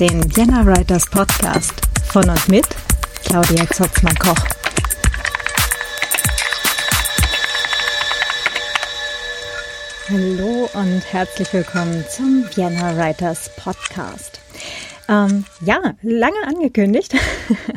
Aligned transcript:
Den 0.00 0.22
Vienna 0.36 0.64
Writers 0.64 1.10
Podcast 1.10 1.74
von 2.12 2.30
und 2.30 2.46
mit 2.46 2.64
Claudia 3.24 3.66
Zotzmann-Koch. 3.66 4.38
Hallo 10.08 10.68
und 10.74 11.02
herzlich 11.12 11.52
willkommen 11.52 12.04
zum 12.08 12.44
Vienna 12.54 12.96
Writers 12.96 13.50
Podcast. 13.56 14.40
Ähm, 15.08 15.44
ja, 15.62 15.80
lange 16.02 16.46
angekündigt. 16.46 17.16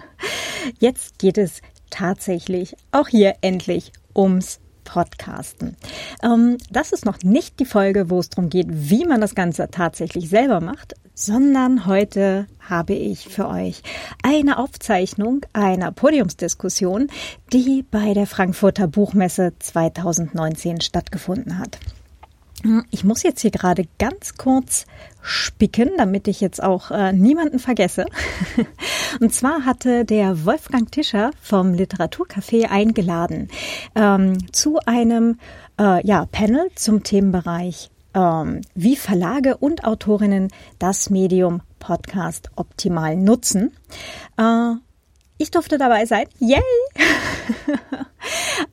Jetzt 0.79 1.17
geht 1.17 1.39
es 1.39 1.63
tatsächlich 1.89 2.75
auch 2.91 3.07
hier 3.07 3.37
endlich 3.41 3.93
ums 4.15 4.59
Podcasten. 4.91 5.77
Ähm, 6.21 6.57
das 6.69 6.91
ist 6.91 7.05
noch 7.05 7.19
nicht 7.23 7.61
die 7.61 7.65
Folge, 7.65 8.09
wo 8.09 8.19
es 8.19 8.29
darum 8.29 8.49
geht, 8.49 8.67
wie 8.69 9.05
man 9.05 9.21
das 9.21 9.35
Ganze 9.35 9.69
tatsächlich 9.71 10.27
selber 10.27 10.59
macht, 10.59 10.95
sondern 11.15 11.85
heute 11.85 12.47
habe 12.59 12.93
ich 12.93 13.29
für 13.29 13.47
euch 13.47 13.83
eine 14.21 14.57
Aufzeichnung 14.57 15.45
einer 15.53 15.93
Podiumsdiskussion, 15.93 17.07
die 17.53 17.85
bei 17.89 18.13
der 18.13 18.27
Frankfurter 18.27 18.87
Buchmesse 18.87 19.53
2019 19.59 20.81
stattgefunden 20.81 21.57
hat. 21.57 21.79
Ich 22.91 23.03
muss 23.03 23.23
jetzt 23.23 23.41
hier 23.41 23.51
gerade 23.51 23.85
ganz 23.97 24.35
kurz 24.37 24.85
spicken, 25.21 25.91
damit 25.97 26.27
ich 26.27 26.41
jetzt 26.41 26.61
auch 26.61 26.91
äh, 26.91 27.11
niemanden 27.11 27.59
vergesse. 27.59 28.05
Und 29.19 29.33
zwar 29.33 29.65
hatte 29.65 30.05
der 30.05 30.45
Wolfgang 30.45 30.91
Tischer 30.91 31.31
vom 31.41 31.73
Literaturcafé 31.73 32.69
eingeladen 32.69 33.49
ähm, 33.95 34.51
zu 34.51 34.79
einem 34.85 35.39
äh, 35.79 36.05
ja, 36.05 36.27
Panel 36.31 36.67
zum 36.75 37.03
Themenbereich, 37.03 37.89
ähm, 38.13 38.61
wie 38.75 38.95
Verlage 38.95 39.57
und 39.57 39.83
Autorinnen 39.83 40.49
das 40.79 41.09
Medium 41.09 41.61
Podcast 41.79 42.51
optimal 42.55 43.15
nutzen. 43.15 43.71
Äh, 44.37 44.75
ich 45.41 45.51
durfte 45.51 45.77
dabei 45.77 46.05
sein. 46.05 46.25
Yay! 46.39 46.61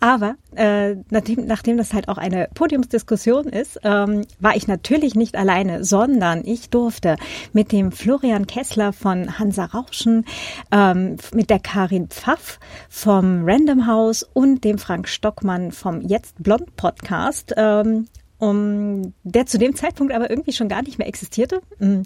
Aber 0.01 0.37
äh, 0.55 0.97
nachdem, 1.11 1.47
nachdem 1.47 1.79
das 1.79 1.95
halt 1.95 2.09
auch 2.09 2.19
eine 2.19 2.49
Podiumsdiskussion 2.55 3.47
ist, 3.47 3.81
ähm, 3.83 4.27
war 4.39 4.55
ich 4.55 4.69
natürlich 4.69 5.15
nicht 5.15 5.37
alleine, 5.37 5.85
sondern 5.85 6.45
ich 6.45 6.69
durfte 6.69 7.17
mit 7.53 7.73
dem 7.73 7.91
Florian 7.91 8.47
Kessler 8.47 8.93
von 8.93 9.39
Hansa 9.39 9.65
Rauschen, 9.65 10.27
ähm, 10.71 11.17
mit 11.33 11.49
der 11.49 11.59
Karin 11.59 12.09
Pfaff 12.09 12.61
vom 12.91 13.45
Random 13.45 13.87
House 13.87 14.23
und 14.35 14.63
dem 14.65 14.79
Frank 14.79 15.09
Stockmann 15.09 15.73
vom 15.73 16.03
Jetzt 16.03 16.35
Blond 16.43 16.77
Podcast 16.77 17.55
ähm, 17.57 18.09
um, 18.39 19.15
der 19.25 19.47
zu 19.47 19.59
dem 19.59 19.75
Zeitpunkt 19.75 20.13
aber 20.13 20.31
irgendwie 20.31 20.53
schon 20.53 20.69
gar 20.69 20.83
nicht 20.83 20.99
mehr 20.99 21.09
existierte. 21.09 21.61
Mm. 21.79 22.03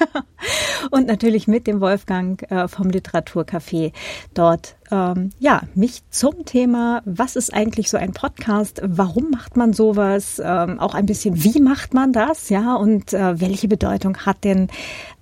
und 0.90 1.06
natürlich 1.06 1.46
mit 1.46 1.66
dem 1.66 1.80
Wolfgang 1.80 2.42
äh, 2.50 2.68
vom 2.68 2.88
Literaturcafé 2.88 3.92
dort, 4.34 4.76
ähm, 4.90 5.30
ja, 5.38 5.62
mich 5.74 6.02
zum 6.10 6.44
Thema, 6.46 7.02
was 7.04 7.36
ist 7.36 7.52
eigentlich 7.52 7.90
so 7.90 7.98
ein 7.98 8.12
Podcast, 8.12 8.80
warum 8.84 9.30
macht 9.30 9.56
man 9.56 9.72
sowas, 9.72 10.40
ähm, 10.42 10.78
auch 10.80 10.94
ein 10.94 11.06
bisschen, 11.06 11.44
wie 11.44 11.60
macht 11.60 11.92
man 11.92 12.12
das, 12.12 12.48
ja, 12.48 12.74
und 12.74 13.12
äh, 13.12 13.40
welche 13.40 13.68
Bedeutung 13.68 14.18
hat 14.18 14.44
denn 14.44 14.68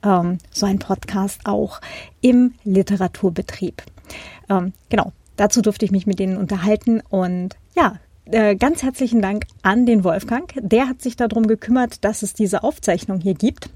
ähm, 0.04 0.38
so 0.50 0.66
ein 0.66 0.78
Podcast 0.78 1.40
auch 1.44 1.80
im 2.20 2.54
Literaturbetrieb. 2.64 3.82
Ähm, 4.48 4.72
genau, 4.88 5.12
dazu 5.36 5.60
durfte 5.60 5.84
ich 5.84 5.90
mich 5.90 6.06
mit 6.06 6.18
denen 6.18 6.36
unterhalten 6.36 7.02
und 7.08 7.56
ja, 7.74 7.98
äh, 8.32 8.56
ganz 8.56 8.82
herzlichen 8.82 9.22
Dank 9.22 9.46
an 9.62 9.86
den 9.86 10.04
Wolfgang. 10.04 10.52
Der 10.56 10.88
hat 10.88 11.02
sich 11.02 11.16
darum 11.16 11.46
gekümmert, 11.46 12.04
dass 12.04 12.22
es 12.22 12.34
diese 12.34 12.62
Aufzeichnung 12.62 13.20
hier 13.20 13.34
gibt. 13.34 13.70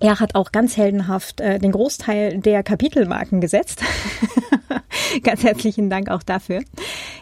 Er 0.00 0.20
hat 0.20 0.34
auch 0.34 0.52
ganz 0.52 0.76
heldenhaft 0.76 1.40
äh, 1.40 1.58
den 1.58 1.72
Großteil 1.72 2.38
der 2.38 2.62
Kapitelmarken 2.62 3.40
gesetzt. 3.40 3.82
ganz 5.22 5.42
herzlichen 5.42 5.88
Dank 5.88 6.10
auch 6.10 6.22
dafür. 6.22 6.62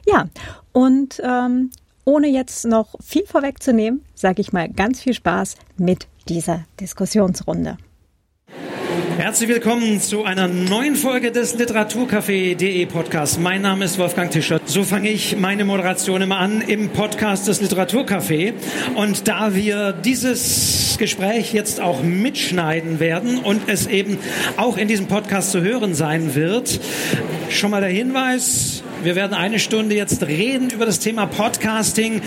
Ja, 0.06 0.28
und 0.72 1.20
ähm, 1.24 1.70
ohne 2.04 2.28
jetzt 2.28 2.64
noch 2.64 2.94
viel 3.02 3.26
vorwegzunehmen, 3.26 4.04
sage 4.14 4.40
ich 4.40 4.52
mal 4.52 4.68
ganz 4.68 5.00
viel 5.00 5.14
Spaß 5.14 5.56
mit 5.76 6.08
dieser 6.28 6.64
Diskussionsrunde. 6.80 7.78
Herzlich 9.16 9.48
willkommen 9.48 10.00
zu 10.00 10.24
einer 10.24 10.48
neuen 10.48 10.96
Folge 10.96 11.30
des 11.30 11.56
Literaturcafé.de 11.56 12.84
Podcasts. 12.86 13.38
Mein 13.38 13.62
Name 13.62 13.84
ist 13.84 13.96
Wolfgang 13.96 14.28
Tischer. 14.32 14.60
So 14.64 14.82
fange 14.82 15.08
ich 15.08 15.36
meine 15.36 15.64
Moderation 15.64 16.20
immer 16.20 16.38
an 16.38 16.60
im 16.62 16.88
Podcast 16.88 17.46
des 17.46 17.62
Literaturcafé. 17.62 18.54
Und 18.96 19.28
da 19.28 19.54
wir 19.54 19.92
dieses 19.92 20.96
Gespräch 20.98 21.52
jetzt 21.52 21.80
auch 21.80 22.02
mitschneiden 22.02 22.98
werden 22.98 23.38
und 23.38 23.68
es 23.68 23.86
eben 23.86 24.18
auch 24.56 24.76
in 24.76 24.88
diesem 24.88 25.06
Podcast 25.06 25.52
zu 25.52 25.62
hören 25.62 25.94
sein 25.94 26.34
wird, 26.34 26.80
schon 27.50 27.70
mal 27.70 27.82
der 27.82 27.90
Hinweis, 27.90 28.82
wir 29.04 29.14
werden 29.14 29.34
eine 29.34 29.60
Stunde 29.60 29.94
jetzt 29.94 30.26
reden 30.26 30.70
über 30.70 30.86
das 30.86 30.98
Thema 30.98 31.26
Podcasting. 31.26 32.20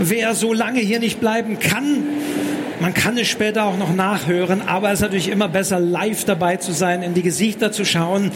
Wer 0.00 0.34
so 0.34 0.52
lange 0.52 0.80
hier 0.80 0.98
nicht 0.98 1.20
bleiben 1.20 1.60
kann, 1.60 2.02
man 2.82 2.94
kann 2.94 3.16
es 3.16 3.28
später 3.28 3.64
auch 3.64 3.76
noch 3.76 3.94
nachhören, 3.94 4.60
aber 4.60 4.88
es 4.88 4.94
ist 4.94 5.02
natürlich 5.02 5.28
immer 5.28 5.46
besser, 5.46 5.78
live 5.78 6.24
dabei 6.24 6.56
zu 6.56 6.72
sein, 6.72 7.04
in 7.04 7.14
die 7.14 7.22
Gesichter 7.22 7.70
zu 7.70 7.84
schauen. 7.84 8.32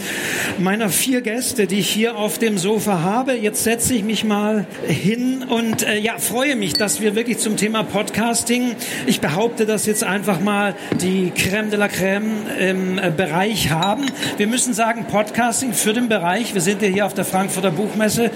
Meiner 0.57 0.87
vier 0.87 1.19
Gäste, 1.19 1.67
die 1.67 1.79
ich 1.79 1.89
hier 1.89 2.15
auf 2.15 2.37
dem 2.37 2.57
Sofa 2.57 3.01
habe, 3.01 3.33
jetzt 3.33 3.65
setze 3.65 3.93
ich 3.93 4.05
mich 4.05 4.23
mal 4.23 4.65
hin 4.87 5.43
und 5.43 5.85
äh, 5.85 5.99
ja, 5.99 6.17
freue 6.17 6.55
mich, 6.55 6.73
dass 6.73 7.01
wir 7.01 7.13
wirklich 7.13 7.39
zum 7.39 7.57
Thema 7.57 7.83
Podcasting, 7.83 8.77
ich 9.05 9.19
behaupte 9.19 9.65
das 9.65 9.85
jetzt 9.85 10.05
einfach 10.05 10.39
mal, 10.39 10.75
die 11.01 11.33
Crème 11.35 11.69
de 11.69 11.77
la 11.77 11.87
Crème 11.87 12.47
im 12.57 12.97
äh, 12.97 13.11
Bereich 13.11 13.71
haben. 13.71 14.05
Wir 14.37 14.47
müssen 14.47 14.73
sagen, 14.73 15.07
Podcasting 15.11 15.73
für 15.73 15.91
den 15.91 16.07
Bereich, 16.07 16.53
wir 16.53 16.61
sind 16.61 16.81
ja 16.81 16.87
hier 16.87 17.05
auf 17.05 17.13
der 17.13 17.25
Frankfurter 17.25 17.71
Buchmesse, 17.71 18.31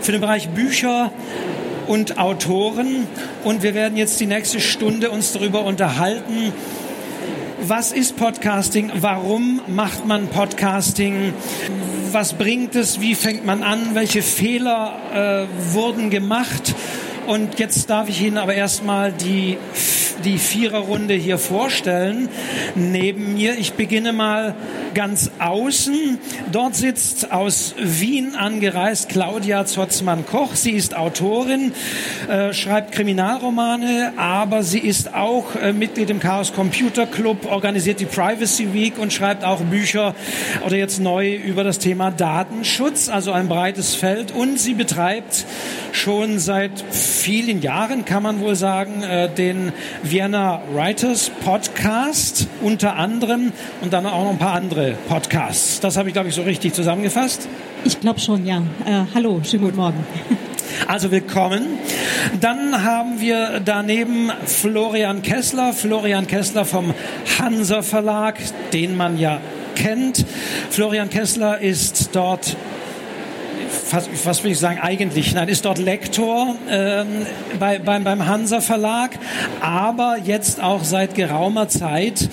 für 0.00 0.10
den 0.10 0.20
Bereich 0.20 0.48
Bücher, 0.48 1.12
und 1.86 2.18
Autoren. 2.18 3.06
Und 3.44 3.62
wir 3.62 3.74
werden 3.74 3.96
jetzt 3.96 4.20
die 4.20 4.26
nächste 4.26 4.60
Stunde 4.60 5.10
uns 5.10 5.32
darüber 5.32 5.64
unterhalten, 5.64 6.52
was 7.64 7.92
ist 7.92 8.16
Podcasting? 8.16 8.90
Warum 8.96 9.60
macht 9.68 10.04
man 10.04 10.26
Podcasting? 10.26 11.32
Was 12.10 12.32
bringt 12.32 12.74
es? 12.74 13.00
Wie 13.00 13.14
fängt 13.14 13.46
man 13.46 13.62
an? 13.62 13.94
Welche 13.94 14.20
Fehler 14.20 15.46
äh, 15.48 15.72
wurden 15.72 16.10
gemacht? 16.10 16.74
Und 17.28 17.60
jetzt 17.60 17.88
darf 17.88 18.08
ich 18.08 18.20
Ihnen 18.20 18.36
aber 18.36 18.54
erstmal 18.54 19.12
die, 19.12 19.58
die 20.24 20.38
Viererrunde 20.38 21.14
hier 21.14 21.38
vorstellen. 21.38 22.28
Neben 22.74 23.34
mir, 23.34 23.58
ich 23.58 23.74
beginne 23.74 24.12
mal 24.12 24.54
ganz 24.94 25.30
außen. 25.38 26.18
Dort 26.50 26.74
sitzt 26.76 27.32
aus 27.32 27.74
Wien 27.78 28.34
angereist 28.34 29.08
Claudia 29.08 29.64
Zotzmann-Koch. 29.64 30.54
Sie 30.54 30.72
ist 30.72 30.96
Autorin, 30.96 31.72
äh, 32.28 32.52
schreibt 32.52 32.92
Kriminalromane, 32.92 34.12
aber 34.16 34.62
sie 34.62 34.78
ist 34.78 35.14
auch 35.14 35.56
äh, 35.56 35.72
Mitglied 35.72 36.10
im 36.10 36.20
Chaos 36.20 36.52
Computer 36.52 37.06
Club, 37.06 37.50
organisiert 37.50 38.00
die 38.00 38.06
Privacy 38.06 38.74
Week 38.74 38.98
und 38.98 39.12
schreibt 39.12 39.44
auch 39.44 39.60
Bücher 39.60 40.14
oder 40.64 40.76
jetzt 40.76 41.00
neu 41.00 41.34
über 41.34 41.64
das 41.64 41.78
Thema 41.78 42.10
Datenschutz, 42.10 43.08
also 43.08 43.32
ein 43.32 43.48
breites 43.48 43.94
Feld. 43.94 44.32
Und 44.32 44.58
sie 44.58 44.74
betreibt 44.74 45.46
schon 45.92 46.38
seit 46.38 46.72
vielen 46.90 47.62
Jahren, 47.62 48.04
kann 48.04 48.22
man 48.22 48.40
wohl 48.40 48.56
sagen, 48.56 49.02
äh, 49.02 49.28
den 49.28 49.72
Vienna 50.12 50.60
Writers 50.74 51.30
Podcast 51.42 52.46
unter 52.60 52.96
anderem 52.96 53.50
und 53.80 53.94
dann 53.94 54.04
auch 54.04 54.24
noch 54.24 54.30
ein 54.32 54.38
paar 54.38 54.52
andere 54.52 54.94
Podcasts. 55.08 55.80
Das 55.80 55.96
habe 55.96 56.10
ich, 56.10 56.12
glaube 56.12 56.28
ich, 56.28 56.34
so 56.34 56.42
richtig 56.42 56.74
zusammengefasst. 56.74 57.48
Ich 57.84 57.98
glaube 57.98 58.20
schon, 58.20 58.44
ja. 58.44 58.58
Äh, 58.84 59.04
hallo, 59.14 59.40
schönen 59.42 59.64
guten 59.64 59.78
Morgen. 59.78 60.04
Also 60.86 61.10
willkommen. 61.10 61.78
Dann 62.42 62.84
haben 62.84 63.22
wir 63.22 63.62
daneben 63.64 64.30
Florian 64.44 65.22
Kessler, 65.22 65.72
Florian 65.72 66.26
Kessler 66.26 66.66
vom 66.66 66.92
Hansa 67.38 67.80
Verlag, 67.80 68.38
den 68.74 68.98
man 68.98 69.18
ja 69.18 69.40
kennt. 69.76 70.26
Florian 70.68 71.08
Kessler 71.08 71.58
ist 71.58 72.10
dort 72.12 72.54
was, 73.90 74.08
was 74.24 74.44
will 74.44 74.52
ich 74.52 74.58
sagen, 74.58 74.78
eigentlich, 74.80 75.34
nein, 75.34 75.48
ist 75.48 75.64
dort 75.64 75.78
Lektor 75.78 76.56
ähm, 76.68 77.26
bei, 77.58 77.78
beim, 77.78 78.04
beim 78.04 78.26
Hansa 78.26 78.60
Verlag, 78.60 79.18
aber 79.60 80.18
jetzt 80.24 80.62
auch 80.62 80.84
seit 80.84 81.14
geraumer 81.14 81.68
Zeit 81.68 82.28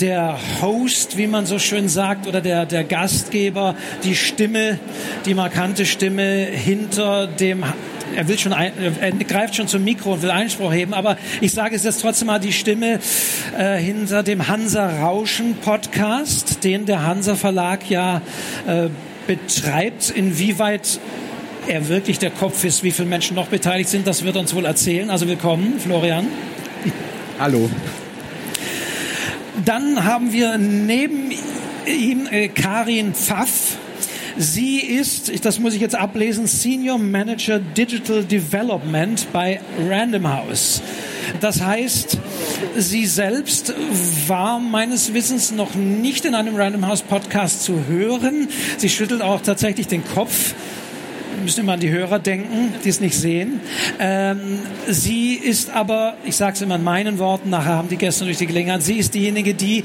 der 0.00 0.38
Host, 0.60 1.16
wie 1.16 1.26
man 1.26 1.46
so 1.46 1.58
schön 1.58 1.88
sagt, 1.88 2.26
oder 2.26 2.40
der, 2.40 2.66
der 2.66 2.84
Gastgeber, 2.84 3.74
die 4.04 4.14
Stimme, 4.14 4.78
die 5.26 5.34
markante 5.34 5.86
Stimme 5.86 6.22
hinter 6.22 7.26
dem 7.26 7.64
er 8.16 8.26
will 8.26 8.38
schon, 8.38 8.52
ein, 8.52 8.72
er 9.00 9.12
greift 9.12 9.54
schon 9.54 9.68
zum 9.68 9.84
Mikro 9.84 10.14
und 10.14 10.22
will 10.22 10.30
Einspruch 10.30 10.72
heben, 10.72 10.94
aber 10.94 11.16
ich 11.40 11.52
sage 11.52 11.76
es 11.76 11.84
jetzt 11.84 12.00
trotzdem 12.00 12.26
mal, 12.26 12.38
die 12.38 12.52
Stimme 12.52 13.00
äh, 13.56 13.76
hinter 13.76 14.22
dem 14.22 14.48
Hansa 14.48 14.88
Rauschen 15.02 15.56
Podcast, 15.56 16.64
den 16.64 16.86
der 16.86 17.04
Hansa 17.04 17.34
Verlag 17.36 17.88
ja 17.90 18.22
äh, 18.66 18.88
betreibt, 19.28 20.10
inwieweit 20.10 20.98
er 21.68 21.88
wirklich 21.88 22.18
der 22.18 22.30
Kopf 22.30 22.64
ist, 22.64 22.82
wie 22.82 22.90
viele 22.90 23.08
Menschen 23.08 23.36
noch 23.36 23.48
beteiligt 23.48 23.90
sind, 23.90 24.06
das 24.06 24.24
wird 24.24 24.36
uns 24.36 24.54
wohl 24.54 24.64
erzählen. 24.64 25.10
Also 25.10 25.28
willkommen, 25.28 25.78
Florian. 25.78 26.26
Hallo. 27.38 27.70
Dann 29.64 30.04
haben 30.04 30.32
wir 30.32 30.56
neben 30.56 31.30
ihm 31.86 32.26
äh, 32.30 32.48
Karin 32.48 33.12
Pfaff. 33.12 33.76
Sie 34.38 34.78
ist, 34.78 35.44
das 35.44 35.58
muss 35.58 35.74
ich 35.74 35.80
jetzt 35.80 35.94
ablesen, 35.94 36.46
Senior 36.46 36.96
Manager 36.96 37.58
Digital 37.58 38.24
Development 38.24 39.26
bei 39.32 39.60
Random 39.86 40.26
House. 40.26 40.80
Das 41.40 41.60
heißt, 41.60 42.18
sie 42.76 43.06
selbst 43.06 43.74
war 44.26 44.58
meines 44.58 45.14
Wissens 45.14 45.50
noch 45.50 45.74
nicht 45.74 46.24
in 46.24 46.34
einem 46.34 46.56
Random 46.56 46.86
House 46.86 47.02
Podcast 47.02 47.62
zu 47.62 47.86
hören. 47.86 48.48
Sie 48.76 48.88
schüttelt 48.88 49.22
auch 49.22 49.40
tatsächlich 49.40 49.86
den 49.86 50.04
Kopf 50.04 50.54
müssen 51.42 51.60
immer 51.60 51.74
an 51.74 51.80
die 51.80 51.90
Hörer 51.90 52.18
denken, 52.18 52.74
die 52.84 52.88
es 52.88 53.00
nicht 53.00 53.14
sehen. 53.14 53.60
Ähm, 53.98 54.60
sie 54.86 55.34
ist 55.34 55.70
aber, 55.70 56.14
ich 56.24 56.36
sage 56.36 56.54
es 56.54 56.62
immer 56.62 56.76
in 56.76 56.84
meinen 56.84 57.18
Worten, 57.18 57.50
nachher 57.50 57.74
haben 57.74 57.88
die 57.88 57.96
Gäste 57.96 58.24
durch 58.24 58.38
die 58.38 58.46
Gelegenheit, 58.46 58.82
sie 58.82 58.98
ist 58.98 59.14
diejenige, 59.14 59.54
die 59.54 59.84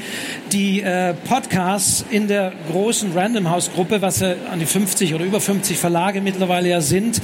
die 0.52 0.82
äh, 0.82 1.14
Podcasts 1.14 2.06
in 2.10 2.28
der 2.28 2.54
großen 2.72 3.14
Random 3.14 3.50
House 3.50 3.72
Gruppe, 3.74 4.02
was 4.02 4.20
ja 4.20 4.34
an 4.52 4.60
die 4.60 4.66
50 4.66 5.14
oder 5.14 5.26
über 5.26 5.40
50 5.40 5.78
Verlage 5.78 6.22
mittlerweile 6.22 6.70
ja 6.70 6.82
sind, 6.82 7.22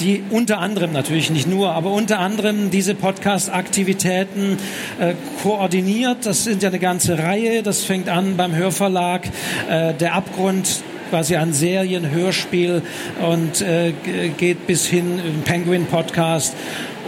die 0.00 0.22
unter 0.30 0.58
anderem, 0.58 0.92
natürlich 0.92 1.30
nicht 1.30 1.48
nur, 1.48 1.72
aber 1.72 1.90
unter 1.90 2.18
anderem 2.18 2.70
diese 2.70 2.94
Podcast-Aktivitäten 2.94 4.58
äh, 4.98 5.14
koordiniert. 5.42 6.26
Das 6.26 6.44
sind 6.44 6.62
ja 6.62 6.68
eine 6.68 6.78
ganze 6.78 7.18
Reihe. 7.18 7.62
Das 7.62 7.84
fängt 7.84 8.08
an 8.08 8.36
beim 8.36 8.54
Hörverlag, 8.54 9.26
äh, 9.68 9.94
der 9.94 10.14
Abgrund 10.14 10.82
quasi 11.10 11.36
ein 11.36 11.52
Serienhörspiel 11.52 12.82
und 13.20 13.60
äh, 13.60 13.92
geht 14.36 14.66
bis 14.66 14.86
hin 14.86 15.18
im 15.18 15.42
Penguin 15.42 15.86
Podcast 15.86 16.54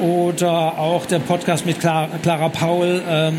oder 0.00 0.78
auch 0.78 1.06
der 1.06 1.20
Podcast 1.20 1.64
mit 1.64 1.80
Clara, 1.80 2.08
Clara 2.22 2.48
Paul. 2.48 3.02
Ähm, 3.08 3.36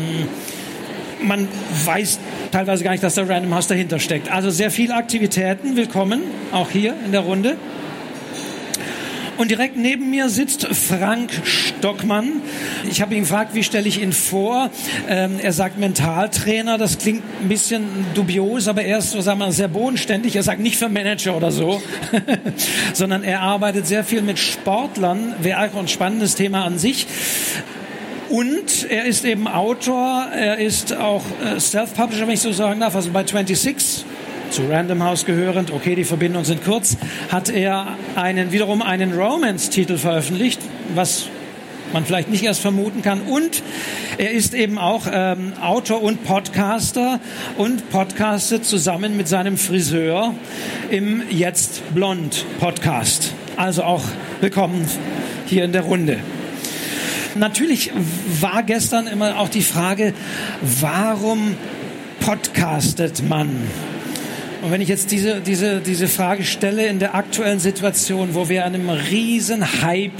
man 1.22 1.48
weiß 1.84 2.18
teilweise 2.50 2.82
gar 2.82 2.90
nicht, 2.92 3.04
dass 3.04 3.14
der 3.14 3.28
Random 3.28 3.54
House 3.54 3.66
dahinter 3.66 3.98
steckt. 3.98 4.30
Also 4.30 4.50
sehr 4.50 4.70
viele 4.70 4.94
Aktivitäten. 4.94 5.76
Willkommen 5.76 6.22
auch 6.52 6.70
hier 6.70 6.94
in 7.04 7.12
der 7.12 7.20
Runde. 7.20 7.56
Und 9.36 9.50
direkt 9.50 9.76
neben 9.76 10.10
mir 10.10 10.28
sitzt 10.28 10.66
Frank 10.66 11.30
Stockmann. 11.42 12.40
Ich 12.88 13.02
habe 13.02 13.14
ihn 13.14 13.22
gefragt, 13.22 13.54
wie 13.54 13.64
stelle 13.64 13.88
ich 13.88 14.00
ihn 14.00 14.12
vor? 14.12 14.70
Ähm, 15.08 15.38
er 15.42 15.52
sagt 15.52 15.78
Mentaltrainer. 15.78 16.78
Das 16.78 16.98
klingt 16.98 17.22
ein 17.42 17.48
bisschen 17.48 17.84
dubios, 18.14 18.68
aber 18.68 18.82
er 18.82 18.98
ist 18.98 19.10
so, 19.10 19.20
sagen 19.20 19.40
wir, 19.40 19.50
sehr 19.50 19.68
bodenständig. 19.68 20.36
Er 20.36 20.44
sagt 20.44 20.60
nicht 20.60 20.76
für 20.76 20.88
Manager 20.88 21.36
oder 21.36 21.50
so, 21.50 21.82
sondern 22.92 23.24
er 23.24 23.40
arbeitet 23.40 23.86
sehr 23.86 24.04
viel 24.04 24.22
mit 24.22 24.38
Sportlern. 24.38 25.34
Wäre 25.40 25.68
auch 25.68 25.78
ein 25.78 25.88
spannendes 25.88 26.36
Thema 26.36 26.64
an 26.64 26.78
sich. 26.78 27.06
Und 28.28 28.88
er 28.88 29.04
ist 29.04 29.24
eben 29.24 29.48
Autor, 29.48 30.26
er 30.32 30.58
ist 30.58 30.96
auch 30.96 31.24
äh, 31.44 31.60
Self-Publisher, 31.60 32.26
wenn 32.26 32.34
ich 32.34 32.40
so 32.40 32.52
sagen 32.52 32.80
darf, 32.80 32.96
also 32.96 33.10
bei 33.10 33.24
26 33.24 34.04
zu 34.50 34.62
Random 34.68 35.02
House 35.02 35.24
gehörend, 35.24 35.70
okay, 35.72 35.94
die 35.94 36.04
Verbindungen 36.04 36.44
sind 36.44 36.64
kurz, 36.64 36.96
hat 37.30 37.50
er 37.50 37.96
einen, 38.14 38.52
wiederum 38.52 38.82
einen 38.82 39.12
Romance-Titel 39.12 39.96
veröffentlicht, 39.98 40.60
was 40.94 41.28
man 41.92 42.04
vielleicht 42.04 42.28
nicht 42.28 42.42
erst 42.42 42.60
vermuten 42.60 43.02
kann. 43.02 43.22
Und 43.22 43.62
er 44.18 44.32
ist 44.32 44.54
eben 44.54 44.78
auch 44.78 45.06
ähm, 45.10 45.52
Autor 45.60 46.02
und 46.02 46.24
Podcaster 46.24 47.20
und 47.56 47.88
podcastet 47.90 48.64
zusammen 48.64 49.16
mit 49.16 49.28
seinem 49.28 49.56
Friseur 49.56 50.34
im 50.90 51.22
Jetzt 51.30 51.82
Blond 51.94 52.44
Podcast. 52.60 53.32
Also 53.56 53.84
auch 53.84 54.02
willkommen 54.40 54.86
hier 55.46 55.64
in 55.64 55.72
der 55.72 55.82
Runde. 55.82 56.18
Natürlich 57.36 57.90
war 58.40 58.62
gestern 58.62 59.06
immer 59.06 59.38
auch 59.38 59.48
die 59.48 59.62
Frage, 59.62 60.14
warum 60.60 61.56
podcastet 62.20 63.28
man? 63.28 63.50
Und 64.64 64.70
wenn 64.70 64.80
ich 64.80 64.88
jetzt 64.88 65.10
diese, 65.10 65.42
diese, 65.42 65.80
diese 65.80 66.08
Frage 66.08 66.42
stelle 66.42 66.86
in 66.86 66.98
der 66.98 67.14
aktuellen 67.14 67.58
Situation, 67.58 68.30
wo 68.32 68.48
wir 68.48 68.64
einem 68.64 68.88
riesen 68.88 69.82
Hype 69.82 70.12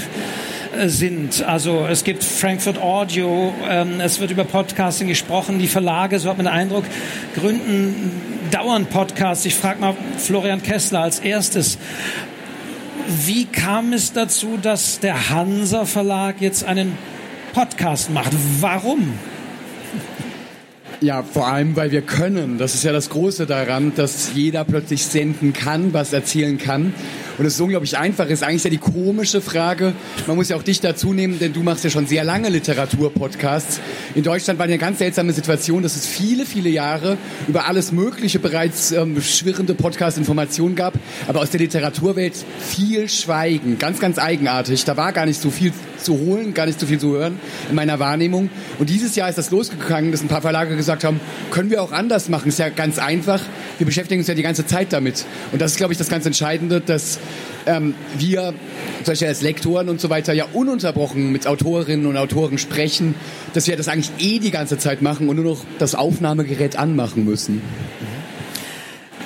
äh, 0.77 0.89
sind. 0.89 1.43
Also 1.43 1.87
es 1.87 2.05
gibt 2.05 2.23
Frankfurt 2.23 2.79
Audio, 2.79 3.55
ähm, 3.67 4.01
es 4.01 4.21
wird 4.21 4.33
über 4.33 4.45
Podcasting 4.45 5.09
gesprochen, 5.09 5.59
die 5.59 5.67
Verlage, 5.67 6.19
so 6.19 6.29
hat 6.29 6.37
man 6.37 6.45
den 6.45 6.53
Eindruck, 6.53 6.85
gründen 7.35 8.11
dauernd 8.51 8.91
Podcasts. 8.91 9.47
Ich 9.47 9.55
frage 9.55 9.81
mal 9.81 9.97
Florian 10.19 10.63
Kessler 10.63 11.01
als 11.01 11.21
erstes. 11.21 11.79
Wie 13.25 13.47
kam 13.47 13.95
es 13.95 14.13
dazu, 14.13 14.59
dass 14.61 15.01
der 15.01 15.31
Hansa 15.31 15.87
Verlag 15.87 16.43
jetzt 16.43 16.65
einen 16.65 16.99
Podcast 17.55 18.11
macht? 18.11 18.33
Warum? 18.61 19.15
Ja, 21.05 21.23
vor 21.23 21.49
allem, 21.49 21.77
weil 21.77 21.91
wir 21.91 22.01
können. 22.01 22.57
Das 22.57 22.75
ist 22.75 22.83
ja 22.83 22.91
das 22.91 23.11
Große 23.11 23.45
daran, 23.45 23.93
dass 23.95 24.31
jeder 24.33 24.65
plötzlich 24.65 25.05
senden 25.05 25.53
kann, 25.53 25.93
was 25.93 26.15
erzählen 26.15 26.57
kann. 26.57 26.95
Und 27.37 27.45
es 27.45 27.57
ist 27.57 27.61
unglaublich 27.61 27.99
einfach. 27.99 28.27
Ist 28.31 28.43
eigentlich 28.43 28.65
ja 28.65 28.71
die 28.71 28.79
komische 28.79 29.43
Frage. 29.43 29.93
Man 30.27 30.37
muss 30.37 30.49
ja 30.49 30.57
auch 30.57 30.63
dich 30.63 30.81
dazu 30.81 31.13
nehmen, 31.13 31.39
denn 31.39 31.53
du 31.53 31.63
machst 31.63 31.85
ja 31.85 31.91
schon 31.91 32.07
sehr 32.07 32.25
lange 32.25 32.49
Literatur-Podcasts. 32.49 33.81
In 34.15 34.23
Deutschland 34.23 34.59
war 34.59 34.65
eine 34.65 34.79
ganz 34.79 34.97
seltsame 34.97 35.35
Situation, 35.35 35.83
dass 35.83 35.95
es 35.95 36.07
viele, 36.07 36.47
viele 36.47 36.71
Jahre 36.71 37.19
über 37.49 37.69
alles 37.69 37.93
Mögliche 37.93 38.39
bereits 38.39 38.91
ähm, 38.93 39.21
schwirrende 39.21 39.75
Podcast-Informationen 39.75 40.75
gab, 40.75 40.95
aber 41.29 41.41
aus 41.41 41.51
der 41.51 41.61
Literaturwelt 41.61 42.33
viel 42.61 43.11
Schweigen. 43.11 43.79
Ganz, 43.79 44.01
ganz 44.01 44.19
eigenartig. 44.19 44.87
Da 44.87 44.97
war 44.97 45.13
gar 45.13 45.27
nicht 45.27 45.43
so 45.43 45.51
viel 45.51 45.75
zu 46.05 46.19
holen, 46.19 46.55
gar 46.55 46.67
nicht 46.67 46.79
so 46.79 46.87
viel 46.87 46.99
zu 46.99 47.13
hören 47.13 47.41
in 47.69 47.75
meiner 47.75 47.99
Wahrnehmung. 47.99 48.51
Und 48.79 48.91
dieses 48.91 49.17
Jahr 49.17 49.29
ist 49.29 49.39
das 49.39 49.51
losgegangen, 49.51 50.13
dass 50.13 50.23
ein 50.23 50.29
paar 50.29 50.43
Verlage 50.43 50.77
gesagt 50.77 51.05
haben, 51.05 51.21
können 51.51 51.71
wir 51.71 51.83
auch 51.83 51.93
anders 51.93 52.29
machen. 52.29 52.49
Ist 52.49 52.59
ja 52.59 52.69
ganz 52.69 52.99
einfach. 52.99 53.41
Wir 53.79 53.87
beschäftigen 53.87 54.21
uns 54.21 54.29
ja 54.29 54.35
die 54.35 54.43
ganze 54.43 54.67
Zeit 54.67 54.93
damit. 54.93 55.25
Und 55.53 55.61
das 55.61 55.73
ist, 55.73 55.77
glaube 55.77 55.93
ich, 55.93 55.99
das 55.99 56.09
ganz 56.09 56.27
Entscheidende, 56.27 56.81
dass 56.81 57.19
ähm, 57.67 57.95
wir, 58.19 58.55
zum 59.03 59.13
Beispiel 59.13 59.29
als 59.29 59.43
Lektoren 59.43 59.89
und 59.89 60.01
so 60.01 60.11
weiter, 60.11 60.33
ja 60.33 60.47
ununterbrochen 60.53 61.33
mit 61.33 61.47
Autorinnen 61.47 62.07
und 62.07 62.17
Autoren 62.17 62.59
sprechen, 62.59 63.15
dass 63.55 63.67
wir 63.67 63.77
das 63.77 63.89
eigentlich 63.89 64.11
eh 64.19 64.39
die 64.39 64.51
ganze 64.51 64.79
Zeit 64.79 65.03
machen 65.03 65.29
und 65.29 65.37
nur 65.37 65.45
noch 65.45 65.65
das 65.79 65.95
Aufnahmegerät 65.95 66.77
anmachen 66.77 67.25
müssen. 67.25 67.63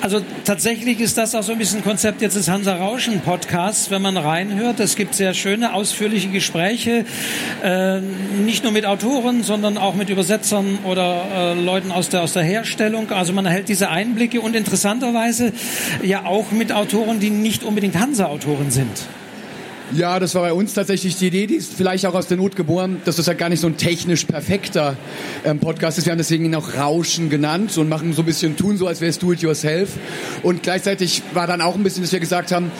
Also 0.01 0.21
tatsächlich 0.45 1.01
ist 1.01 1.17
das 1.17 1.35
auch 1.35 1.43
so 1.43 1.51
ein 1.51 1.57
bisschen 1.57 1.83
Konzept 1.83 2.21
jetzt 2.21 2.35
des 2.35 2.47
Hansa 2.47 2.75
Rauschen 2.75 3.19
Podcasts, 3.19 3.91
wenn 3.91 4.01
man 4.01 4.15
reinhört. 4.15 4.79
Es 4.79 4.95
gibt 4.95 5.13
sehr 5.13 5.33
schöne, 5.33 5.73
ausführliche 5.73 6.29
Gespräche, 6.29 7.03
äh, 7.61 7.99
nicht 7.99 8.63
nur 8.63 8.71
mit 8.71 8.85
Autoren, 8.85 9.43
sondern 9.43 9.77
auch 9.77 9.95
mit 9.95 10.09
Übersetzern 10.09 10.79
oder 10.85 11.25
äh, 11.33 11.53
Leuten 11.53 11.91
aus 11.91 12.07
der, 12.07 12.23
aus 12.23 12.31
der 12.31 12.43
Herstellung. 12.43 13.11
Also 13.11 13.33
man 13.33 13.45
erhält 13.45 13.67
diese 13.67 13.89
Einblicke 13.89 14.39
und 14.39 14.55
interessanterweise 14.55 15.51
ja 16.01 16.25
auch 16.25 16.51
mit 16.51 16.71
Autoren, 16.71 17.19
die 17.19 17.29
nicht 17.29 17.63
unbedingt 17.63 17.99
Hansa-Autoren 17.99 18.71
sind. 18.71 19.05
Ja, 19.91 20.19
das 20.19 20.35
war 20.35 20.43
bei 20.43 20.53
uns 20.53 20.75
tatsächlich 20.75 21.17
die 21.17 21.27
Idee, 21.27 21.47
die 21.47 21.55
ist 21.55 21.73
vielleicht 21.73 22.05
auch 22.05 22.13
aus 22.13 22.27
der 22.27 22.37
Not 22.37 22.55
geboren, 22.55 23.01
dass 23.05 23.15
das 23.15 23.25
ja 23.25 23.33
gar 23.33 23.49
nicht 23.49 23.59
so 23.59 23.65
ein 23.65 23.75
technisch 23.75 24.23
perfekter 24.25 24.95
ähm, 25.43 25.57
Podcast 25.57 25.97
ist. 25.97 26.05
Wir 26.05 26.11
haben 26.11 26.19
deswegen 26.19 26.45
ihn 26.45 26.53
auch 26.53 26.75
Rauschen 26.75 27.31
genannt 27.31 27.75
und 27.75 27.89
machen 27.89 28.13
so 28.13 28.21
ein 28.21 28.25
bisschen, 28.25 28.55
tun 28.55 28.77
so, 28.77 28.85
als 28.85 29.01
wäre 29.01 29.09
es 29.09 29.17
do-it-yourself. 29.17 29.89
Und 30.43 30.61
gleichzeitig 30.61 31.23
war 31.33 31.47
dann 31.47 31.61
auch 31.61 31.73
ein 31.73 31.81
bisschen, 31.81 32.03
dass 32.03 32.11
wir 32.11 32.19
gesagt 32.19 32.51
haben, 32.51 32.71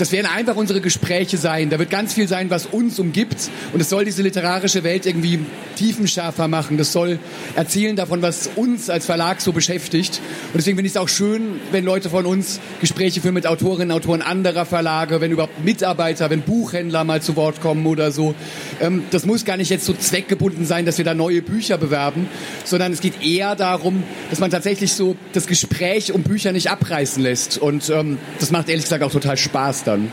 das 0.00 0.12
werden 0.12 0.26
einfach 0.26 0.56
unsere 0.56 0.80
Gespräche 0.80 1.36
sein. 1.36 1.68
Da 1.68 1.78
wird 1.78 1.90
ganz 1.90 2.14
viel 2.14 2.26
sein, 2.26 2.48
was 2.48 2.64
uns 2.64 2.98
umgibt. 2.98 3.50
Und 3.74 3.80
es 3.80 3.90
soll 3.90 4.06
diese 4.06 4.22
literarische 4.22 4.82
Welt 4.82 5.04
irgendwie 5.04 5.40
tiefenschärfer 5.76 6.48
machen. 6.48 6.78
Das 6.78 6.92
soll 6.92 7.18
erzählen 7.54 7.96
davon, 7.96 8.22
was 8.22 8.48
uns 8.56 8.88
als 8.88 9.04
Verlag 9.04 9.42
so 9.42 9.52
beschäftigt. 9.52 10.20
Und 10.52 10.56
deswegen 10.56 10.78
finde 10.78 10.86
ich 10.86 10.94
es 10.94 10.96
auch 10.96 11.08
schön, 11.08 11.60
wenn 11.70 11.84
Leute 11.84 12.08
von 12.08 12.24
uns 12.24 12.60
Gespräche 12.80 13.20
führen 13.20 13.34
mit 13.34 13.46
Autorinnen, 13.46 13.90
Autoren 13.90 14.22
anderer 14.22 14.64
Verlage, 14.64 15.20
wenn 15.20 15.32
überhaupt 15.32 15.62
Mitarbeiter, 15.62 16.30
wenn 16.30 16.40
Buchhändler 16.40 17.04
mal 17.04 17.20
zu 17.20 17.36
Wort 17.36 17.60
kommen 17.60 17.86
oder 17.86 18.10
so. 18.10 18.34
Ähm, 18.80 19.04
das 19.10 19.26
muss 19.26 19.44
gar 19.44 19.58
nicht 19.58 19.68
jetzt 19.68 19.84
so 19.84 19.92
zweckgebunden 19.92 20.64
sein, 20.64 20.86
dass 20.86 20.96
wir 20.96 21.04
da 21.04 21.12
neue 21.12 21.42
Bücher 21.42 21.76
bewerben, 21.76 22.26
sondern 22.64 22.92
es 22.92 23.02
geht 23.02 23.22
eher 23.22 23.54
darum, 23.54 24.02
dass 24.30 24.38
man 24.40 24.50
tatsächlich 24.50 24.94
so 24.94 25.16
das 25.34 25.46
Gespräch 25.46 26.12
um 26.12 26.22
Bücher 26.22 26.52
nicht 26.52 26.70
abreißen 26.70 27.22
lässt. 27.22 27.58
Und 27.58 27.90
ähm, 27.90 28.16
das 28.38 28.50
macht 28.50 28.70
ehrlich 28.70 28.84
gesagt 28.84 29.02
auch 29.02 29.12
total 29.12 29.36
Spaß 29.36 29.84
dann. 29.90 30.12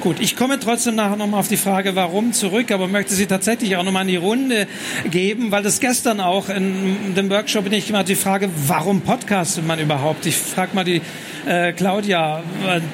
Gut, 0.00 0.16
ich 0.18 0.34
komme 0.34 0.58
trotzdem 0.58 0.94
nachher 0.94 1.16
nochmal 1.16 1.40
auf 1.40 1.48
die 1.48 1.58
Frage, 1.58 1.94
warum 1.94 2.32
zurück, 2.32 2.72
aber 2.72 2.88
möchte 2.88 3.12
sie 3.12 3.26
tatsächlich 3.26 3.76
auch 3.76 3.82
nochmal 3.82 4.02
in 4.02 4.08
die 4.08 4.16
Runde 4.16 4.66
geben, 5.10 5.50
weil 5.50 5.62
das 5.62 5.78
gestern 5.78 6.20
auch 6.20 6.48
in 6.48 7.14
dem 7.14 7.28
Workshop 7.28 7.64
bin 7.64 7.74
ich 7.74 7.90
immer 7.90 8.02
die 8.02 8.14
Frage, 8.14 8.48
warum 8.66 9.02
podcastet 9.02 9.66
man 9.66 9.78
überhaupt? 9.78 10.24
Ich 10.24 10.36
frage 10.36 10.74
mal 10.74 10.84
die 10.84 11.02
äh, 11.46 11.72
Claudia, 11.72 12.42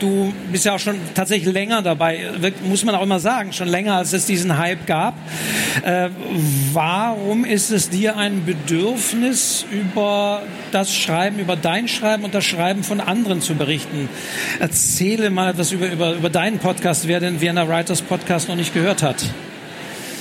du 0.01 0.33
bist 0.51 0.65
ja 0.65 0.75
auch 0.75 0.79
schon 0.79 0.97
tatsächlich 1.15 1.53
länger 1.53 1.83
dabei, 1.83 2.31
muss 2.65 2.85
man 2.85 2.95
auch 2.95 3.03
immer 3.03 3.21
sagen, 3.21 3.53
schon 3.53 3.69
länger 3.69 3.97
als 3.97 4.13
es 4.13 4.27
diesen 4.27 4.59
Hype 4.59 4.87
gab. 4.87 5.15
Äh, 5.85 6.11
warum 6.73 7.45
ist 7.45 7.71
es 7.71 7.91
dir 7.91 8.17
ein 8.17 8.45
Bedürfnis, 8.45 9.65
über 9.71 10.43
das 10.73 10.95
Schreiben, 10.95 11.39
über 11.39 11.57
dein 11.57 11.89
Schreiben 11.89 12.25
und 12.25 12.35
das 12.35 12.45
Schreiben 12.45 12.83
von 12.83 13.01
anderen 13.01 13.41
zu 13.41 13.55
berichten? 13.55 14.09
Erzähle 14.59 15.31
mal 15.31 15.51
etwas 15.51 15.73
über, 15.73 15.91
über, 15.91 16.15
über 16.15 16.31
deinen 16.31 16.59
Podcast, 16.59 16.96
wer 17.05 17.21
den 17.21 17.41
Vienna 17.41 17.69
Writers 17.69 18.03
Podcast 18.03 18.49
noch 18.49 18.57
nicht 18.57 18.73
gehört 18.73 19.03
hat. 19.03 19.25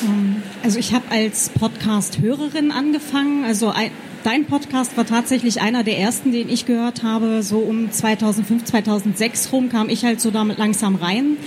Ähm, 0.03 0.43
also 0.63 0.79
ich 0.79 0.93
habe 0.93 1.05
als 1.09 1.49
Podcast-Hörerin 1.49 2.71
angefangen. 2.71 3.45
Also 3.45 3.69
ein, 3.69 3.91
dein 4.23 4.45
Podcast 4.45 4.97
war 4.97 5.05
tatsächlich 5.05 5.61
einer 5.61 5.83
der 5.83 5.99
ersten, 5.99 6.31
den 6.31 6.49
ich 6.49 6.65
gehört 6.65 7.03
habe. 7.03 7.43
So 7.43 7.59
um 7.59 7.91
2005, 7.91 8.65
2006 8.65 9.51
rum 9.51 9.69
kam 9.69 9.89
ich 9.89 10.03
halt 10.03 10.19
so 10.19 10.31
damit 10.31 10.57
langsam 10.57 10.95
rein 10.95 11.37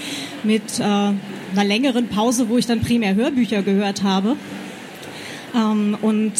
mit 0.44 0.78
äh, 0.78 0.82
einer 0.82 1.64
längeren 1.64 2.08
Pause, 2.08 2.48
wo 2.48 2.56
ich 2.56 2.66
dann 2.66 2.80
primär 2.80 3.14
Hörbücher 3.14 3.62
gehört 3.62 4.02
habe. 4.02 4.36
Ähm, 5.54 5.96
und 6.00 6.32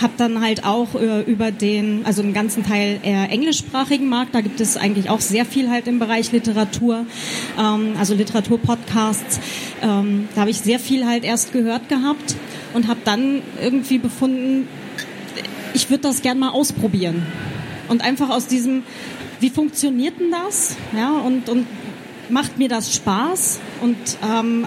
habe 0.00 0.12
dann 0.16 0.40
halt 0.40 0.64
auch 0.64 0.94
äh, 0.94 1.22
über 1.22 1.50
den, 1.50 2.04
also 2.04 2.22
einen 2.22 2.32
ganzen 2.32 2.64
Teil 2.64 3.00
eher 3.02 3.30
englischsprachigen 3.30 4.08
Markt, 4.08 4.34
da 4.34 4.40
gibt 4.40 4.60
es 4.60 4.76
eigentlich 4.76 5.10
auch 5.10 5.20
sehr 5.20 5.44
viel 5.44 5.70
halt 5.70 5.88
im 5.88 5.98
Bereich 5.98 6.32
Literatur, 6.32 7.04
ähm, 7.58 7.94
also 7.98 8.14
Literaturpodcasts. 8.14 9.40
Ähm, 9.82 10.28
da 10.34 10.42
habe 10.42 10.50
ich 10.50 10.60
sehr 10.60 10.78
viel 10.78 11.06
halt 11.06 11.24
erst 11.24 11.52
gehört 11.52 11.88
gehabt 11.88 12.36
und 12.74 12.88
habe 12.88 13.00
dann 13.04 13.42
irgendwie 13.62 13.98
befunden, 13.98 14.68
ich 15.74 15.90
würde 15.90 16.02
das 16.02 16.22
gern 16.22 16.38
mal 16.38 16.50
ausprobieren. 16.50 17.26
Und 17.88 18.02
einfach 18.02 18.30
aus 18.30 18.46
diesem, 18.46 18.82
wie 19.40 19.50
funktioniert 19.50 20.20
denn 20.20 20.30
das? 20.30 20.76
Ja, 20.96 21.12
und, 21.12 21.48
und 21.48 21.66
macht 22.28 22.58
mir 22.58 22.68
das 22.68 22.94
Spaß? 22.94 23.60
Und 23.80 23.96
ähm, 24.28 24.66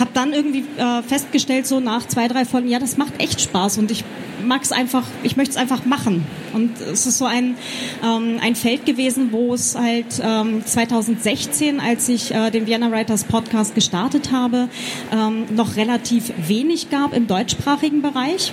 habe 0.00 0.10
dann 0.14 0.32
irgendwie 0.32 0.64
äh, 0.78 1.02
festgestellt, 1.02 1.66
so 1.66 1.80
nach 1.80 2.08
zwei, 2.08 2.26
drei 2.26 2.44
Folgen, 2.44 2.68
ja, 2.68 2.78
das 2.78 2.96
macht 2.96 3.20
echt 3.20 3.40
Spaß 3.40 3.78
und 3.78 3.90
ich 3.90 4.04
mag 4.44 4.62
es 4.62 4.72
einfach, 4.72 5.04
ich 5.22 5.36
möchte 5.36 5.52
es 5.52 5.56
einfach 5.56 5.84
machen. 5.84 6.24
Und 6.52 6.80
es 6.80 7.06
ist 7.06 7.18
so 7.18 7.26
ein, 7.26 7.56
ähm, 8.02 8.38
ein 8.42 8.56
Feld 8.56 8.86
gewesen, 8.86 9.28
wo 9.32 9.54
es 9.54 9.76
halt 9.76 10.20
ähm, 10.22 10.64
2016, 10.64 11.80
als 11.80 12.08
ich 12.08 12.34
äh, 12.34 12.50
den 12.50 12.66
Vienna 12.66 12.90
Writers 12.90 13.24
Podcast 13.24 13.74
gestartet 13.74 14.32
habe, 14.32 14.68
ähm, 15.12 15.44
noch 15.54 15.76
relativ 15.76 16.32
wenig 16.48 16.90
gab 16.90 17.14
im 17.14 17.26
deutschsprachigen 17.26 18.02
Bereich. 18.02 18.52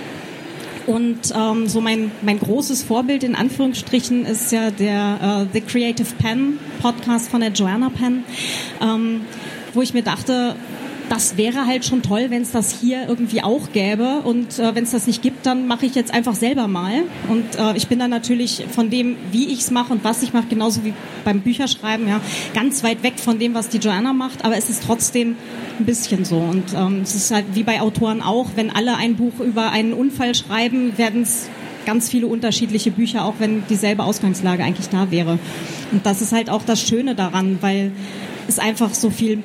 Und 0.86 1.34
ähm, 1.36 1.68
so 1.68 1.82
mein, 1.82 2.10
mein 2.22 2.38
großes 2.38 2.82
Vorbild 2.82 3.22
in 3.22 3.34
Anführungsstrichen 3.34 4.24
ist 4.24 4.52
ja 4.52 4.70
der 4.70 5.46
äh, 5.50 5.52
The 5.52 5.60
Creative 5.60 6.14
Pen 6.18 6.58
Podcast 6.80 7.28
von 7.28 7.40
der 7.40 7.50
Joanna 7.50 7.90
Penn, 7.90 8.24
ähm, 8.80 9.20
wo 9.74 9.82
ich 9.82 9.92
mir 9.92 10.02
dachte, 10.02 10.56
das 11.08 11.36
wäre 11.36 11.66
halt 11.66 11.84
schon 11.84 12.02
toll, 12.02 12.26
wenn 12.28 12.42
es 12.42 12.52
das 12.52 12.80
hier 12.80 13.08
irgendwie 13.08 13.42
auch 13.42 13.72
gäbe. 13.72 14.20
Und 14.24 14.58
äh, 14.58 14.74
wenn 14.74 14.84
es 14.84 14.90
das 14.90 15.06
nicht 15.06 15.22
gibt, 15.22 15.46
dann 15.46 15.66
mache 15.66 15.86
ich 15.86 15.94
jetzt 15.94 16.12
einfach 16.12 16.34
selber 16.34 16.68
mal. 16.68 17.02
Und 17.28 17.56
äh, 17.58 17.76
ich 17.76 17.88
bin 17.88 17.98
dann 17.98 18.10
natürlich 18.10 18.66
von 18.70 18.90
dem, 18.90 19.16
wie 19.32 19.46
ich 19.46 19.60
es 19.60 19.70
mache 19.70 19.92
und 19.92 20.04
was 20.04 20.22
ich 20.22 20.32
mache, 20.32 20.46
genauso 20.48 20.84
wie 20.84 20.92
beim 21.24 21.40
Bücherschreiben, 21.40 22.08
ja, 22.08 22.20
ganz 22.54 22.82
weit 22.84 23.02
weg 23.02 23.14
von 23.16 23.38
dem, 23.38 23.54
was 23.54 23.68
die 23.68 23.78
Joanna 23.78 24.12
macht. 24.12 24.44
Aber 24.44 24.56
es 24.56 24.68
ist 24.68 24.84
trotzdem 24.84 25.36
ein 25.78 25.86
bisschen 25.86 26.24
so. 26.24 26.38
Und 26.38 26.74
ähm, 26.74 27.00
es 27.02 27.14
ist 27.14 27.30
halt 27.30 27.46
wie 27.54 27.62
bei 27.62 27.80
Autoren 27.80 28.22
auch, 28.22 28.50
wenn 28.56 28.70
alle 28.70 28.96
ein 28.96 29.16
Buch 29.16 29.40
über 29.40 29.70
einen 29.70 29.92
Unfall 29.92 30.34
schreiben, 30.34 30.98
werden 30.98 31.22
es 31.22 31.48
ganz 31.86 32.10
viele 32.10 32.26
unterschiedliche 32.26 32.90
Bücher, 32.90 33.24
auch 33.24 33.34
wenn 33.38 33.62
dieselbe 33.70 34.04
Ausgangslage 34.04 34.62
eigentlich 34.62 34.90
da 34.90 35.10
wäre. 35.10 35.38
Und 35.90 36.04
das 36.04 36.20
ist 36.20 36.32
halt 36.32 36.50
auch 36.50 36.62
das 36.62 36.82
Schöne 36.82 37.14
daran, 37.14 37.58
weil 37.62 37.92
es 38.46 38.58
einfach 38.58 38.92
so 38.92 39.08
viel 39.08 39.42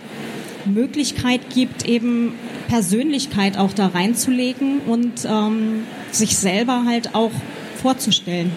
Möglichkeit 0.65 1.41
gibt, 1.53 1.85
eben 1.85 2.33
Persönlichkeit 2.67 3.57
auch 3.57 3.73
da 3.73 3.87
reinzulegen 3.87 4.79
und 4.79 5.25
ähm, 5.25 5.83
sich 6.11 6.37
selber 6.37 6.83
halt 6.85 7.15
auch 7.15 7.31
vorzustellen. 7.81 8.51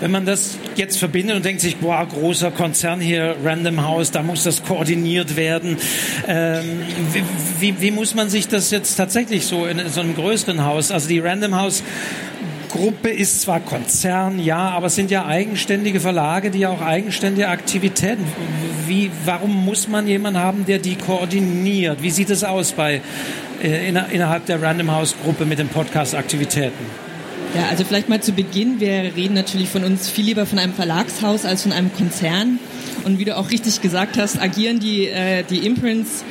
Wenn 0.00 0.10
man 0.10 0.26
das 0.26 0.58
jetzt 0.74 0.98
verbindet 0.98 1.36
und 1.36 1.44
denkt 1.44 1.60
sich, 1.60 1.76
boah, 1.76 2.04
großer 2.04 2.50
Konzern 2.50 3.00
hier, 3.00 3.36
Random 3.44 3.86
House, 3.86 4.10
da 4.10 4.24
muss 4.24 4.42
das 4.42 4.64
koordiniert 4.64 5.36
werden. 5.36 5.76
Ähm, 6.26 6.80
wie, 7.12 7.22
wie, 7.60 7.80
wie, 7.80 7.90
muss 7.92 8.16
man 8.16 8.28
sich 8.28 8.48
das 8.48 8.72
jetzt 8.72 8.96
tatsächlich 8.96 9.46
so 9.46 9.64
in 9.64 9.80
so 9.90 10.00
einem 10.00 10.16
größeren 10.16 10.64
Haus, 10.64 10.90
also 10.90 11.08
die 11.08 11.20
Random 11.20 11.54
House 11.54 11.84
Gruppe 12.72 13.10
ist 13.10 13.42
zwar 13.42 13.60
Konzern, 13.60 14.38
ja, 14.38 14.70
aber 14.70 14.86
es 14.86 14.94
sind 14.94 15.10
ja 15.10 15.26
eigenständige 15.26 16.00
Verlage, 16.00 16.50
die 16.50 16.60
ja 16.60 16.70
auch 16.70 16.80
eigenständige 16.80 17.48
Aktivitäten. 17.48 18.24
Wie, 18.86 19.10
warum 19.26 19.64
muss 19.64 19.88
man 19.88 20.06
jemanden 20.06 20.40
haben, 20.40 20.64
der 20.64 20.78
die 20.78 20.96
koordiniert? 20.96 22.02
Wie 22.02 22.10
sieht 22.10 22.30
es 22.30 22.44
aus 22.44 22.72
bei, 22.72 23.02
äh, 23.62 23.88
innerhalb 23.88 24.46
der 24.46 24.62
Random 24.62 24.90
House 24.90 25.14
Gruppe 25.22 25.44
mit 25.44 25.58
den 25.58 25.68
Podcast-Aktivitäten? 25.68 26.86
Ja, 27.54 27.66
also 27.68 27.84
vielleicht 27.84 28.08
mal 28.08 28.22
zu 28.22 28.32
Beginn. 28.32 28.80
Wir 28.80 29.12
reden 29.14 29.34
natürlich 29.34 29.68
von 29.68 29.84
uns 29.84 30.08
viel 30.08 30.24
lieber 30.24 30.46
von 30.46 30.58
einem 30.58 30.72
Verlagshaus 30.72 31.44
als 31.44 31.64
von 31.64 31.72
einem 31.72 31.92
Konzern. 31.92 32.58
Und 33.04 33.18
wie 33.18 33.26
du 33.26 33.36
auch 33.36 33.50
richtig 33.50 33.82
gesagt 33.82 34.16
hast, 34.16 34.40
agieren 34.40 34.80
die, 34.80 35.08
äh, 35.08 35.42
die 35.42 35.66
Imprints 35.66 36.24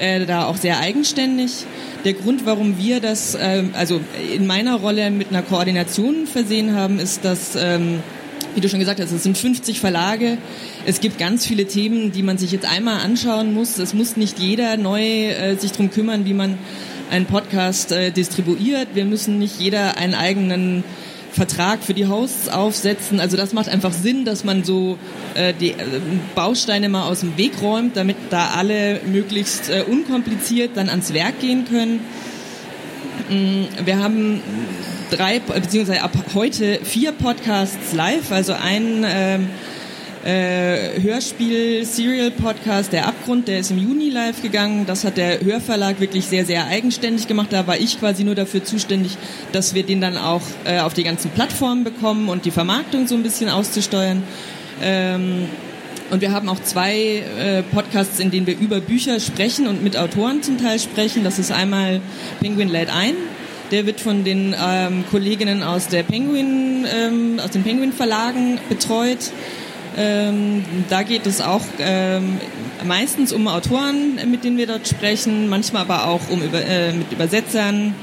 äh, 0.00 0.26
da 0.26 0.46
auch 0.46 0.56
sehr 0.56 0.80
eigenständig. 0.80 1.64
Der 2.04 2.12
Grund, 2.12 2.46
warum 2.46 2.78
wir 2.78 3.00
das, 3.00 3.34
äh, 3.34 3.64
also 3.74 4.00
in 4.34 4.46
meiner 4.46 4.76
Rolle 4.76 5.10
mit 5.10 5.28
einer 5.30 5.42
Koordination 5.42 6.26
versehen 6.26 6.74
haben, 6.74 6.98
ist, 6.98 7.24
dass, 7.24 7.56
ähm, 7.56 8.00
wie 8.54 8.60
du 8.60 8.68
schon 8.68 8.78
gesagt 8.78 9.00
hast, 9.00 9.12
es 9.12 9.22
sind 9.22 9.36
50 9.36 9.80
Verlage. 9.80 10.38
Es 10.86 11.00
gibt 11.00 11.18
ganz 11.18 11.46
viele 11.46 11.66
Themen, 11.66 12.12
die 12.12 12.22
man 12.22 12.38
sich 12.38 12.52
jetzt 12.52 12.70
einmal 12.70 13.00
anschauen 13.00 13.52
muss. 13.52 13.78
Es 13.78 13.94
muss 13.94 14.16
nicht 14.16 14.38
jeder 14.38 14.76
neu 14.76 15.02
äh, 15.02 15.56
sich 15.56 15.72
drum 15.72 15.90
kümmern, 15.90 16.24
wie 16.24 16.34
man 16.34 16.58
einen 17.10 17.26
Podcast 17.26 17.92
äh, 17.92 18.10
distribuiert. 18.10 18.88
Wir 18.94 19.04
müssen 19.04 19.38
nicht 19.38 19.60
jeder 19.60 19.96
einen 19.96 20.14
eigenen 20.14 20.84
Vertrag 21.38 21.84
für 21.84 21.94
die 21.94 22.08
Hosts 22.08 22.48
aufsetzen. 22.48 23.20
Also 23.20 23.36
das 23.36 23.52
macht 23.52 23.68
einfach 23.68 23.92
Sinn, 23.92 24.24
dass 24.24 24.42
man 24.42 24.64
so 24.64 24.98
äh, 25.34 25.54
die 25.54 25.70
äh, 25.70 25.76
Bausteine 26.34 26.88
mal 26.88 27.04
aus 27.08 27.20
dem 27.20 27.38
Weg 27.38 27.62
räumt, 27.62 27.96
damit 27.96 28.16
da 28.30 28.50
alle 28.56 29.00
möglichst 29.06 29.70
äh, 29.70 29.84
unkompliziert 29.88 30.72
dann 30.74 30.88
ans 30.88 31.14
Werk 31.14 31.40
gehen 31.40 31.64
können. 31.64 32.00
Mm, 33.30 33.86
wir 33.86 33.98
haben 34.00 34.42
drei, 35.10 35.38
beziehungsweise 35.38 36.02
ab 36.02 36.10
heute 36.34 36.80
vier 36.82 37.12
Podcasts 37.12 37.92
live, 37.92 38.32
also 38.32 38.54
ein 38.54 39.06
ähm, 39.08 39.48
äh, 40.24 41.00
Hörspiel-Serial-Podcast 41.00 42.92
Der 42.92 43.06
Abgrund, 43.06 43.48
der 43.48 43.60
ist 43.60 43.70
im 43.70 43.78
Juni 43.78 44.10
live 44.10 44.42
gegangen. 44.42 44.84
Das 44.86 45.04
hat 45.04 45.16
der 45.16 45.40
Hörverlag 45.40 46.00
wirklich 46.00 46.26
sehr, 46.26 46.44
sehr 46.44 46.66
eigenständig 46.66 47.28
gemacht. 47.28 47.48
Da 47.50 47.66
war 47.66 47.78
ich 47.78 47.98
quasi 47.98 48.24
nur 48.24 48.34
dafür 48.34 48.64
zuständig, 48.64 49.16
dass 49.52 49.74
wir 49.74 49.84
den 49.84 50.00
dann 50.00 50.16
auch 50.16 50.42
äh, 50.64 50.80
auf 50.80 50.94
die 50.94 51.04
ganzen 51.04 51.30
Plattformen 51.30 51.84
bekommen 51.84 52.28
und 52.28 52.44
die 52.44 52.50
Vermarktung 52.50 53.06
so 53.06 53.14
ein 53.14 53.22
bisschen 53.22 53.48
auszusteuern. 53.48 54.22
Ähm, 54.82 55.48
und 56.10 56.20
wir 56.22 56.32
haben 56.32 56.48
auch 56.48 56.60
zwei 56.62 57.22
äh, 57.38 57.62
Podcasts, 57.62 58.18
in 58.18 58.30
denen 58.30 58.46
wir 58.46 58.58
über 58.58 58.80
Bücher 58.80 59.20
sprechen 59.20 59.66
und 59.66 59.84
mit 59.84 59.96
Autoren 59.96 60.42
zum 60.42 60.58
Teil 60.58 60.78
sprechen. 60.78 61.22
Das 61.22 61.38
ist 61.38 61.52
einmal 61.52 62.00
Penguin 62.40 62.68
lädt 62.68 62.88
ein. 62.90 63.14
Der 63.70 63.84
wird 63.84 64.00
von 64.00 64.24
den 64.24 64.54
ähm, 64.58 65.04
Kolleginnen 65.10 65.62
aus 65.62 65.88
der 65.88 66.02
Penguin, 66.02 66.86
ähm, 66.90 67.38
aus 67.38 67.50
den 67.50 67.62
Penguin 67.62 67.92
Verlagen 67.92 68.58
betreut. 68.70 69.30
Ähm, 70.00 70.64
da 70.88 71.02
geht 71.02 71.26
es 71.26 71.40
auch 71.40 71.64
ähm, 71.80 72.38
meistens 72.86 73.32
um 73.32 73.48
Autoren, 73.48 74.20
mit 74.30 74.44
denen 74.44 74.56
wir 74.56 74.68
dort 74.68 74.86
sprechen, 74.86 75.48
manchmal 75.48 75.82
aber 75.82 76.06
auch 76.06 76.20
um 76.30 76.40
über, 76.40 76.64
äh, 76.64 76.92
mit 76.92 77.10
Übersetzern 77.10 77.96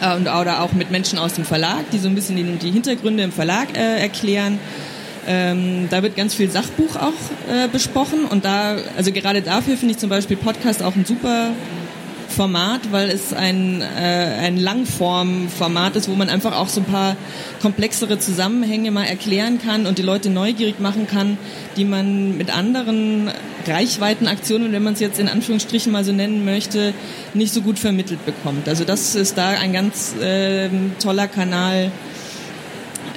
äh, 0.00 0.16
und, 0.16 0.22
oder 0.22 0.62
auch 0.62 0.72
mit 0.72 0.90
Menschen 0.90 1.18
aus 1.18 1.34
dem 1.34 1.44
Verlag, 1.44 1.90
die 1.92 1.98
so 1.98 2.08
ein 2.08 2.14
bisschen 2.14 2.36
die, 2.36 2.44
die 2.56 2.70
Hintergründe 2.70 3.24
im 3.24 3.32
Verlag 3.32 3.76
äh, 3.76 4.00
erklären. 4.00 4.58
Ähm, 5.26 5.88
da 5.90 6.02
wird 6.02 6.16
ganz 6.16 6.34
viel 6.34 6.50
Sachbuch 6.50 6.96
auch 6.96 7.52
äh, 7.52 7.68
besprochen 7.68 8.24
und 8.24 8.46
da, 8.46 8.78
also 8.96 9.12
gerade 9.12 9.42
dafür 9.42 9.76
finde 9.76 9.92
ich 9.92 9.98
zum 9.98 10.08
Beispiel 10.08 10.38
Podcast 10.38 10.82
auch 10.82 10.96
ein 10.96 11.04
super 11.04 11.50
Format, 12.38 12.92
weil 12.92 13.10
es 13.10 13.32
ein, 13.32 13.82
äh, 13.82 13.84
ein 13.84 14.58
Langform-Format 14.58 15.96
ist, 15.96 16.08
wo 16.08 16.14
man 16.14 16.28
einfach 16.28 16.56
auch 16.56 16.68
so 16.68 16.80
ein 16.80 16.84
paar 16.84 17.16
komplexere 17.60 18.20
Zusammenhänge 18.20 18.92
mal 18.92 19.06
erklären 19.06 19.58
kann 19.60 19.86
und 19.86 19.98
die 19.98 20.02
Leute 20.02 20.30
neugierig 20.30 20.78
machen 20.78 21.08
kann, 21.08 21.36
die 21.76 21.84
man 21.84 22.38
mit 22.38 22.56
anderen 22.56 23.28
Reichweitenaktionen, 23.66 24.70
wenn 24.70 24.84
man 24.84 24.92
es 24.92 25.00
jetzt 25.00 25.18
in 25.18 25.26
Anführungsstrichen 25.26 25.90
mal 25.90 26.04
so 26.04 26.12
nennen 26.12 26.44
möchte, 26.44 26.94
nicht 27.34 27.52
so 27.52 27.60
gut 27.60 27.76
vermittelt 27.76 28.24
bekommt. 28.24 28.68
Also 28.68 28.84
das 28.84 29.16
ist 29.16 29.36
da 29.36 29.48
ein 29.48 29.72
ganz 29.72 30.14
äh, 30.22 30.68
toller 31.02 31.26
Kanal, 31.26 31.90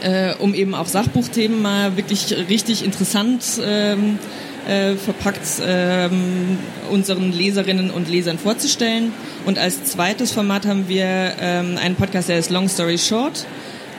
äh, 0.01 0.33
um 0.33 0.55
eben 0.55 0.73
auch 0.73 0.87
Sachbuchthemen 0.87 1.61
mal 1.61 1.95
wirklich 1.95 2.35
richtig 2.49 2.83
interessant 2.83 3.43
ähm, 3.63 4.17
äh, 4.71 4.95
verpackt 4.95 5.41
ähm, 5.65 6.57
unseren 6.89 7.33
Leserinnen 7.33 7.91
und 7.91 8.09
Lesern 8.09 8.39
vorzustellen. 8.39 9.11
Und 9.45 9.59
als 9.59 9.83
zweites 9.83 10.31
Format 10.31 10.65
haben 10.65 10.87
wir 10.87 11.33
ähm, 11.41 11.77
einen 11.77 11.95
Podcast, 11.95 12.29
der 12.29 12.39
ist 12.39 12.49
Long 12.49 12.69
Story 12.69 12.97
Short. 12.97 13.45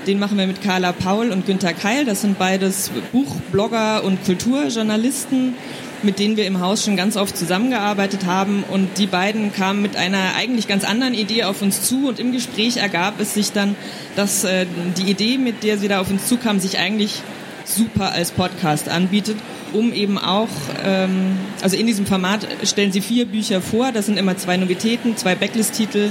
Den 0.07 0.19
machen 0.19 0.39
wir 0.39 0.47
mit 0.47 0.63
Carla 0.63 0.93
Paul 0.93 1.31
und 1.31 1.47
Günther 1.47 1.75
Keil. 1.75 2.05
Das 2.05 2.23
sind 2.23 2.39
beides 2.39 2.91
Buchblogger 3.13 4.03
und 4.03 4.25
Kulturjournalisten, 4.25 5.55
mit 6.03 6.19
denen 6.19 6.37
wir 6.37 6.47
im 6.47 6.59
Haus 6.59 6.85
schon 6.85 6.97
ganz 6.97 7.17
oft 7.17 7.37
zusammengearbeitet 7.37 8.25
haben. 8.27 8.65
Und 8.69 8.99
die 8.99 9.07
beiden 9.07 9.53
kamen 9.53 9.83
mit 9.83 9.97
einer 9.97 10.35
eigentlich 10.37 10.67
ganz 10.67 10.85
anderen 10.85 11.15
Idee 11.15 11.45
auf 11.45 11.63
uns 11.63 11.83
zu. 11.83 12.09
Und 12.09 12.19
im 12.19 12.33
Gespräch 12.33 12.79
ergab 12.79 13.21
es 13.21 13.35
sich 13.35 13.53
dann, 13.53 13.77
dass 14.17 14.43
äh, 14.43 14.67
die 14.97 15.11
Idee, 15.11 15.39
mit 15.39 15.63
der 15.63 15.79
sie 15.79 15.87
da 15.87 16.01
auf 16.01 16.11
uns 16.11 16.27
zukamen, 16.27 16.61
sich 16.61 16.79
eigentlich 16.79 17.23
super 17.65 18.13
als 18.13 18.31
Podcast 18.31 18.89
anbietet 18.89 19.37
um 19.73 19.93
eben 19.93 20.19
auch, 20.19 20.49
ähm, 20.85 21.37
also 21.63 21.77
in 21.77 21.87
diesem 21.87 22.07
Format 22.07 22.47
stellen 22.65 22.93
sie 22.93 23.01
vier 23.01 23.27
Bücher 23.27 23.61
vor, 23.61 23.93
das 23.93 24.07
sind 24.07 24.19
immer 24.19 24.37
zwei 24.37 24.57
Novitäten, 24.57 25.17
zwei 25.17 25.35
Backlist-Titel 25.35 26.11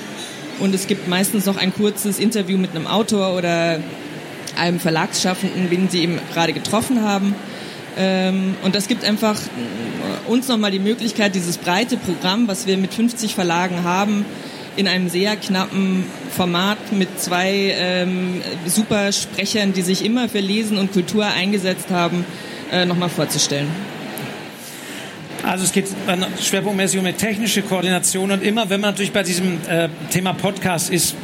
und 0.60 0.74
es 0.76 0.88
gibt 0.88 1.08
meistens 1.08 1.46
noch 1.46 1.58
ein 1.58 1.74
kurzes 1.74 2.20
Interview 2.20 2.58
mit 2.58 2.76
einem 2.76 2.88
Autor 2.88 3.36
oder 3.36 3.80
einem 4.58 4.80
Verlagsschaffenden, 4.80 5.70
den 5.70 5.90
sie 5.90 6.02
eben 6.02 6.20
gerade 6.34 6.54
getroffen 6.54 7.02
haben. 7.02 7.36
Ähm, 7.98 8.56
und 8.64 8.76
das 8.76 8.88
gibt 8.88 9.04
einfach 9.04 9.40
uns 10.28 10.48
nochmal 10.48 10.72
die 10.72 10.80
Möglichkeit, 10.80 11.36
dieses 11.36 11.58
breite 11.58 11.98
Programm, 11.98 12.48
was 12.48 12.68
wir 12.68 12.78
mit 12.78 12.94
50 12.94 13.36
Verlagen 13.36 13.84
haben, 13.84 14.26
in 14.76 14.88
einem 14.88 15.10
sehr 15.10 15.36
knappen 15.36 16.06
Format 16.36 16.92
mit 16.92 17.20
zwei 17.20 17.76
ähm, 17.78 18.42
super 18.66 19.12
Sprechern, 19.12 19.74
die 19.74 19.82
sich 19.82 20.06
immer 20.06 20.30
für 20.30 20.40
Lesen 20.40 20.78
und 20.78 20.94
Kultur 20.94 21.26
eingesetzt 21.26 21.90
haben, 21.90 22.26
äh, 22.72 22.86
nochmal 22.86 23.10
vorzustellen. 23.10 23.68
Also 25.44 25.64
es 25.64 25.72
geht 25.72 25.88
schwerpunktmäßig 26.42 27.00
um 27.00 27.06
eine 27.06 27.18
technische 27.18 27.64
Koordination 27.64 28.32
und 28.32 28.44
immer, 28.44 28.70
wenn 28.70 28.80
man 28.80 28.92
natürlich 28.92 29.12
bei 29.12 29.24
diesem 29.24 29.58
äh, 29.68 29.90
Thema 30.12 30.34
Podcast 30.34 30.90
ist, 30.90 31.16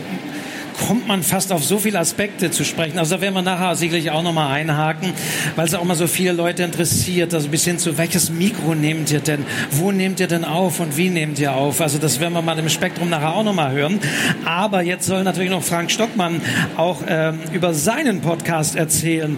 kommt 0.77 1.07
man 1.07 1.24
fast 1.24 1.51
auf 1.51 1.63
so 1.63 1.79
viele 1.79 2.00
Aspekte 2.00 2.51
zu 2.51 2.63
sprechen. 2.63 3.00
Also 3.00 3.15
da 3.15 3.22
werden 3.22 3.34
wir 3.34 3.41
nachher 3.41 3.75
sicherlich 3.75 4.12
auch 4.12 4.24
nochmal 4.24 4.51
einhaken, 4.51 5.13
weil 5.55 5.65
es 5.65 5.74
auch 5.74 5.84
mal 5.84 5.96
so 5.96 6.07
viele 6.07 6.34
Leute 6.34 6.63
interessiert. 6.63 7.34
Also 7.34 7.50
bis 7.50 7.65
hin 7.65 7.79
zu, 7.79 7.98
welches 7.98 8.29
Mikro 8.29 8.75
nehmt 8.75 9.12
ihr 9.12 9.19
denn? 9.19 9.46
Wo 9.72 9.91
nehmt 9.91 10.19
ihr 10.19 10.27
denn 10.27 10.46
auf 10.46 10.79
und 10.79 10.98
wie 10.98 11.10
nehmt 11.10 11.39
ihr 11.39 11.53
auf? 11.53 11.81
Also 11.81 11.98
das 11.98 12.19
werden 12.19 12.34
wir 12.34 12.41
mal 12.41 12.57
im 12.60 12.69
Spektrum 12.69 13.10
nachher 13.10 13.34
auch 13.34 13.43
nochmal 13.43 13.72
hören. 13.72 14.00
Aber 14.46 14.81
jetzt 14.81 15.05
soll 15.05 15.24
natürlich 15.24 15.50
noch 15.50 15.63
Frank 15.63 15.91
Stockmann 15.91 16.41
auch 16.75 17.01
ähm, 17.07 17.39
über 17.53 17.74
seinen 17.74 18.22
Podcast 18.22 18.75
erzählen. 18.75 19.38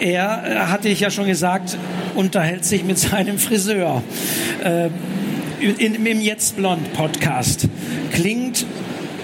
Er, 0.00 0.44
äh, 0.44 0.58
hatte 0.66 0.88
ich 0.88 1.00
ja 1.00 1.10
schon 1.10 1.26
gesagt, 1.26 1.76
unterhält 2.14 2.64
sich 2.64 2.84
mit 2.84 2.98
seinem 2.98 3.38
Friseur. 3.38 4.02
Äh, 4.62 4.88
in, 5.60 6.04
im 6.04 6.20
Jetzt 6.20 6.56
Blond 6.56 6.92
Podcast. 6.92 7.68
Klingt 8.12 8.66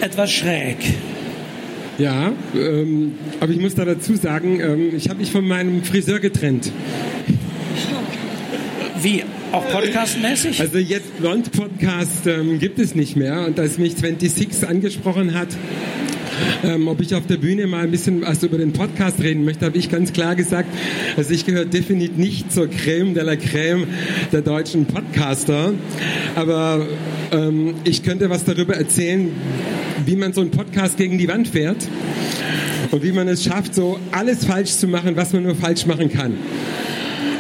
etwas 0.01 0.31
schräg. 0.31 0.79
Ja, 2.01 2.33
ähm, 2.55 3.13
aber 3.41 3.53
ich 3.53 3.61
muss 3.61 3.75
da 3.75 3.85
dazu 3.85 4.17
sagen, 4.17 4.59
ähm, 4.61 4.97
ich 4.97 5.11
habe 5.11 5.21
mich 5.21 5.31
von 5.31 5.47
meinem 5.47 5.85
Friseur 5.85 6.19
getrennt. 6.19 6.73
Wie? 9.03 9.23
Auch 9.53 9.69
podcastmäßig? 9.69 10.61
Also 10.61 10.79
jetzt 10.79 11.19
Blond 11.19 11.53
Podcast 11.53 12.27
ähm, 12.27 12.59
gibt 12.59 12.79
es 12.79 12.95
nicht 12.95 13.17
mehr. 13.17 13.45
Und 13.47 13.61
als 13.61 13.77
mich 13.77 13.97
26 13.97 14.67
angesprochen 14.67 15.35
hat, 15.35 15.49
ähm, 16.65 16.89
ob 16.89 17.01
ich 17.01 17.15
auf 17.15 17.27
der 17.27 17.37
Bühne 17.37 17.67
mal 17.67 17.85
ein 17.85 17.91
bisschen 17.91 18.23
was 18.23 18.43
über 18.43 18.57
den 18.57 18.73
Podcast 18.73 19.21
reden 19.21 19.45
möchte, 19.45 19.67
habe 19.67 19.77
ich 19.77 19.91
ganz 19.91 20.15
klar 20.15 20.37
gesagt, 20.37 20.69
also 21.19 21.35
ich 21.35 21.45
gehöre 21.45 21.67
definitiv 21.67 22.17
nicht 22.17 22.53
zur 22.53 22.69
Creme 22.71 23.13
de 23.13 23.25
la 23.25 23.37
Creme 23.37 23.87
der 24.33 24.41
deutschen 24.41 24.87
Podcaster, 24.87 25.75
aber 26.35 26.87
ähm, 27.33 27.75
ich 27.85 28.03
könnte 28.03 28.31
was 28.31 28.45
darüber 28.45 28.75
erzählen, 28.75 29.31
wie 30.07 30.17
man 30.17 30.33
so 30.33 30.41
einen 30.41 30.51
Podcast 30.51 30.97
gegen 30.97 31.19
die 31.19 31.29
Wand 31.29 31.49
fährt 31.49 31.89
und 32.91 33.03
wie 33.03 33.13
man 33.13 33.29
es 33.29 33.45
schafft, 33.45 33.75
so 33.75 33.99
alles 34.13 34.45
falsch 34.45 34.73
zu 34.73 34.89
machen, 34.89 35.17
was 35.17 35.33
man 35.33 35.43
nur 35.43 35.55
falsch 35.55 35.87
machen 35.87 36.11
kann. 36.11 36.35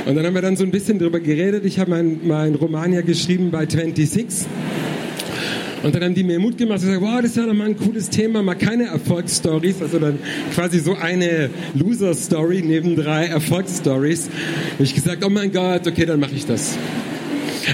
Und 0.06 0.14
dann 0.14 0.24
haben 0.24 0.34
wir 0.34 0.42
dann 0.42 0.56
so 0.56 0.64
ein 0.64 0.70
bisschen 0.70 0.98
darüber 0.98 1.20
geredet. 1.20 1.64
Ich 1.64 1.78
habe 1.78 1.90
meinen 1.90 2.26
mein 2.26 2.54
Roman 2.54 2.92
ja 2.92 3.02
geschrieben 3.02 3.50
bei 3.50 3.66
26 3.66 4.46
und 5.82 5.94
dann 5.94 6.04
haben 6.04 6.14
die 6.14 6.24
mir 6.24 6.38
Mut 6.38 6.58
gemacht 6.58 6.80
und 6.80 6.86
gesagt, 6.86 7.02
wow, 7.02 7.20
das 7.22 7.30
ist 7.30 7.36
ja 7.38 7.46
doch 7.46 7.54
mal 7.54 7.68
ein 7.68 7.76
cooles 7.76 8.10
Thema, 8.10 8.42
mal 8.42 8.54
keine 8.54 8.84
Erfolgsstories, 8.86 9.80
also 9.80 9.98
dann 9.98 10.18
quasi 10.54 10.78
so 10.78 10.94
eine 10.94 11.48
Loser-Story 11.74 12.62
neben 12.62 12.96
drei 12.96 13.26
Erfolgsstories. 13.26 14.28
Habe 14.74 14.84
ich 14.84 14.94
gesagt, 14.94 15.24
oh 15.24 15.30
mein 15.30 15.52
Gott, 15.52 15.86
okay, 15.86 16.04
dann 16.04 16.20
mache 16.20 16.34
ich 16.34 16.44
das. 16.44 16.76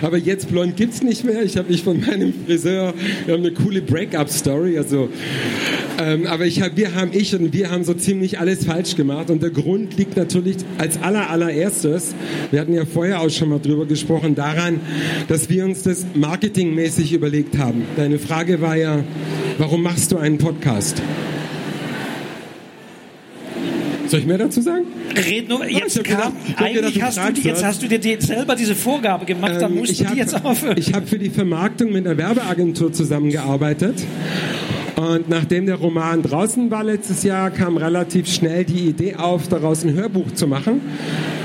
Aber 0.02 0.18
jetzt 0.18 0.50
blond 0.50 0.76
gibt's 0.76 1.02
nicht 1.02 1.24
mehr. 1.24 1.42
Ich 1.42 1.56
habe 1.56 1.70
mich 1.70 1.82
von 1.82 2.00
meinem 2.00 2.32
Friseur, 2.46 2.94
wir 3.24 3.34
haben 3.34 3.44
eine 3.44 3.52
coole 3.52 3.82
Breakup-Story. 3.82 4.78
Also, 4.78 5.08
ähm, 5.98 6.26
aber 6.26 6.46
ich 6.46 6.60
hab, 6.60 6.76
wir 6.76 6.94
haben 6.94 7.10
ich 7.12 7.34
und 7.34 7.52
wir 7.52 7.70
haben 7.70 7.84
so 7.84 7.94
ziemlich 7.94 8.38
alles 8.38 8.64
falsch 8.64 8.96
gemacht. 8.96 9.30
Und 9.30 9.42
der 9.42 9.50
Grund 9.50 9.96
liegt 9.96 10.16
natürlich 10.16 10.56
als 10.78 11.00
aller 11.02 11.30
allererstes. 11.30 12.14
Wir 12.50 12.60
hatten 12.60 12.74
ja 12.74 12.84
vorher 12.84 13.20
auch 13.20 13.30
schon 13.30 13.48
mal 13.48 13.60
drüber 13.60 13.86
gesprochen 13.86 14.34
daran, 14.34 14.80
dass 15.28 15.48
wir 15.48 15.64
uns 15.64 15.82
das 15.82 16.06
marketingmäßig 16.14 17.12
überlegt 17.12 17.58
haben. 17.58 17.82
Deine 17.96 18.18
Frage 18.18 18.60
war 18.60 18.76
ja, 18.76 19.04
warum 19.58 19.82
machst 19.82 20.12
du 20.12 20.16
einen 20.18 20.38
Podcast? 20.38 21.02
Soll 24.08 24.20
ich 24.20 24.26
mehr 24.26 24.38
dazu 24.38 24.60
sagen? 24.60 24.84
Red 25.14 25.48
nur, 25.48 25.66
jetzt 25.66 26.02
kam, 26.04 26.04
gedacht, 26.04 26.32
eigentlich 26.56 26.94
gedacht, 26.94 27.18
hast 27.18 27.36
du, 27.36 27.40
jetzt 27.40 27.64
hast 27.64 27.82
du 27.82 27.88
dir 27.88 28.20
selber 28.20 28.54
diese 28.54 28.74
Vorgabe 28.74 29.24
gemacht, 29.24 29.52
ähm, 29.54 29.60
dann 29.60 29.74
musst 29.74 30.00
du 30.00 30.04
die 30.04 30.18
jetzt 30.18 30.44
aufhören. 30.44 30.76
Ich 30.78 30.94
habe 30.94 31.06
für 31.06 31.18
die 31.18 31.30
Vermarktung 31.30 31.92
mit 31.92 32.06
einer 32.06 32.16
Werbeagentur 32.16 32.92
zusammengearbeitet. 32.92 34.04
Und 34.96 35.28
nachdem 35.28 35.66
der 35.66 35.76
Roman 35.76 36.22
draußen 36.22 36.70
war 36.70 36.82
letztes 36.82 37.22
Jahr, 37.22 37.50
kam 37.50 37.76
relativ 37.76 38.32
schnell 38.32 38.64
die 38.64 38.88
Idee 38.88 39.16
auf, 39.16 39.46
daraus 39.46 39.84
ein 39.84 39.92
Hörbuch 39.92 40.32
zu 40.32 40.46
machen. 40.46 40.80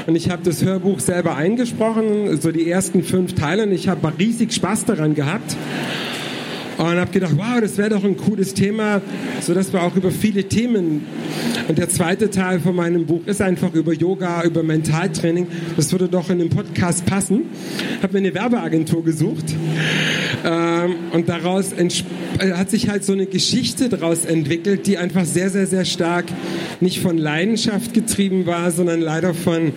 Und 0.08 0.15
ich 0.15 0.30
habe 0.30 0.41
das 0.43 0.63
Hörbuch 0.63 1.00
selber 1.00 1.36
eingesprochen, 1.36 2.39
so 2.39 2.52
die 2.52 2.69
ersten 2.69 3.04
fünf 3.04 3.36
Teile. 3.36 3.63
Und 3.63 3.74
ich 3.74 3.89
habe 3.89 4.12
riesig 4.17 4.54
Spaß 4.54 4.86
daran 4.86 5.15
gehabt 5.15 5.58
und 6.89 7.00
habe 7.00 7.12
gedacht, 7.12 7.34
wow, 7.36 7.62
das 7.62 7.78
wäre 7.78 7.89
doch 7.89 8.04
ein 8.04 8.17
cooles 8.17 8.54
Thema, 8.54 9.02
so 9.39 9.54
dass 9.54 9.72
wir 9.72 9.84
auch 9.84 9.96
über 9.96 10.12
viele 10.12 10.46
Themen. 10.46 11.06
Und 11.67 11.78
der 11.78 11.89
zweite 11.89 12.30
Teil 12.30 12.60
von 12.60 12.76
meinem 12.76 13.06
Buch 13.06 13.22
ist 13.28 13.41
einfach 13.41 13.74
über 13.74 13.94
Yoga, 13.94 14.44
über 14.44 14.63
Mentaltraining. 14.63 15.48
Das 15.78 15.91
würde 15.91 16.08
doch 16.08 16.30
in 16.30 16.39
den 16.39 16.50
Podcast 16.50 17.06
passen. 17.06 17.44
Habe 18.02 18.13
mir 18.13 18.20
eine 18.20 18.34
Werbeagentur 18.34 19.04
gesucht 19.04 19.46
ähm, 20.44 20.96
und 21.13 21.30
daraus 21.30 21.74
äh, 21.74 21.89
hat 22.54 22.72
sich 22.72 22.89
halt 22.89 23.06
so 23.06 23.13
eine 23.13 23.28
Geschichte 23.28 23.89
daraus 23.89 24.26
entwickelt, 24.26 24.88
die 24.88 24.98
einfach 24.98 25.26
sehr, 25.26 25.50
sehr, 25.50 25.67
sehr 25.67 25.86
stark 25.86 26.26
nicht 26.80 27.00
von 27.00 27.17
Leidenschaft 27.17 27.94
getrieben 27.94 28.48
war, 28.48 28.72
sondern 28.72 29.02
leider 29.02 29.34
von, 29.34 29.74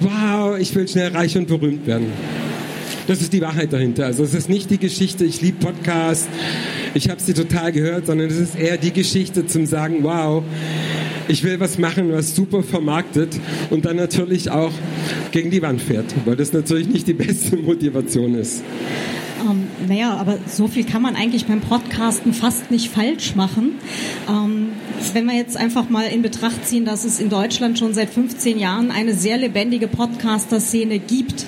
wow, 0.00 0.58
ich 0.58 0.74
will 0.74 0.86
schnell 0.86 1.12
reich 1.12 1.36
und 1.36 1.48
berühmt 1.48 1.86
werden. 1.86 2.08
Das 3.06 3.20
ist 3.20 3.32
die 3.32 3.40
Wahrheit 3.40 3.72
dahinter. 3.72 4.06
Also 4.06 4.22
es 4.22 4.32
ist 4.32 4.48
nicht 4.48 4.70
die 4.70 4.78
Geschichte, 4.78 5.24
ich 5.24 5.40
liebe 5.40 5.64
Podcasts, 5.64 6.28
ich 6.94 7.10
habe 7.10 7.20
sie 7.20 7.34
total 7.34 7.72
gehört, 7.72 8.06
sondern 8.06 8.28
es 8.28 8.38
ist 8.38 8.54
eher 8.54 8.76
die 8.76 8.92
Geschichte 8.92 9.46
zum 9.46 9.66
sagen, 9.66 9.98
wow, 10.02 10.44
ich 11.28 11.42
will 11.42 11.58
was 11.58 11.78
machen, 11.78 12.12
was 12.12 12.36
super 12.36 12.62
vermarktet 12.62 13.38
und 13.70 13.84
dann 13.84 13.96
natürlich 13.96 14.50
auch 14.50 14.72
gegen 15.32 15.50
die 15.50 15.62
Wand 15.62 15.80
fährt, 15.80 16.06
weil 16.24 16.36
das 16.36 16.52
natürlich 16.52 16.88
nicht 16.88 17.06
die 17.06 17.14
beste 17.14 17.56
Motivation 17.62 18.34
ist. 18.34 18.62
Ähm, 19.40 19.66
naja, 19.88 20.16
aber 20.16 20.38
so 20.46 20.68
viel 20.68 20.84
kann 20.84 21.02
man 21.02 21.16
eigentlich 21.16 21.46
beim 21.46 21.60
Podcasten 21.60 22.32
fast 22.32 22.70
nicht 22.70 22.88
falsch 22.88 23.34
machen. 23.34 23.72
Ähm, 24.28 24.68
wenn 25.12 25.24
wir 25.24 25.34
jetzt 25.34 25.56
einfach 25.56 25.88
mal 25.88 26.04
in 26.04 26.22
Betracht 26.22 26.66
ziehen, 26.66 26.84
dass 26.84 27.04
es 27.04 27.18
in 27.18 27.28
Deutschland 27.28 27.78
schon 27.78 27.94
seit 27.94 28.10
15 28.10 28.58
Jahren 28.58 28.92
eine 28.92 29.14
sehr 29.14 29.38
lebendige 29.38 29.88
Podcaster-Szene 29.88 31.00
gibt, 31.00 31.46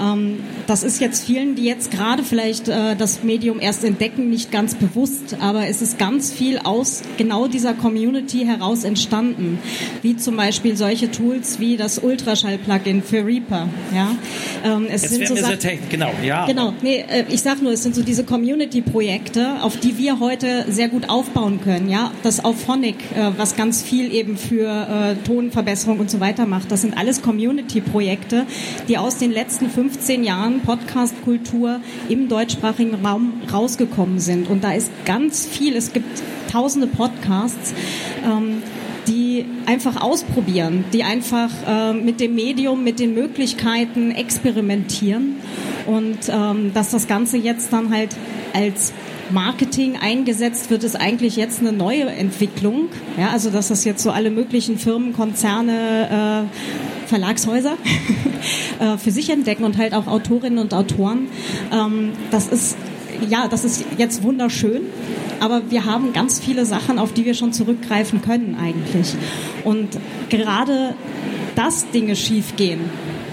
ähm, 0.00 0.40
das 0.66 0.82
ist 0.82 1.00
jetzt 1.00 1.24
vielen, 1.24 1.54
die 1.54 1.64
jetzt 1.64 1.90
gerade 1.90 2.22
vielleicht 2.22 2.68
äh, 2.68 2.96
das 2.96 3.22
Medium 3.22 3.60
erst 3.60 3.84
entdecken, 3.84 4.30
nicht 4.30 4.50
ganz 4.50 4.74
bewusst, 4.74 5.36
aber 5.40 5.66
es 5.66 5.82
ist 5.82 5.98
ganz 5.98 6.32
viel 6.32 6.58
aus 6.58 7.02
genau 7.16 7.46
dieser 7.46 7.74
Community 7.74 8.44
heraus 8.44 8.84
entstanden, 8.84 9.58
wie 10.02 10.16
zum 10.16 10.36
Beispiel 10.36 10.76
solche 10.76 11.10
Tools 11.10 11.60
wie 11.60 11.76
das 11.76 11.98
Ultraschall-Plugin 11.98 13.02
für 13.02 13.24
Reaper. 13.24 13.68
Ja, 13.94 14.16
ähm, 14.64 14.86
es 14.90 15.02
jetzt 15.02 15.14
sind 15.14 15.28
so 15.28 15.36
Sachen, 15.36 15.58
genau, 15.90 16.10
ja. 16.22 16.46
Genau, 16.46 16.74
nee, 16.82 17.04
äh, 17.08 17.24
ich 17.28 17.42
sag 17.42 17.62
nur, 17.62 17.72
es 17.72 17.82
sind 17.82 17.94
so 17.94 18.02
diese 18.02 18.24
Community-Projekte, 18.24 19.62
auf 19.62 19.76
die 19.76 19.98
wir 19.98 20.20
heute 20.20 20.66
sehr 20.68 20.88
gut 20.88 21.08
aufbauen 21.08 21.60
können. 21.60 21.88
Ja, 21.88 22.10
das 22.22 22.44
Auphonic, 22.44 22.96
äh, 23.14 23.30
was 23.36 23.56
ganz 23.56 23.82
viel 23.82 24.12
eben 24.12 24.36
für 24.36 24.68
äh, 24.68 25.26
Tonverbesserung 25.26 25.98
und 26.00 26.10
so 26.10 26.20
weiter 26.20 26.46
macht, 26.46 26.70
das 26.70 26.82
sind 26.82 26.96
alles 26.96 27.22
Community-Projekte, 27.22 28.46
die 28.88 28.98
aus 28.98 29.18
den 29.18 29.32
letzten 29.32 29.70
15 29.70 30.24
Jahren 30.24 30.53
Jahren 30.54 30.60
Podcast-Kultur 30.60 31.80
im 32.08 32.28
deutschsprachigen 32.28 33.04
Raum 33.04 33.42
rausgekommen 33.52 34.18
sind. 34.18 34.48
Und 34.48 34.64
da 34.64 34.72
ist 34.72 34.90
ganz 35.04 35.46
viel, 35.46 35.76
es 35.76 35.92
gibt 35.92 36.22
tausende 36.50 36.86
Podcasts. 36.86 37.74
Ähm, 38.24 38.62
die 39.06 39.44
einfach 39.66 40.00
ausprobieren, 40.00 40.86
die 40.94 41.04
einfach 41.04 41.50
äh, 41.68 41.92
mit 41.92 42.20
dem 42.20 42.34
Medium, 42.34 42.82
mit 42.82 42.98
den 43.00 43.12
Möglichkeiten 43.12 44.10
experimentieren 44.10 45.36
und 45.84 46.20
ähm, 46.30 46.72
dass 46.72 46.92
das 46.92 47.06
Ganze 47.06 47.36
jetzt 47.36 47.70
dann 47.70 47.92
halt 47.92 48.16
als 48.54 48.94
Marketing 49.30 49.96
eingesetzt 49.96 50.70
wird, 50.70 50.84
ist 50.84 50.96
eigentlich 50.96 51.36
jetzt 51.36 51.60
eine 51.60 51.72
neue 51.72 52.06
Entwicklung. 52.06 52.88
Ja, 53.18 53.30
also 53.30 53.50
dass 53.50 53.68
das 53.68 53.84
jetzt 53.84 54.02
so 54.02 54.10
alle 54.10 54.30
möglichen 54.30 54.78
Firmen, 54.78 55.12
Konzerne, 55.12 56.46
äh, 56.50 57.06
Verlagshäuser 57.08 57.76
äh, 58.80 58.98
für 58.98 59.10
sich 59.10 59.30
entdecken 59.30 59.64
und 59.64 59.78
halt 59.78 59.94
auch 59.94 60.06
Autorinnen 60.06 60.58
und 60.58 60.74
Autoren. 60.74 61.28
Ähm, 61.72 62.12
das 62.30 62.48
ist 62.48 62.76
ja, 63.28 63.48
das 63.48 63.64
ist 63.64 63.84
jetzt 63.96 64.22
wunderschön, 64.22 64.82
aber 65.40 65.70
wir 65.70 65.84
haben 65.84 66.12
ganz 66.12 66.40
viele 66.40 66.66
Sachen, 66.66 66.98
auf 66.98 67.12
die 67.12 67.24
wir 67.24 67.34
schon 67.34 67.52
zurückgreifen 67.52 68.22
können 68.22 68.56
eigentlich. 68.60 69.14
Und 69.62 69.88
gerade 70.28 70.94
dass 71.54 71.88
Dinge 71.90 72.16
schiefgehen, 72.16 72.80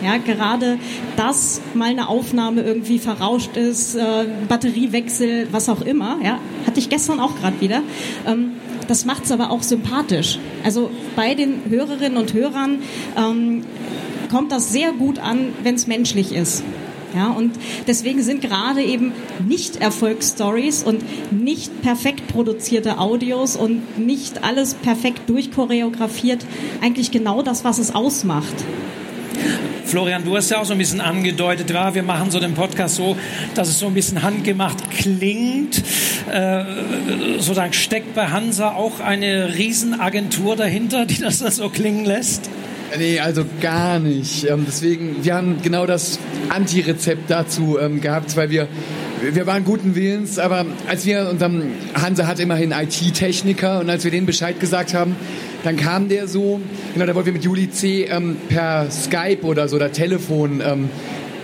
Ja, 0.04 0.18
gerade 0.18 0.80
dass 1.16 1.62
mal 1.74 1.90
eine 1.90 2.08
Aufnahme 2.10 2.62
irgendwie 2.62 2.98
verrauscht 2.98 3.56
ist, 3.56 3.96
äh, 3.96 4.26
Batteriewechsel, 4.48 5.48
was 5.52 5.70
auch 5.70 5.82
immer. 5.82 6.18
Ja, 6.24 6.40
hatte 6.66 6.80
ich 6.80 6.90
gestern 6.90 7.20
auch 7.20 7.36
gerade 7.36 7.62
wieder. 7.62 7.82
Ähm, 8.26 8.54
das 8.88 9.06
macht 9.06 9.26
es 9.26 9.32
aber 9.32 9.52
auch 9.52 9.64
sympathisch. 9.64 10.40
Also 10.64 10.90
bei 11.16 11.36
den 11.36 11.62
Hörerinnen 11.70 12.18
und 12.18 12.34
Hörern 12.34 12.80
ähm, 13.16 13.64
kommt 14.30 14.52
das 14.52 14.72
sehr 14.72 14.92
gut 14.92 15.20
an, 15.20 15.54
wenn 15.64 15.76
es 15.76 15.88
menschlich 15.88 16.34
ist. 16.34 16.64
Ja, 17.16 17.30
und 17.30 17.52
deswegen 17.88 18.24
sind 18.24 18.42
gerade 18.42 18.82
eben 18.82 19.12
nicht 19.46 19.82
Erfolgsstories 19.82 20.84
und 20.84 21.04
nicht 21.32 21.82
perfekt 21.82 22.28
produzierte 22.28 23.00
Audios 23.00 23.58
und 23.58 24.00
nicht 24.00 24.44
alles 24.44 24.76
perfekt 24.76 25.30
durchchoreografiert 25.30 26.46
eigentlich 26.82 27.12
genau 27.12 27.42
das, 27.42 27.66
was 27.66 27.80
es 27.80 27.94
ausmacht. 27.94 28.56
Florian, 29.92 30.24
du 30.24 30.38
hast 30.38 30.50
ja 30.50 30.62
auch 30.62 30.64
so 30.64 30.72
ein 30.72 30.78
bisschen 30.78 31.02
angedeutet, 31.02 31.70
ja, 31.70 31.94
wir 31.94 32.02
machen 32.02 32.32
so 32.32 32.40
den 32.40 32.54
Podcast 32.54 32.96
so, 32.96 33.18
dass 33.56 33.68
es 33.68 33.78
so 33.78 33.88
ein 33.88 33.94
bisschen 33.94 34.24
handgemacht 34.24 34.90
klingt. 34.90 35.84
Äh, 36.32 36.64
sozusagen 37.40 37.74
steckt 37.74 38.16
bei 38.16 38.28
Hansa 38.28 38.70
auch 38.72 39.02
eine 39.02 39.54
Riesenagentur 39.54 40.56
dahinter, 40.56 41.06
die 41.06 41.20
das 41.20 41.40
so 41.40 41.68
klingen 41.68 42.06
lässt? 42.06 42.50
Nee, 42.98 43.20
also 43.20 43.44
gar 43.60 44.00
nicht. 44.00 44.50
Ähm, 44.50 44.64
deswegen, 44.66 45.26
wir 45.26 45.36
haben 45.36 45.62
genau 45.62 45.86
das 45.86 46.20
Anti-Rezept 46.48 47.30
dazu 47.30 47.78
ähm, 47.78 48.00
gehabt, 48.00 48.38
weil 48.38 48.50
wir 48.50 48.70
wir 49.22 49.46
waren 49.46 49.64
guten 49.64 49.96
Willens, 49.96 50.40
aber 50.40 50.66
als 50.88 51.06
wir 51.06 51.30
unserem 51.30 51.64
Hansa 51.94 52.26
hat 52.26 52.40
immerhin 52.40 52.72
IT-Techniker 52.72 53.80
und 53.80 53.90
als 53.90 54.04
wir 54.04 54.12
denen 54.12 54.26
Bescheid 54.26 54.60
gesagt 54.60 54.94
haben, 54.94 55.16
dann 55.64 55.78
kam 55.78 56.10
der 56.10 56.28
so, 56.28 56.60
genau, 56.94 57.06
da 57.06 57.14
wollten 57.14 57.28
wir 57.28 57.34
mit 57.34 57.44
Juli 57.44 57.70
C. 57.70 58.06
Ähm, 58.06 58.38
per 58.50 58.90
Skype 58.90 59.44
oder 59.44 59.68
so 59.68 59.76
oder 59.76 59.92
Telefon 59.92 60.62
ähm, 60.66 60.90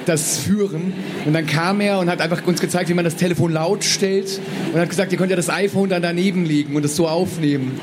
das 0.05 0.39
führen. 0.39 0.93
Und 1.25 1.33
dann 1.33 1.45
kam 1.45 1.79
er 1.81 1.99
und 1.99 2.09
hat 2.09 2.19
einfach 2.21 2.45
uns 2.47 2.61
gezeigt, 2.61 2.89
wie 2.89 2.93
man 2.93 3.05
das 3.05 3.15
Telefon 3.15 3.51
laut 3.51 3.83
stellt 3.83 4.39
und 4.73 4.79
hat 4.79 4.89
gesagt, 4.89 5.11
ihr 5.11 5.17
könnt 5.17 5.29
ja 5.29 5.37
das 5.37 5.49
iPhone 5.49 5.89
dann 5.89 6.01
daneben 6.01 6.45
legen 6.45 6.75
und 6.75 6.83
es 6.83 6.95
so 6.95 7.07
aufnehmen. 7.07 7.79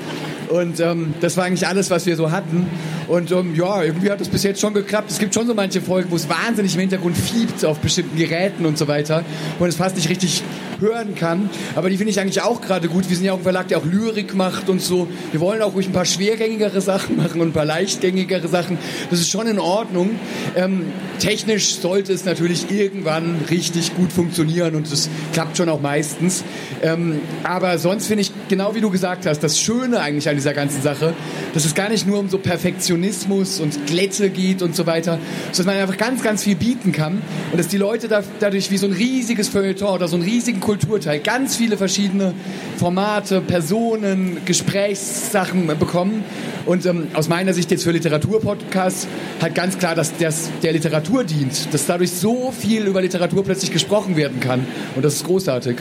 Und 0.48 0.80
ähm, 0.80 1.14
das 1.20 1.36
war 1.36 1.44
eigentlich 1.44 1.66
alles, 1.66 1.90
was 1.90 2.06
wir 2.06 2.16
so 2.16 2.30
hatten. 2.30 2.66
Und 3.08 3.30
ähm, 3.32 3.54
ja, 3.54 3.82
irgendwie 3.82 4.10
hat 4.10 4.20
es 4.20 4.28
bis 4.28 4.42
jetzt 4.42 4.60
schon 4.60 4.74
geklappt. 4.74 5.10
Es 5.10 5.18
gibt 5.18 5.34
schon 5.34 5.46
so 5.46 5.54
manche 5.54 5.80
Folgen, 5.80 6.10
wo 6.10 6.16
es 6.16 6.28
wahnsinnig 6.28 6.74
im 6.74 6.80
Hintergrund 6.80 7.16
fiebt 7.16 7.64
auf 7.64 7.78
bestimmten 7.78 8.16
Geräten 8.16 8.66
und 8.66 8.78
so 8.78 8.88
weiter. 8.88 9.24
Und 9.58 9.68
es 9.68 9.76
fast 9.76 9.96
nicht 9.96 10.08
richtig 10.08 10.42
hören 10.80 11.14
kann. 11.14 11.50
Aber 11.76 11.90
die 11.90 11.96
finde 11.96 12.10
ich 12.10 12.20
eigentlich 12.20 12.42
auch 12.42 12.60
gerade 12.60 12.88
gut. 12.88 13.08
Wir 13.08 13.16
sind 13.16 13.26
ja 13.26 13.32
auch 13.32 13.38
ein 13.38 13.42
Verlag, 13.42 13.68
der 13.68 13.78
auch 13.78 13.84
Lyrik 13.84 14.34
macht 14.34 14.68
und 14.68 14.80
so. 14.80 15.08
Wir 15.30 15.40
wollen 15.40 15.62
auch 15.62 15.74
ruhig 15.74 15.86
ein 15.86 15.92
paar 15.92 16.04
schwergängigere 16.04 16.80
Sachen 16.80 17.16
machen 17.22 17.40
und 17.40 17.48
ein 17.48 17.52
paar 17.52 17.64
leichtgängigere 17.64 18.48
Sachen. 18.48 18.78
Das 19.10 19.20
ist 19.20 19.30
schon 19.30 19.46
in 19.46 19.58
Ordnung. 19.58 20.10
Ähm, 20.56 20.86
technisch 21.18 21.76
sollte 21.76 22.12
es 22.12 22.24
natürlich 22.24 22.70
irgendwann 22.70 23.36
richtig 23.50 23.94
gut 23.94 24.12
funktionieren 24.12 24.74
und 24.74 24.90
das 24.90 25.08
klappt 25.32 25.56
schon 25.56 25.68
auch 25.68 25.80
meistens. 25.80 26.44
Ähm, 26.82 27.20
aber 27.42 27.78
sonst 27.78 28.06
finde 28.06 28.22
ich, 28.22 28.32
genau 28.48 28.74
wie 28.74 28.80
du 28.80 28.90
gesagt 28.90 29.26
hast, 29.26 29.40
das 29.40 29.58
Schöne 29.60 30.00
eigentlich 30.00 30.28
an 30.28 30.36
dieser 30.36 30.52
ganzen 30.52 30.82
Sache, 30.82 31.14
dass 31.52 31.64
es 31.64 31.74
gar 31.74 31.88
nicht 31.88 32.06
nur 32.06 32.18
um 32.18 32.28
so 32.28 32.38
Perfektionismus 32.38 33.60
und 33.60 33.86
Glätte 33.86 34.30
geht 34.30 34.62
und 34.62 34.74
so 34.76 34.86
weiter, 34.86 35.18
sondern 35.52 35.76
man 35.76 35.82
einfach 35.82 35.98
ganz, 35.98 36.22
ganz 36.22 36.42
viel 36.44 36.56
bieten 36.56 36.92
kann 36.92 37.22
und 37.52 37.58
dass 37.58 37.68
die 37.68 37.78
Leute 37.78 38.08
da, 38.08 38.22
dadurch 38.40 38.70
wie 38.70 38.78
so 38.78 38.86
ein 38.86 38.92
riesiges 38.92 39.48
Feuilleton 39.48 39.94
oder 39.94 40.08
so 40.08 40.16
einen 40.16 40.24
riesigen 40.24 40.60
Kulturteil 40.60 41.20
ganz 41.20 41.56
viele 41.56 41.76
verschiedene 41.76 42.34
Formate, 42.76 43.40
Personen, 43.40 44.38
Gesprächssachen 44.44 45.66
bekommen. 45.78 46.24
Und 46.66 46.86
ähm, 46.86 47.08
aus 47.14 47.28
meiner 47.28 47.52
Sicht 47.52 47.70
jetzt 47.70 47.84
für 47.84 47.90
Literaturpodcasts 47.90 49.06
halt 49.40 49.54
ganz 49.54 49.78
klar, 49.78 49.94
dass 49.94 50.16
das 50.16 50.50
der 50.62 50.72
Literatur 50.72 51.24
dient, 51.24 51.72
dass 51.72 51.86
dadurch 51.86 52.12
so 52.12 52.52
viel 52.52 52.86
über 52.86 53.02
Literatur 53.02 53.44
plötzlich 53.44 53.70
gesprochen 53.70 54.16
werden 54.16 54.40
kann. 54.40 54.66
Und 54.96 55.04
das 55.04 55.14
ist 55.14 55.24
großartig. 55.24 55.76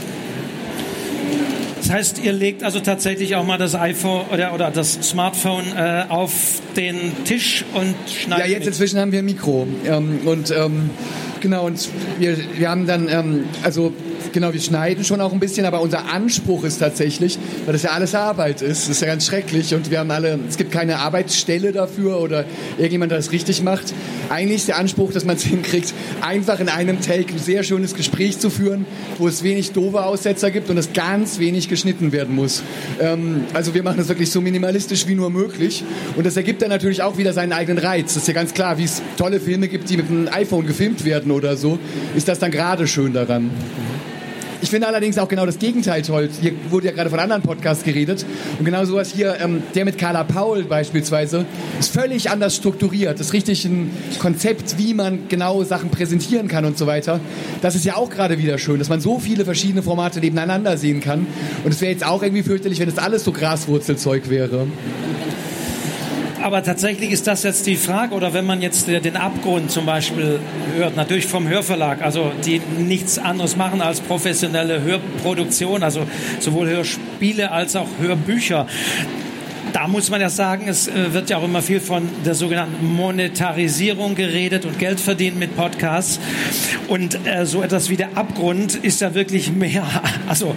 Das 1.94 2.00
heißt, 2.00 2.24
ihr 2.24 2.34
legt 2.34 2.64
also 2.64 2.80
tatsächlich 2.80 3.36
auch 3.36 3.46
mal 3.46 3.60
das 3.60 3.76
iPhone 3.76 4.26
oder, 4.32 4.56
oder 4.56 4.72
das 4.72 4.94
Smartphone 4.94 5.64
äh, 5.78 6.06
auf 6.10 6.60
den 6.76 7.24
Tisch 7.24 7.64
und 7.76 7.94
schneidet. 8.10 8.48
Ja, 8.48 8.52
jetzt 8.52 8.60
mit. 8.62 8.68
inzwischen 8.70 9.00
haben 9.00 9.12
wir 9.12 9.20
ein 9.20 9.26
Mikro. 9.26 9.68
Ähm, 9.86 10.22
und 10.26 10.50
ähm, 10.50 10.90
genau, 11.40 11.68
und 11.68 11.88
wir, 12.18 12.36
wir 12.58 12.72
haben 12.72 12.88
dann, 12.88 13.10
ähm, 13.10 13.44
also 13.62 13.94
Genau, 14.34 14.52
wir 14.52 14.62
schneiden 14.62 15.04
schon 15.04 15.22
auch 15.22 15.32
ein 15.32 15.40
bisschen, 15.40 15.64
aber 15.64 15.80
unser 15.80 16.12
Anspruch 16.12 16.64
ist 16.64 16.80
tatsächlich, 16.80 17.38
weil 17.66 17.74
das 17.74 17.84
ja 17.84 17.92
alles 17.92 18.16
Arbeit 18.16 18.64
ist, 18.64 18.82
das 18.82 18.90
ist 18.90 19.02
ja 19.02 19.06
ganz 19.06 19.28
schrecklich 19.28 19.76
und 19.76 19.92
wir 19.92 20.00
haben 20.00 20.10
alle, 20.10 20.40
es 20.50 20.58
gibt 20.58 20.72
keine 20.72 20.98
Arbeitsstelle 20.98 21.72
dafür 21.72 22.20
oder 22.20 22.44
irgendjemand, 22.78 23.12
der 23.12 23.20
das 23.20 23.32
richtig 23.32 23.62
macht. 23.62 23.94
Eigentlich 24.30 24.58
ist 24.58 24.70
der 24.70 24.78
Anspruch, 24.78 25.14
dass 25.14 25.24
man 25.24 25.36
es 25.36 25.44
hinkriegt, 25.44 25.94
einfach 26.22 26.60
in 26.60 26.68
einem 26.68 27.00
Take 27.00 27.32
ein 27.32 27.38
sehr 27.38 27.62
schönes 27.62 27.94
Gespräch 27.94 28.40
zu 28.40 28.50
führen, 28.50 28.88
wo 29.20 29.28
es 29.28 29.44
wenig 29.44 29.72
doofe 29.72 30.04
Aussetzer 30.04 30.50
gibt 30.50 30.72
und 30.72 30.80
es 30.80 30.94
ganz 30.94 31.38
wenig 31.38 31.70
geschnitten 31.70 32.12
werden 32.12 32.34
muss. 32.34 32.64
Ähm, 33.00 33.44
also 33.54 33.76
wir 33.76 33.84
machen 33.84 33.98
das 33.98 34.08
wirklich 34.08 34.32
so 34.32 34.42
minimalistisch 34.42 35.06
wie 35.08 35.14
nur 35.14 35.30
möglich 35.30 35.84
und 36.16 36.26
das 36.26 36.36
ergibt 36.36 36.64
dann 36.64 36.70
natürlich 36.70 37.04
auch 37.04 37.20
wieder 37.20 37.34
seinen 37.34 37.54
eigenen 37.54 37.78
Reiz. 37.78 38.16
Das 38.16 38.24
ist 38.24 38.28
ja 38.28 38.34
ganz 38.34 38.52
klar, 38.56 38.80
wie 38.80 38.86
es 38.86 39.04
tolle 39.16 39.40
Filme 39.40 39.68
gibt, 39.68 39.92
die 39.92 39.98
mit 39.98 40.10
einem 40.10 40.28
iPhone 40.32 40.66
gefilmt 40.66 41.06
werden 41.06 41.32
oder 41.32 41.56
so, 41.56 41.78
ist 42.16 42.28
das 42.28 42.40
dann 42.40 42.50
gerade 42.50 42.88
schön 42.88 43.14
daran. 43.14 43.52
Ich 44.64 44.70
finde 44.70 44.88
allerdings 44.88 45.18
auch 45.18 45.28
genau 45.28 45.46
das 45.46 45.60
Gegenteil 45.60 46.04
toll. 46.04 46.30
Hier 46.40 46.54
wurde 46.70 46.88
ja 46.88 46.94
gerade 46.94 47.10
von 47.10 47.20
anderen 47.20 47.42
Podcasts 47.42 47.84
geredet. 47.84 48.26
Und 48.58 48.64
genau 48.64 48.86
sowas 48.86 49.12
hier, 49.14 49.36
ähm, 49.42 49.62
der 49.76 49.84
mit 49.84 49.98
Carla 49.98 50.24
Paul 50.24 50.64
beispielsweise, 50.64 51.46
ist 51.82 51.92
völlig 51.92 52.32
anders 52.32 52.56
strukturiert. 52.56 53.20
Das 53.20 53.28
ist 53.28 53.34
richtig 53.34 53.66
ein 53.66 53.92
Konzept, 54.20 54.78
wie 54.78 54.94
man 54.94 55.28
genau 55.28 55.66
Sachen 55.66 55.90
präsentieren 55.90 56.48
kann 56.48 56.64
und 56.64 56.78
so 56.78 56.88
weiter. 56.88 57.20
Das 57.62 57.76
ist 57.76 57.84
ja 57.84 57.98
auch 57.98 58.10
gerade 58.10 58.38
wieder 58.38 58.58
schön, 58.58 58.80
dass 58.80 58.88
man 58.88 59.02
so 59.02 59.20
viele 59.20 59.44
verschiedene 59.44 59.84
Formate 59.84 60.22
nebeneinander 60.22 60.78
sehen 60.78 61.02
kann. 61.02 61.28
Und 61.66 61.74
es 61.74 61.82
wäre 61.82 61.92
jetzt 61.92 62.06
auch 62.06 62.24
irgendwie 62.24 62.44
fürchterlich, 62.44 62.80
wenn 62.80 62.90
das 62.90 63.00
alles 63.00 63.26
so 63.26 63.34
Graswurzelzeug 63.34 64.30
wäre. 64.30 64.68
Aber 66.44 66.62
tatsächlich 66.62 67.12
ist 67.12 67.26
das 67.26 67.44
jetzt 67.44 67.66
die 67.68 67.78
Frage, 67.78 68.14
oder 68.14 68.34
wenn 68.34 68.46
man 68.46 68.62
jetzt 68.62 68.86
den 68.90 69.16
Abgrund 69.16 69.72
zum 69.72 69.86
Beispiel 69.86 70.42
hört, 70.76 70.98
natürlich 70.98 71.26
vom 71.26 71.48
Hörverlag, 71.48 72.02
also 72.02 72.34
die 72.46 72.62
nichts 72.78 73.18
anderes 73.18 73.56
machen 73.56 73.82
als 73.82 74.02
professionelle 74.02 74.82
Hörproduktion, 74.82 75.84
also 75.84 76.06
sowohl 76.40 76.68
Hörspiele 76.68 77.50
als 77.50 77.78
auch 77.78 77.88
Hörbücher 77.98 78.68
da 79.74 79.88
muss 79.88 80.10
man 80.10 80.22
ja 80.22 80.30
sagen, 80.30 80.68
es 80.68 80.88
äh, 80.88 81.14
wird 81.14 81.30
ja 81.30 81.38
auch 81.38 81.44
immer 81.44 81.62
viel 81.62 81.80
von 81.80 82.08
der 82.26 82.36
sogenannten 82.36 82.86
Monetarisierung 82.86 84.16
geredet 84.16 84.66
und 84.66 84.78
Geld 84.80 85.00
verdienen 85.00 85.40
mit 85.40 85.56
Podcasts. 85.56 86.20
Und 86.88 87.26
äh, 87.26 87.46
so 87.46 87.64
etwas 87.64 87.90
wie 87.90 87.98
der 87.98 88.16
Abgrund 88.16 88.76
ist 88.76 89.02
ja 89.02 89.16
wirklich 89.16 89.52
mehr, 89.52 89.86
also 90.28 90.56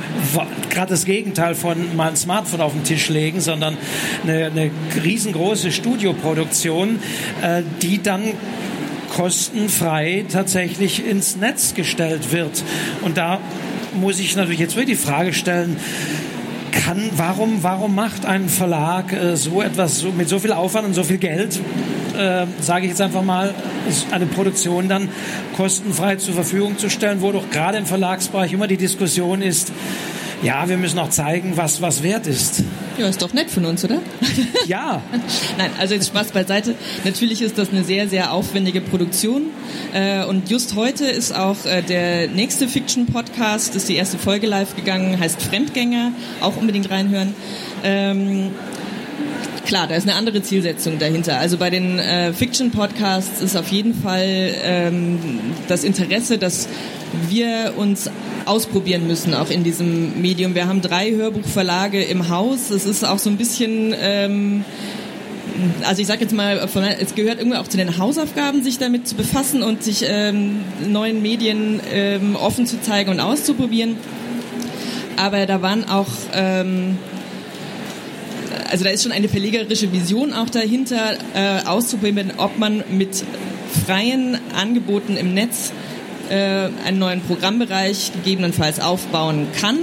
gerade 0.70 0.90
das 0.90 1.07
Gegenteil 1.07 1.55
von 1.55 1.96
mal 1.96 2.11
ein 2.11 2.16
Smartphone 2.16 2.61
auf 2.61 2.72
den 2.72 2.85
Tisch 2.85 3.09
legen, 3.09 3.40
sondern 3.40 3.76
eine, 4.22 4.46
eine 4.46 4.70
riesengroße 5.02 5.72
Studioproduktion, 5.72 6.98
äh, 7.42 7.62
die 7.81 8.02
dann 8.02 8.22
kostenfrei 9.14 10.26
tatsächlich 10.31 11.07
ins 11.07 11.37
Netz 11.37 11.72
gestellt 11.74 12.33
wird. 12.33 12.62
Und 13.02 13.16
da 13.16 13.40
muss 13.94 14.18
ich 14.18 14.37
natürlich 14.37 14.61
jetzt 14.61 14.76
wirklich 14.76 14.98
die 14.98 15.07
Frage 15.07 15.33
stellen, 15.33 15.76
kann, 16.85 17.11
warum, 17.17 17.62
warum 17.62 17.95
macht 17.95 18.27
ein 18.27 18.49
Verlag 18.49 19.12
äh, 19.12 19.37
so 19.37 19.62
etwas 19.62 19.99
so, 19.99 20.11
mit 20.11 20.29
so 20.29 20.39
viel 20.39 20.53
Aufwand 20.53 20.87
und 20.87 20.95
so 20.95 21.05
viel 21.05 21.19
Geld, 21.19 21.61
äh, 22.17 22.47
sage 22.61 22.85
ich 22.85 22.91
jetzt 22.91 23.01
einfach 23.01 23.23
mal, 23.23 23.55
eine 24.11 24.27
Produktion 24.27 24.89
dann 24.89 25.09
kostenfrei 25.57 26.17
zur 26.17 26.35
Verfügung 26.35 26.79
zu 26.79 26.91
stellen, 26.91 27.21
wo 27.21 27.33
doch 27.33 27.51
gerade 27.51 27.79
im 27.79 27.87
Verlagsbereich 27.87 28.53
immer 28.53 28.67
die 28.67 28.77
Diskussion 28.77 29.43
ist, 29.43 29.73
ja, 30.42 30.68
wir 30.68 30.77
müssen 30.77 30.99
auch 30.99 31.11
zeigen, 31.11 31.57
was 31.57 31.81
was 31.83 32.03
wert 32.03 32.27
ist. 32.27 32.62
Ja, 32.99 33.09
ist 33.09 33.20
doch 33.20 33.33
nett 33.33 33.51
von 33.51 33.64
uns, 33.66 33.85
oder? 33.85 34.01
Ja. 34.66 35.01
Nein, 35.59 35.70
also 35.79 35.94
jetzt 35.94 36.09
Spaß 36.09 36.33
beiseite. 36.33 36.75
Natürlich 37.05 37.40
ist 37.40 37.57
das 37.57 37.70
eine 37.70 37.85
sehr, 37.85 38.09
sehr 38.09 38.33
aufwendige 38.33 38.81
Produktion. 38.81 39.42
Äh, 39.94 40.25
und 40.25 40.51
just 40.51 40.75
heute 40.75 41.05
ist 41.07 41.33
auch 41.33 41.64
äh, 41.66 41.83
der 41.83 42.27
nächste 42.29 42.66
Fiction-Podcast, 42.66 43.77
ist 43.77 43.88
die 43.88 43.94
erste 43.94 44.18
Folge 44.18 44.49
live 44.49 44.75
gegangen, 44.75 45.20
heißt 45.20 45.40
Fremdgänger. 45.40 46.12
Auch 46.40 46.57
unbedingt 46.57 46.90
reinhören. 46.90 47.35
Klar, 49.66 49.88
da 49.88 49.96
ist 49.96 50.09
eine 50.09 50.14
andere 50.16 50.42
Zielsetzung 50.42 51.00
dahinter. 51.00 51.38
Also 51.38 51.59
bei 51.59 51.70
den 51.70 51.98
äh, 51.98 52.33
Fiction-Podcasts 52.33 53.42
ist 53.42 53.57
auf 53.57 53.66
jeden 53.68 53.94
Fall 53.94 54.55
ähm, 54.62 55.18
das 55.66 55.83
Interesse, 55.83 56.38
dass 56.38 56.68
wir 57.29 57.74
uns 57.76 58.09
ausprobieren 58.44 59.09
müssen, 59.09 59.35
auch 59.35 59.50
in 59.50 59.64
diesem 59.64 60.22
Medium. 60.22 60.55
Wir 60.55 60.68
haben 60.68 60.83
drei 60.83 61.11
Hörbuchverlage 61.11 62.00
im 62.05 62.29
Haus. 62.29 62.70
Es 62.70 62.87
ist 62.87 63.05
auch 63.05 63.18
so 63.18 63.29
ein 63.29 63.37
bisschen... 63.37 63.92
Ähm, 64.00 64.64
also 65.85 66.00
ich 66.00 66.07
sage 66.07 66.20
jetzt 66.20 66.35
mal, 66.35 66.59
es 67.00 67.14
gehört 67.14 67.38
irgendwie 67.38 67.57
auch 67.57 67.66
zu 67.66 67.76
den 67.76 67.98
Hausaufgaben, 67.98 68.62
sich 68.62 68.79
damit 68.79 69.09
zu 69.09 69.16
befassen 69.16 69.62
und 69.62 69.83
sich 69.83 70.05
ähm, 70.07 70.61
neuen 70.87 71.22
Medien 71.22 71.81
ähm, 71.92 72.37
offen 72.37 72.66
zu 72.66 72.81
zeigen 72.81 73.11
und 73.11 73.20
auszuprobieren. 73.20 73.96
Aber 75.16 75.46
da 75.46 75.62
waren 75.62 75.88
auch, 75.88 76.09
ähm, 76.35 76.98
also 78.70 78.85
da 78.85 78.90
ist 78.90 79.02
schon 79.02 79.12
eine 79.12 79.29
verlegerische 79.29 79.92
Vision 79.92 80.33
auch 80.33 80.50
dahinter, 80.50 81.16
äh, 81.35 81.66
auszuprobieren, 81.66 82.33
ob 82.37 82.59
man 82.59 82.85
mit 82.90 83.24
freien 83.87 84.38
Angeboten 84.55 85.16
im 85.16 85.35
Netz 85.35 85.72
äh, 86.31 86.68
einen 86.85 86.98
neuen 86.98 87.20
Programmbereich 87.22 88.12
gegebenenfalls 88.12 88.81
aufbauen 88.81 89.48
kann. 89.61 89.79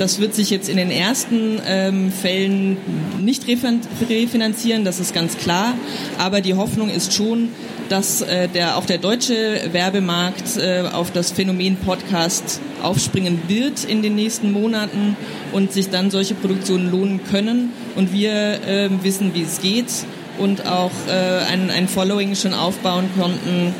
Das 0.00 0.18
wird 0.18 0.34
sich 0.34 0.48
jetzt 0.48 0.70
in 0.70 0.78
den 0.78 0.90
ersten 0.90 1.60
ähm, 1.66 2.10
Fällen 2.10 2.78
nicht 3.20 3.46
refinanzieren, 3.46 4.82
das 4.82 4.98
ist 4.98 5.12
ganz 5.12 5.36
klar. 5.36 5.74
Aber 6.16 6.40
die 6.40 6.54
Hoffnung 6.54 6.88
ist 6.88 7.12
schon, 7.12 7.50
dass 7.90 8.22
äh, 8.22 8.48
der, 8.48 8.78
auch 8.78 8.86
der 8.86 8.96
deutsche 8.96 9.60
Werbemarkt 9.72 10.56
äh, 10.56 10.84
auf 10.90 11.10
das 11.10 11.32
Phänomen 11.32 11.76
Podcast 11.76 12.62
aufspringen 12.82 13.42
wird 13.48 13.84
in 13.84 14.00
den 14.00 14.14
nächsten 14.14 14.52
Monaten 14.52 15.18
und 15.52 15.70
sich 15.70 15.90
dann 15.90 16.10
solche 16.10 16.34
Produktionen 16.34 16.90
lohnen 16.90 17.20
können. 17.30 17.70
Und 17.94 18.10
wir 18.10 18.32
äh, 18.32 18.88
wissen, 19.02 19.34
wie 19.34 19.42
es 19.42 19.60
geht 19.60 19.92
und 20.38 20.66
auch 20.66 20.92
äh, 21.08 21.44
ein, 21.52 21.68
ein 21.68 21.88
Following 21.88 22.36
schon 22.36 22.54
aufbauen 22.54 23.10
konnten 23.18 23.74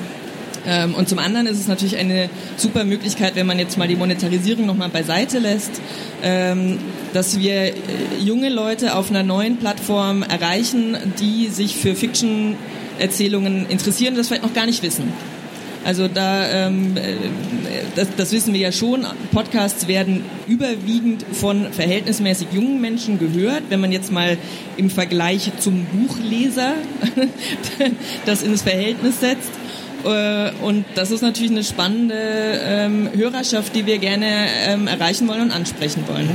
und 0.97 1.09
zum 1.09 1.19
anderen 1.19 1.47
ist 1.47 1.59
es 1.59 1.69
natürlich 1.69 1.97
eine 1.97 2.29
super 2.57 2.85
Möglichkeit, 2.85 3.35
wenn 3.37 3.47
man 3.47 3.59
jetzt 3.59 3.79
mal 3.79 3.89
die 3.89 3.97
Monetarisierung 3.97 4.67
nochmal 4.67 4.91
beiseite 4.91 5.39
lässt, 5.39 5.81
ähm, 6.23 6.79
dass 7.13 7.39
wir 7.39 7.53
äh, 7.53 7.73
junge 8.23 8.51
Leute 8.51 8.95
auf 8.95 9.11
einer 9.11 9.23
neuen 9.23 9.57
Plattform 9.57 10.23
erreichen, 10.23 10.97
die 11.19 11.49
sich 11.49 11.77
für 11.77 11.95
Fiction-Erzählungen 11.95 13.67
interessieren 13.69 14.15
das 14.17 14.29
vielleicht 14.29 14.43
noch 14.43 14.55
gar 14.55 14.67
nicht 14.67 14.83
wissen. 14.83 15.13
Also 15.83 16.09
da, 16.09 16.67
ähm, 16.67 16.97
äh, 16.97 17.15
das, 17.97 18.09
das 18.17 18.33
wissen 18.33 18.53
wir 18.53 18.61
ja 18.61 18.73
schon, 18.73 19.07
Podcasts 19.33 19.89
werden 19.89 20.25
überwiegend 20.47 21.25
von 21.33 21.73
verhältnismäßig 21.73 22.49
jungen 22.53 22.81
Menschen 22.81 23.19
gehört. 23.19 23.63
Wenn 23.71 23.81
man 23.81 23.91
jetzt 23.91 24.13
mal 24.13 24.37
im 24.77 24.91
Vergleich 24.91 25.51
zum 25.59 25.87
Buchleser 25.87 26.75
das 28.27 28.43
ins 28.43 28.63
Verhältnis 28.63 29.21
setzt, 29.21 29.51
und 30.63 30.85
das 30.95 31.11
ist 31.11 31.23
natürlich 31.23 31.51
eine 31.51 31.65
spannende 31.65 32.15
ähm, 32.65 33.09
Hörerschaft, 33.15 33.75
die 33.75 33.87
wir 33.87 33.99
gerne 33.99 34.27
ähm, 34.67 34.87
erreichen 34.87 35.29
wollen 35.29 35.43
und 35.43 35.51
ansprechen 35.51 36.05
wollen. 36.07 36.31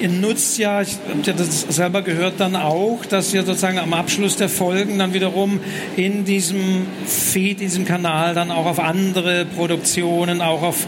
Ihr 0.00 0.08
nutzt 0.08 0.58
ja, 0.58 0.80
ich 0.80 0.96
habe 1.08 1.22
ja 1.24 1.32
das 1.32 1.62
selber 1.62 2.02
gehört, 2.02 2.34
dann 2.38 2.54
auch, 2.54 3.04
dass 3.08 3.34
ihr 3.34 3.42
sozusagen 3.42 3.78
am 3.78 3.92
Abschluss 3.94 4.36
der 4.36 4.48
Folgen 4.48 4.98
dann 4.98 5.12
wiederum 5.12 5.58
in 5.96 6.24
diesem 6.24 6.86
Feed, 7.04 7.60
in 7.60 7.66
diesem 7.66 7.84
Kanal 7.84 8.34
dann 8.34 8.52
auch 8.52 8.66
auf 8.66 8.78
andere 8.78 9.44
Produktionen, 9.44 10.40
auch 10.40 10.62
auf 10.62 10.86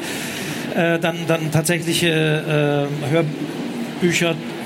äh, 0.76 1.00
dann, 1.00 1.26
dann 1.26 1.50
tatsächliche 1.50 2.88
äh, 3.04 3.10
Hörbücher 3.10 3.59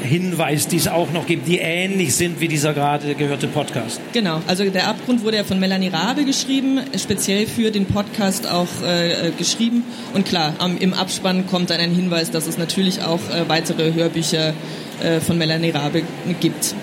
Hinweis, 0.02 0.68
die 0.68 0.76
es 0.76 0.88
auch 0.88 1.10
noch 1.12 1.26
gibt, 1.26 1.48
die 1.48 1.58
ähnlich 1.58 2.14
sind 2.14 2.40
wie 2.40 2.48
dieser 2.48 2.72
gerade 2.72 3.14
gehörte 3.14 3.48
Podcast. 3.48 4.00
Genau, 4.12 4.40
also 4.46 4.68
der 4.70 4.88
Abgrund 4.88 5.24
wurde 5.24 5.38
ja 5.38 5.44
von 5.44 5.58
Melanie 5.58 5.88
Rabe 5.88 6.24
geschrieben, 6.24 6.80
speziell 6.96 7.46
für 7.46 7.70
den 7.70 7.86
Podcast 7.86 8.46
auch 8.48 8.68
äh, 8.86 9.30
geschrieben. 9.36 9.84
Und 10.12 10.26
klar, 10.26 10.54
am, 10.58 10.78
im 10.78 10.94
Abspann 10.94 11.46
kommt 11.46 11.70
dann 11.70 11.80
ein 11.80 11.94
Hinweis, 11.94 12.30
dass 12.30 12.46
es 12.46 12.58
natürlich 12.58 13.02
auch 13.02 13.20
äh, 13.30 13.48
weitere 13.48 13.92
Hörbücher 13.92 14.54
äh, 15.02 15.20
von 15.20 15.38
Melanie 15.38 15.70
Rabe 15.70 16.02
gibt. 16.40 16.74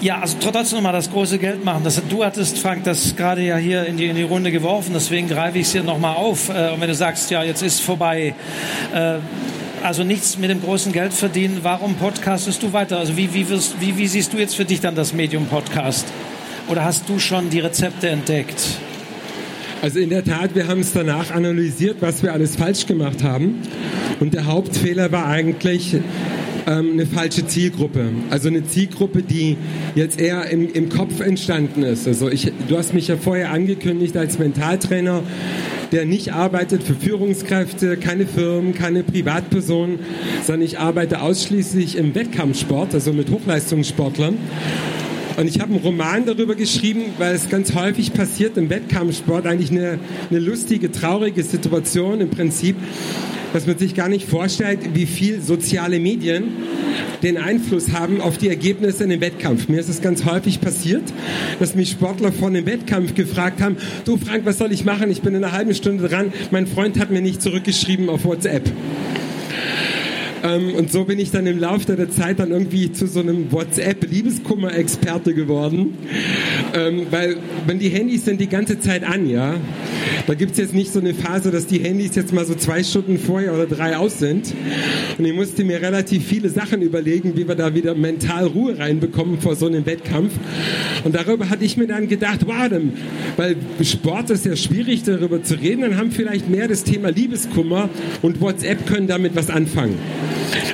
Ja, 0.00 0.20
also 0.20 0.36
trotzdem 0.40 0.76
nochmal 0.76 0.92
das 0.92 1.10
große 1.10 1.38
Geld 1.38 1.64
machen. 1.64 1.82
Das, 1.82 2.00
du 2.08 2.24
hattest, 2.24 2.58
Frank, 2.58 2.84
das 2.84 3.16
gerade 3.16 3.42
ja 3.42 3.56
hier 3.56 3.84
in 3.84 3.96
die, 3.96 4.06
in 4.06 4.14
die 4.14 4.22
Runde 4.22 4.52
geworfen, 4.52 4.92
deswegen 4.94 5.26
greife 5.26 5.58
ich 5.58 5.66
es 5.66 5.72
hier 5.72 5.82
nochmal 5.82 6.14
auf. 6.14 6.48
Äh, 6.50 6.70
und 6.70 6.80
wenn 6.80 6.88
du 6.88 6.94
sagst, 6.94 7.30
ja, 7.30 7.42
jetzt 7.42 7.62
ist 7.62 7.80
vorbei, 7.80 8.34
äh, 8.94 9.16
also 9.82 10.04
nichts 10.04 10.38
mit 10.38 10.50
dem 10.50 10.60
großen 10.60 10.92
Geld 10.92 11.12
verdienen. 11.12 11.60
Warum 11.62 11.94
podcastest 11.94 12.62
du 12.62 12.72
weiter? 12.72 12.98
Also 12.98 13.16
wie, 13.16 13.32
wie, 13.34 13.48
wirst, 13.48 13.80
wie, 13.80 13.96
wie 13.96 14.06
siehst 14.06 14.32
du 14.32 14.38
jetzt 14.38 14.54
für 14.54 14.64
dich 14.64 14.80
dann 14.80 14.94
das 14.94 15.12
Medium 15.12 15.46
Podcast? 15.46 16.06
Oder 16.68 16.84
hast 16.84 17.08
du 17.08 17.18
schon 17.18 17.50
die 17.50 17.60
Rezepte 17.60 18.08
entdeckt? 18.08 18.62
Also 19.80 20.00
in 20.00 20.10
der 20.10 20.24
Tat, 20.24 20.54
wir 20.54 20.66
haben 20.66 20.80
es 20.80 20.92
danach 20.92 21.30
analysiert, 21.30 21.98
was 22.00 22.22
wir 22.22 22.32
alles 22.32 22.56
falsch 22.56 22.86
gemacht 22.86 23.22
haben. 23.22 23.62
Und 24.20 24.34
der 24.34 24.46
Hauptfehler 24.46 25.12
war 25.12 25.26
eigentlich 25.26 25.96
ähm, 26.66 26.92
eine 26.92 27.06
falsche 27.06 27.46
Zielgruppe. 27.46 28.10
Also 28.30 28.48
eine 28.48 28.64
Zielgruppe, 28.64 29.22
die 29.22 29.56
jetzt 29.94 30.20
eher 30.20 30.50
im, 30.50 30.72
im 30.72 30.88
Kopf 30.88 31.20
entstanden 31.20 31.84
ist. 31.84 32.06
Also 32.06 32.28
ich, 32.28 32.52
du 32.68 32.76
hast 32.76 32.92
mich 32.92 33.08
ja 33.08 33.16
vorher 33.16 33.52
angekündigt 33.52 34.16
als 34.16 34.38
Mentaltrainer 34.38 35.22
der 35.92 36.04
nicht 36.04 36.32
arbeitet 36.32 36.82
für 36.82 36.94
Führungskräfte, 36.94 37.96
keine 37.96 38.26
Firmen, 38.26 38.74
keine 38.74 39.02
Privatpersonen, 39.02 40.00
sondern 40.42 40.62
ich 40.62 40.78
arbeite 40.78 41.22
ausschließlich 41.22 41.96
im 41.96 42.14
Wettkampfsport, 42.14 42.94
also 42.94 43.12
mit 43.12 43.30
Hochleistungssportlern. 43.30 44.38
Und 45.38 45.46
ich 45.46 45.60
habe 45.60 45.72
einen 45.72 45.84
Roman 45.84 46.26
darüber 46.26 46.56
geschrieben, 46.56 47.02
weil 47.18 47.32
es 47.32 47.48
ganz 47.48 47.72
häufig 47.76 48.12
passiert 48.12 48.56
im 48.56 48.70
Wettkampfsport, 48.70 49.46
eigentlich 49.46 49.70
eine, 49.70 50.00
eine 50.30 50.40
lustige, 50.40 50.90
traurige 50.90 51.44
Situation 51.44 52.20
im 52.20 52.28
Prinzip, 52.28 52.74
dass 53.52 53.64
man 53.64 53.78
sich 53.78 53.94
gar 53.94 54.08
nicht 54.08 54.28
vorstellt, 54.28 54.80
wie 54.94 55.06
viel 55.06 55.40
soziale 55.40 56.00
Medien 56.00 56.54
den 57.22 57.36
Einfluss 57.36 57.92
haben 57.92 58.20
auf 58.20 58.36
die 58.36 58.48
Ergebnisse 58.48 59.04
in 59.04 59.10
dem 59.10 59.20
Wettkampf. 59.20 59.68
Mir 59.68 59.78
ist 59.78 59.88
es 59.88 60.02
ganz 60.02 60.24
häufig 60.24 60.60
passiert, 60.60 61.04
dass 61.60 61.76
mich 61.76 61.90
Sportler 61.90 62.32
vor 62.32 62.50
dem 62.50 62.66
Wettkampf 62.66 63.14
gefragt 63.14 63.62
haben, 63.62 63.76
du 64.06 64.16
Frank, 64.16 64.44
was 64.44 64.58
soll 64.58 64.72
ich 64.72 64.84
machen? 64.84 65.08
Ich 65.08 65.22
bin 65.22 65.36
in 65.36 65.44
einer 65.44 65.52
halben 65.52 65.72
Stunde 65.72 66.08
dran. 66.08 66.32
Mein 66.50 66.66
Freund 66.66 66.98
hat 66.98 67.12
mir 67.12 67.22
nicht 67.22 67.42
zurückgeschrieben 67.42 68.08
auf 68.08 68.24
WhatsApp. 68.24 68.68
Ähm, 70.48 70.74
und 70.74 70.90
so 70.90 71.04
bin 71.04 71.18
ich 71.18 71.30
dann 71.30 71.46
im 71.46 71.58
Laufe 71.58 71.94
der 71.94 72.10
Zeit 72.10 72.38
dann 72.38 72.50
irgendwie 72.50 72.92
zu 72.92 73.06
so 73.06 73.20
einem 73.20 73.52
WhatsApp-Liebeskummer-Experte 73.52 75.34
geworden. 75.34 75.94
Ähm, 76.74 77.06
weil, 77.10 77.36
wenn 77.66 77.78
die 77.78 77.88
Handys 77.88 78.24
sind 78.24 78.40
die 78.40 78.48
ganze 78.48 78.80
Zeit 78.80 79.04
an, 79.04 79.28
ja. 79.28 79.56
Da 80.26 80.34
gibt 80.34 80.52
es 80.52 80.58
jetzt 80.58 80.74
nicht 80.74 80.92
so 80.92 81.00
eine 81.00 81.14
Phase, 81.14 81.50
dass 81.50 81.66
die 81.66 81.80
Handys 81.80 82.14
jetzt 82.14 82.32
mal 82.32 82.44
so 82.44 82.54
zwei 82.54 82.82
Stunden 82.82 83.18
vorher 83.18 83.54
oder 83.54 83.66
drei 83.66 83.96
aus 83.96 84.18
sind. 84.18 84.54
Und 85.16 85.24
ich 85.24 85.32
musste 85.34 85.64
mir 85.64 85.80
relativ 85.80 86.26
viele 86.26 86.48
Sachen 86.48 86.82
überlegen, 86.82 87.36
wie 87.36 87.48
wir 87.48 87.54
da 87.54 87.74
wieder 87.74 87.94
mental 87.94 88.46
Ruhe 88.46 88.78
reinbekommen 88.78 89.40
vor 89.40 89.56
so 89.56 89.66
einem 89.66 89.86
Wettkampf. 89.86 90.32
Und 91.04 91.14
darüber 91.14 91.48
hatte 91.48 91.64
ich 91.64 91.76
mir 91.76 91.86
dann 91.86 92.08
gedacht, 92.08 92.40
wow, 92.46 92.58
weil 93.36 93.56
Sport 93.82 94.30
ist 94.30 94.44
ja 94.44 94.56
schwierig 94.56 95.04
darüber 95.04 95.42
zu 95.42 95.54
reden, 95.54 95.82
dann 95.82 95.96
haben 95.96 96.10
vielleicht 96.10 96.50
mehr 96.50 96.68
das 96.68 96.84
Thema 96.84 97.10
Liebeskummer 97.10 97.88
und 98.20 98.40
WhatsApp 98.40 98.86
können 98.86 99.06
damit 99.06 99.34
was 99.34 99.48
anfangen. 99.48 99.96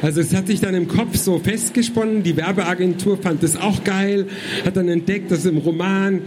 Also 0.03 0.21
es 0.21 0.35
hat 0.35 0.47
sich 0.47 0.61
dann 0.61 0.75
im 0.75 0.89
Kopf 0.89 1.17
so 1.17 1.39
festgesponnen. 1.39 2.23
Die 2.23 2.37
Werbeagentur 2.37 3.17
fand 3.17 3.43
das 3.43 3.57
auch 3.57 3.85
geil, 3.85 4.27
hat 4.65 4.77
dann 4.77 4.89
entdeckt, 4.89 5.31
dass 5.31 5.45
im 5.45 5.59
Roman 5.59 6.23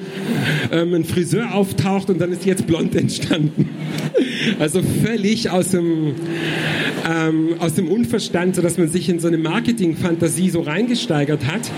ähm, 0.72 0.94
ein 0.94 1.04
Friseur 1.04 1.54
auftaucht 1.54 2.10
und 2.10 2.20
dann 2.20 2.32
ist 2.32 2.46
jetzt 2.46 2.68
blond 2.68 2.96
entstanden. 2.96 3.70
Also 4.60 4.82
völlig 4.82 5.50
aus 5.50 5.70
dem, 5.70 6.14
ähm, 7.10 7.56
aus 7.60 7.74
dem 7.74 7.90
Unverstand, 7.90 8.56
sodass 8.56 8.78
man 8.78 8.88
sich 8.88 9.10
in 9.10 9.20
so 9.20 9.28
eine 9.28 9.38
Marketingfantasie 9.38 10.50
so 10.50 10.62
reingesteigert 10.62 11.46
hat. 11.46 11.70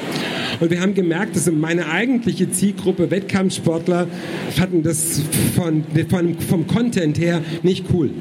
Und 0.60 0.70
wir 0.70 0.82
haben 0.82 0.94
gemerkt, 0.94 1.36
dass 1.36 1.50
meine 1.50 1.90
eigentliche 1.90 2.52
Zielgruppe 2.52 3.10
Wettkampfsportler 3.12 4.08
fanden 4.56 4.84
das 4.84 5.22
von, 5.56 5.84
von, 6.10 6.40
vom 6.40 6.68
Content 6.68 7.18
her 7.18 7.42
nicht 7.64 7.86
cool. 7.94 8.12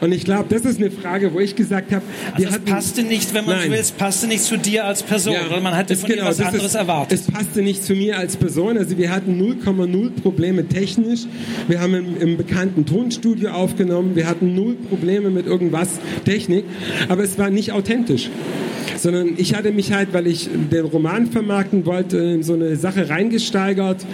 Und 0.00 0.12
ich 0.12 0.24
glaube, 0.24 0.46
das 0.48 0.64
ist 0.64 0.78
eine 0.78 0.90
Frage, 0.90 1.32
wo 1.34 1.40
ich 1.40 1.54
gesagt 1.54 1.92
habe, 1.92 2.02
also 2.32 2.48
es 2.48 2.58
passte 2.60 3.02
nicht, 3.02 3.34
wenn 3.34 3.44
man 3.44 3.56
nein. 3.56 3.66
so 3.66 3.72
will, 3.72 3.78
es 3.78 3.92
passte 3.92 4.26
nicht 4.26 4.42
zu 4.42 4.56
dir 4.56 4.84
als 4.84 5.02
Person, 5.02 5.34
ja, 5.34 5.46
oder 5.46 5.60
man 5.60 5.76
hatte 5.76 5.96
von 5.96 6.08
genau, 6.08 6.22
dir 6.24 6.28
was 6.28 6.40
anderes 6.40 6.66
ist, 6.66 6.74
erwartet. 6.74 7.20
Es 7.20 7.26
passte 7.26 7.62
nicht 7.62 7.84
zu 7.84 7.94
mir 7.94 8.18
als 8.18 8.36
Person. 8.36 8.78
Also 8.78 8.96
wir 8.98 9.10
hatten 9.10 9.40
0,0 9.40 10.10
Probleme 10.22 10.66
technisch. 10.68 11.20
Wir 11.68 11.80
haben 11.80 11.94
im, 11.94 12.20
im 12.20 12.36
bekannten 12.36 12.86
Tonstudio 12.86 13.50
aufgenommen. 13.50 14.16
Wir 14.16 14.26
hatten 14.26 14.54
null 14.54 14.74
Probleme 14.74 15.30
mit 15.30 15.46
irgendwas 15.46 15.88
Technik, 16.24 16.64
aber 17.08 17.22
es 17.22 17.38
war 17.38 17.50
nicht 17.50 17.72
authentisch 17.72 18.30
sondern 19.02 19.34
ich 19.36 19.54
hatte 19.54 19.72
mich 19.72 19.92
halt, 19.92 20.12
weil 20.12 20.28
ich 20.28 20.48
den 20.70 20.84
Roman 20.84 21.26
vermarkten 21.26 21.86
wollte, 21.86 22.18
in 22.18 22.42
so 22.42 22.54
eine 22.54 22.76
Sache 22.76 23.08
reingesteigert 23.08 24.06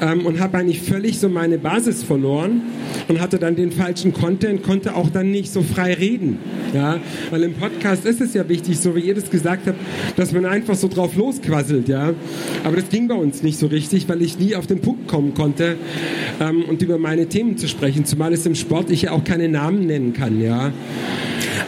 ähm, 0.00 0.26
und 0.26 0.40
habe 0.40 0.58
eigentlich 0.58 0.80
völlig 0.80 1.18
so 1.18 1.28
meine 1.28 1.58
Basis 1.58 2.04
verloren 2.04 2.62
und 3.08 3.20
hatte 3.20 3.38
dann 3.38 3.56
den 3.56 3.72
falschen 3.72 4.12
Content, 4.12 4.62
konnte 4.62 4.94
auch 4.94 5.01
dann 5.10 5.30
nicht 5.30 5.52
so 5.52 5.62
frei 5.62 5.94
reden. 5.94 6.38
Ja? 6.74 7.00
Weil 7.30 7.42
im 7.44 7.54
Podcast 7.54 8.04
ist 8.04 8.20
es 8.20 8.34
ja 8.34 8.48
wichtig, 8.48 8.78
so 8.78 8.94
wie 8.96 9.00
ihr 9.00 9.14
das 9.14 9.30
gesagt 9.30 9.66
habt, 9.66 9.78
dass 10.16 10.32
man 10.32 10.46
einfach 10.46 10.74
so 10.74 10.88
drauf 10.88 11.16
losquasselt. 11.16 11.88
Ja? 11.88 12.12
Aber 12.64 12.76
das 12.76 12.88
ging 12.88 13.08
bei 13.08 13.14
uns 13.14 13.42
nicht 13.42 13.58
so 13.58 13.66
richtig, 13.66 14.08
weil 14.08 14.22
ich 14.22 14.38
nie 14.38 14.56
auf 14.56 14.66
den 14.66 14.80
Punkt 14.80 15.08
kommen 15.08 15.34
konnte 15.34 15.76
ähm, 16.40 16.64
und 16.64 16.82
über 16.82 16.98
meine 16.98 17.26
Themen 17.26 17.56
zu 17.56 17.68
sprechen, 17.68 18.04
zumal 18.04 18.32
es 18.32 18.46
im 18.46 18.54
Sport 18.54 18.90
ich 18.90 19.02
ja 19.02 19.12
auch 19.12 19.24
keine 19.24 19.48
Namen 19.48 19.86
nennen 19.86 20.12
kann. 20.12 20.40
Ja? 20.40 20.72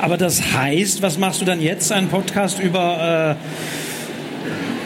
Aber 0.00 0.16
das 0.16 0.52
heißt, 0.52 1.02
was 1.02 1.18
machst 1.18 1.40
du 1.40 1.44
dann 1.44 1.60
jetzt? 1.60 1.90
Ein 1.92 2.08
Podcast 2.08 2.60
über... 2.60 3.36
Äh 3.38 3.83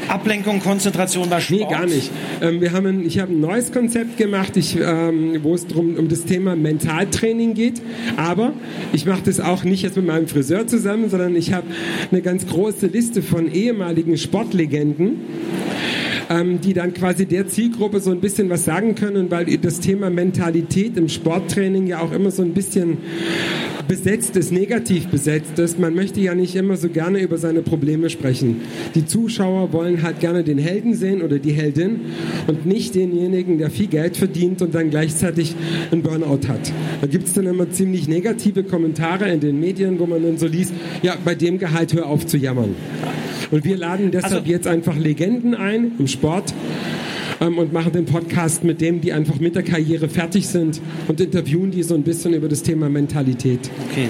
Ablenkung, 0.08 0.60
Konzentration 0.60 1.28
bei 1.28 1.40
Sport? 1.40 1.60
Nee, 1.60 1.66
gar 1.70 1.86
nicht. 1.86 2.10
Ähm, 2.40 2.60
wir 2.60 2.72
haben 2.72 2.86
ein, 2.86 3.06
ich 3.06 3.18
habe 3.18 3.32
ein 3.32 3.40
neues 3.40 3.72
Konzept 3.72 4.16
gemacht, 4.16 4.56
ich, 4.56 4.76
ähm, 4.80 5.38
wo 5.42 5.54
es 5.54 5.66
drum, 5.66 5.96
um 5.96 6.08
das 6.08 6.24
Thema 6.24 6.56
Mentaltraining 6.56 7.54
geht. 7.54 7.82
Aber 8.16 8.52
ich 8.92 9.06
mache 9.06 9.22
das 9.24 9.40
auch 9.40 9.64
nicht 9.64 9.82
jetzt 9.82 9.96
mit 9.96 10.06
meinem 10.06 10.28
Friseur 10.28 10.66
zusammen, 10.66 11.10
sondern 11.10 11.36
ich 11.36 11.52
habe 11.52 11.66
eine 12.10 12.22
ganz 12.22 12.46
große 12.46 12.86
Liste 12.86 13.22
von 13.22 13.52
ehemaligen 13.52 14.16
Sportlegenden 14.16 15.20
ähm, 16.30 16.60
die 16.60 16.74
dann 16.74 16.92
quasi 16.94 17.26
der 17.26 17.46
Zielgruppe 17.46 18.00
so 18.00 18.10
ein 18.10 18.20
bisschen 18.20 18.50
was 18.50 18.64
sagen 18.64 18.94
können, 18.94 19.30
weil 19.30 19.56
das 19.58 19.80
Thema 19.80 20.10
Mentalität 20.10 20.96
im 20.96 21.08
Sporttraining 21.08 21.86
ja 21.86 22.00
auch 22.00 22.12
immer 22.12 22.30
so 22.30 22.42
ein 22.42 22.54
bisschen 22.54 22.98
besetzt 23.88 24.37
ist, 24.37 24.53
negativ 24.53 25.09
besetzt 25.09 25.59
ist. 25.59 25.79
Man 25.79 25.94
möchte 25.94 26.20
ja 26.20 26.35
nicht 26.35 26.55
immer 26.55 26.77
so 26.77 26.88
gerne 26.88 27.20
über 27.20 27.38
seine 27.38 27.62
Probleme 27.62 28.11
sprechen. 28.11 28.61
Die 28.94 29.07
Zuschauer 29.07 29.72
wollen 29.72 30.03
halt 30.03 30.20
gerne 30.20 30.44
den 30.44 30.59
Helden 30.59 30.94
sehen 30.94 31.22
oder 31.22 31.38
die 31.38 31.53
Heldin 31.53 32.01
und 32.46 32.66
nicht 32.66 32.94
denjenigen, 32.94 33.59
der 33.59 33.70
viel 33.70 33.88
Geld 33.88 34.16
verdient 34.16 34.62
und 34.62 34.74
dann 34.74 34.90
gleichzeitig 34.90 35.57
einen 35.90 36.03
Burnout 36.03 36.46
hat. 36.46 36.72
Da 37.01 37.07
gibt 37.07 37.27
es 37.27 37.33
dann 37.33 37.46
immer 37.46 37.70
ziemlich 37.70 38.07
negative 38.07 38.62
Kommentare 38.62 39.31
in 39.31 39.40
den 39.40 39.59
Medien, 39.59 39.98
wo 39.98 40.07
man 40.07 40.22
dann 40.22 40.38
so 40.38 40.46
liest, 40.46 40.72
ja, 41.03 41.16
bei 41.24 41.35
dem 41.35 41.59
Gehalt 41.59 41.94
hör 41.94 42.07
auf 42.07 42.27
zu 42.27 42.37
jammern. 42.37 42.77
Und 43.51 43.64
wir 43.64 43.79
laden 43.79 44.11
deshalb 44.11 44.35
also, 44.35 44.46
jetzt 44.46 44.66
einfach 44.66 44.96
Legenden 44.96 45.55
ein 45.55 45.92
im 45.98 46.07
Sport 46.07 46.53
ähm, 47.40 47.59
und 47.59 47.72
machen 47.72 47.92
den 47.92 48.05
Podcast 48.05 48.64
mit 48.64 48.81
dem, 48.81 49.01
die 49.01 49.12
einfach 49.12 49.38
mit 49.40 49.55
der 49.55 49.62
Karriere 49.62 50.09
fertig 50.09 50.48
sind 50.48 50.81
und 51.07 51.20
interviewen 51.20 51.70
die 51.70 51.83
so 51.83 51.94
ein 51.94 52.03
bisschen 52.03 52.35
über 52.35 52.48
das 52.48 52.62
Thema 52.62 52.88
Mentalität. 52.88 53.70
Okay. 53.90 54.09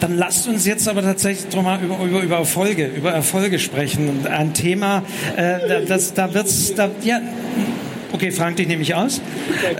Dann 0.00 0.16
lasst 0.16 0.48
uns 0.48 0.66
jetzt 0.66 0.88
aber 0.88 1.02
tatsächlich 1.02 1.54
mal 1.62 1.80
über, 1.80 2.04
über, 2.04 2.22
über 2.22 2.36
Erfolge, 2.36 2.90
über 2.96 3.12
Erfolge 3.12 3.60
sprechen. 3.60 4.26
Ein 4.26 4.52
Thema, 4.52 5.04
äh, 5.36 5.86
das, 5.86 6.12
da 6.12 6.34
wird's, 6.34 6.74
da, 6.74 6.90
ja, 7.04 7.20
Okay, 8.12 8.30
Frank, 8.30 8.56
dich 8.56 8.68
nehme 8.68 8.82
ich 8.82 8.94
aus. 8.94 9.22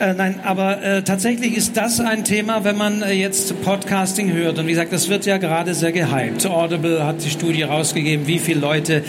Äh, 0.00 0.14
nein, 0.14 0.40
aber 0.42 0.82
äh, 0.82 1.02
tatsächlich 1.02 1.54
ist 1.54 1.76
das 1.76 2.00
ein 2.00 2.24
Thema, 2.24 2.64
wenn 2.64 2.78
man 2.78 3.02
äh, 3.02 3.12
jetzt 3.12 3.60
Podcasting 3.62 4.32
hört. 4.32 4.58
Und 4.58 4.66
wie 4.66 4.70
gesagt, 4.70 4.90
das 4.90 5.10
wird 5.10 5.26
ja 5.26 5.36
gerade 5.36 5.74
sehr 5.74 5.92
gehypt. 5.92 6.46
Audible 6.46 7.04
hat 7.04 7.22
die 7.22 7.28
Studie 7.28 7.64
rausgegeben, 7.64 8.26
wie 8.26 8.38
viele 8.38 8.60
Leute 8.60 9.04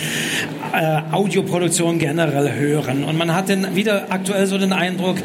äh, 0.73 1.01
Audioproduktion 1.11 1.99
generell 1.99 2.53
hören. 2.53 3.05
Und 3.05 3.17
man 3.17 3.33
hat 3.33 3.47
den, 3.47 3.75
wieder 3.75 4.07
aktuell 4.09 4.45
so 4.45 4.57
den 4.57 4.73
Eindruck, 4.73 5.15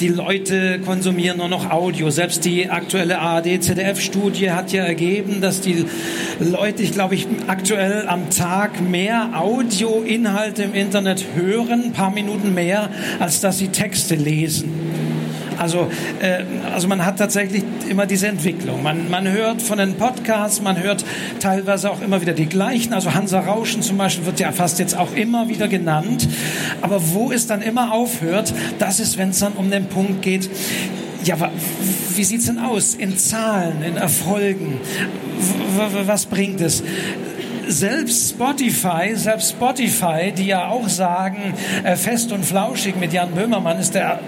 die 0.00 0.08
Leute 0.08 0.80
konsumieren 0.80 1.38
nur 1.38 1.48
noch 1.48 1.70
Audio. 1.70 2.10
Selbst 2.10 2.44
die 2.44 2.70
aktuelle 2.70 3.18
ARD-ZDF-Studie 3.18 4.50
hat 4.50 4.72
ja 4.72 4.84
ergeben, 4.84 5.40
dass 5.40 5.60
die 5.60 5.84
Leute, 6.40 6.82
ich 6.82 6.92
glaube, 6.92 7.14
ich 7.14 7.26
aktuell 7.46 8.08
am 8.08 8.30
Tag 8.30 8.80
mehr 8.80 9.30
Audioinhalte 9.34 10.64
im 10.64 10.74
Internet 10.74 11.24
hören, 11.36 11.84
ein 11.86 11.92
paar 11.92 12.10
Minuten 12.10 12.54
mehr, 12.54 12.88
als 13.20 13.33
dass 13.40 13.58
sie 13.58 13.68
Texte 13.68 14.14
lesen. 14.14 14.70
Also, 15.58 15.88
äh, 16.20 16.42
also 16.72 16.88
man 16.88 17.04
hat 17.04 17.18
tatsächlich 17.18 17.62
immer 17.88 18.06
diese 18.06 18.28
Entwicklung. 18.28 18.82
Man, 18.82 19.10
man 19.10 19.30
hört 19.30 19.62
von 19.62 19.78
den 19.78 19.94
Podcasts, 19.94 20.60
man 20.60 20.82
hört 20.82 21.04
teilweise 21.40 21.90
auch 21.90 22.00
immer 22.02 22.20
wieder 22.20 22.32
die 22.32 22.46
gleichen. 22.46 22.92
Also 22.92 23.14
Hansa 23.14 23.40
Rauschen 23.40 23.82
zum 23.82 23.96
Beispiel 23.96 24.26
wird 24.26 24.40
ja 24.40 24.52
fast 24.52 24.78
jetzt 24.78 24.96
auch 24.96 25.14
immer 25.14 25.48
wieder 25.48 25.68
genannt. 25.68 26.28
Aber 26.82 27.00
wo 27.12 27.30
es 27.30 27.46
dann 27.46 27.62
immer 27.62 27.92
aufhört, 27.92 28.52
das 28.78 29.00
ist, 29.00 29.18
wenn 29.18 29.30
es 29.30 29.38
dann 29.38 29.52
um 29.52 29.70
den 29.70 29.86
Punkt 29.86 30.22
geht, 30.22 30.50
ja, 31.24 31.36
wie 32.16 32.24
sieht's 32.24 32.46
denn 32.46 32.58
aus 32.58 32.94
in 32.94 33.16
Zahlen, 33.16 33.82
in 33.82 33.96
Erfolgen? 33.96 34.80
Was 36.04 36.26
bringt 36.26 36.60
es? 36.60 36.82
Selbst 37.78 38.30
Spotify, 38.30 39.14
selbst 39.14 39.50
Spotify, 39.50 40.32
die 40.32 40.46
ja 40.46 40.68
auch 40.68 40.88
sagen, 40.88 41.54
äh, 41.82 41.96
fest 41.96 42.32
und 42.32 42.44
flauschig 42.44 42.96
mit 42.96 43.12
Jan 43.12 43.32
Böhmermann 43.32 43.78
ist 43.78 43.94
der 43.94 44.20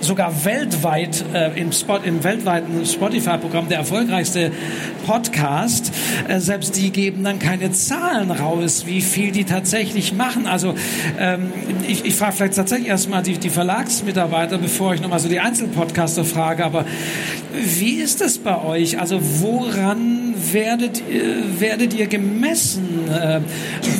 sogar 0.00 0.44
weltweit 0.44 1.24
äh, 1.34 1.60
im, 1.60 1.72
Spot, 1.72 1.96
im 1.96 2.22
weltweiten 2.22 2.86
Spotify-Programm 2.86 3.68
der 3.68 3.78
erfolgreichste 3.78 4.52
Podcast. 5.06 5.92
Äh, 6.28 6.38
selbst 6.38 6.76
die 6.76 6.90
geben 6.90 7.24
dann 7.24 7.40
keine 7.40 7.72
Zahlen 7.72 8.30
raus, 8.30 8.84
wie 8.86 9.00
viel 9.00 9.32
die 9.32 9.44
tatsächlich 9.44 10.12
machen. 10.12 10.46
Also 10.46 10.74
ähm, 11.18 11.52
ich, 11.88 12.04
ich 12.04 12.14
frage 12.14 12.32
vielleicht 12.36 12.54
tatsächlich 12.54 12.88
erstmal 12.88 13.24
die, 13.24 13.38
die 13.38 13.50
Verlagsmitarbeiter, 13.50 14.58
bevor 14.58 14.94
ich 14.94 15.00
nochmal 15.00 15.18
so 15.18 15.28
die 15.28 15.40
Einzelpodcaster 15.40 16.24
frage. 16.24 16.64
Aber 16.64 16.84
wie 17.52 17.94
ist 17.94 18.20
das 18.20 18.38
bei 18.38 18.62
euch? 18.62 19.00
Also 19.00 19.18
woran 19.40 20.27
werdet, 20.52 21.00
äh, 21.00 21.60
werdet 21.60 21.94
ihr 21.94 22.06
gemessen? 22.06 23.08
Äh, 23.08 23.40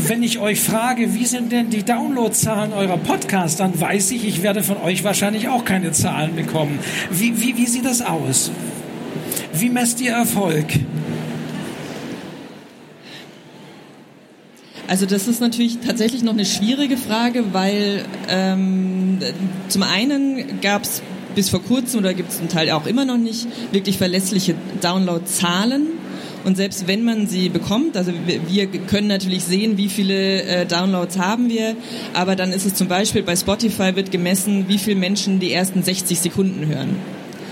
wenn 0.07 0.23
ich 0.23 0.39
euch 0.39 0.61
frage, 0.61 1.15
wie 1.15 1.27
sind 1.27 1.53
denn 1.53 1.71
die 1.71 1.83
Downloadzahlen 1.83 2.73
eurer 2.73 2.99
Podcasts, 2.99 3.57
dann 3.57 3.79
weiß 3.79 4.11
ich, 4.13 4.27
ich 4.27 4.43
werde 4.43 4.63
von 4.63 4.79
euch 4.79 5.05
wahrscheinlich 5.05 5.49
auch 5.49 5.65
keine 5.65 5.93
Zahlen 5.93 6.37
bekommen. 6.37 6.79
Wie, 7.11 7.41
wie, 7.41 7.57
wie 7.57 7.67
sieht 7.67 7.85
das 7.85 8.03
aus? 8.03 8.51
Wie 9.53 9.71
messt 9.71 10.01
ihr 10.01 10.13
Erfolg? 10.13 10.67
Also 14.89 15.05
das 15.05 15.29
ist 15.29 15.41
natürlich 15.41 15.79
tatsächlich 15.87 16.23
noch 16.23 16.33
eine 16.33 16.47
schwierige 16.47 16.97
Frage, 16.97 17.53
weil 17.53 18.07
ähm, 18.29 19.19
zum 19.69 19.83
einen 19.83 20.61
gab 20.63 20.85
es 20.85 21.03
bis 21.35 21.51
vor 21.51 21.63
kurzem 21.63 22.01
oder 22.01 22.15
gibt 22.15 22.31
es 22.31 22.39
zum 22.39 22.49
Teil 22.49 22.71
auch 22.71 22.87
immer 22.87 23.05
noch 23.05 23.19
nicht 23.19 23.47
wirklich 23.71 23.99
verlässliche 23.99 24.55
Downloadzahlen. 24.81 25.98
Und 26.45 26.57
selbst 26.57 26.87
wenn 26.87 27.05
man 27.05 27.27
sie 27.27 27.49
bekommt, 27.49 27.97
also 27.97 28.13
wir 28.49 28.67
können 28.67 29.09
natürlich 29.09 29.45
sehen, 29.45 29.77
wie 29.77 29.89
viele 29.89 30.43
äh, 30.43 30.67
Downloads 30.67 31.19
haben 31.19 31.49
wir, 31.49 31.77
aber 32.15 32.37
dann 32.37 32.53
ist 32.53 32.65
es 32.65 32.75
zum 32.75 32.89
Beispiel 32.89 33.23
bei 33.23 33.37
Spotify 33.37 33.97
wird 33.97 34.11
gemessen, 34.11 34.67
wie 34.69 34.79
viele 34.79 34.97
Menschen 34.97 35.41
die 35.41 35.53
ersten 35.53 35.83
60 35.83 36.19
Sekunden 36.19 36.67
hören. 36.67 36.97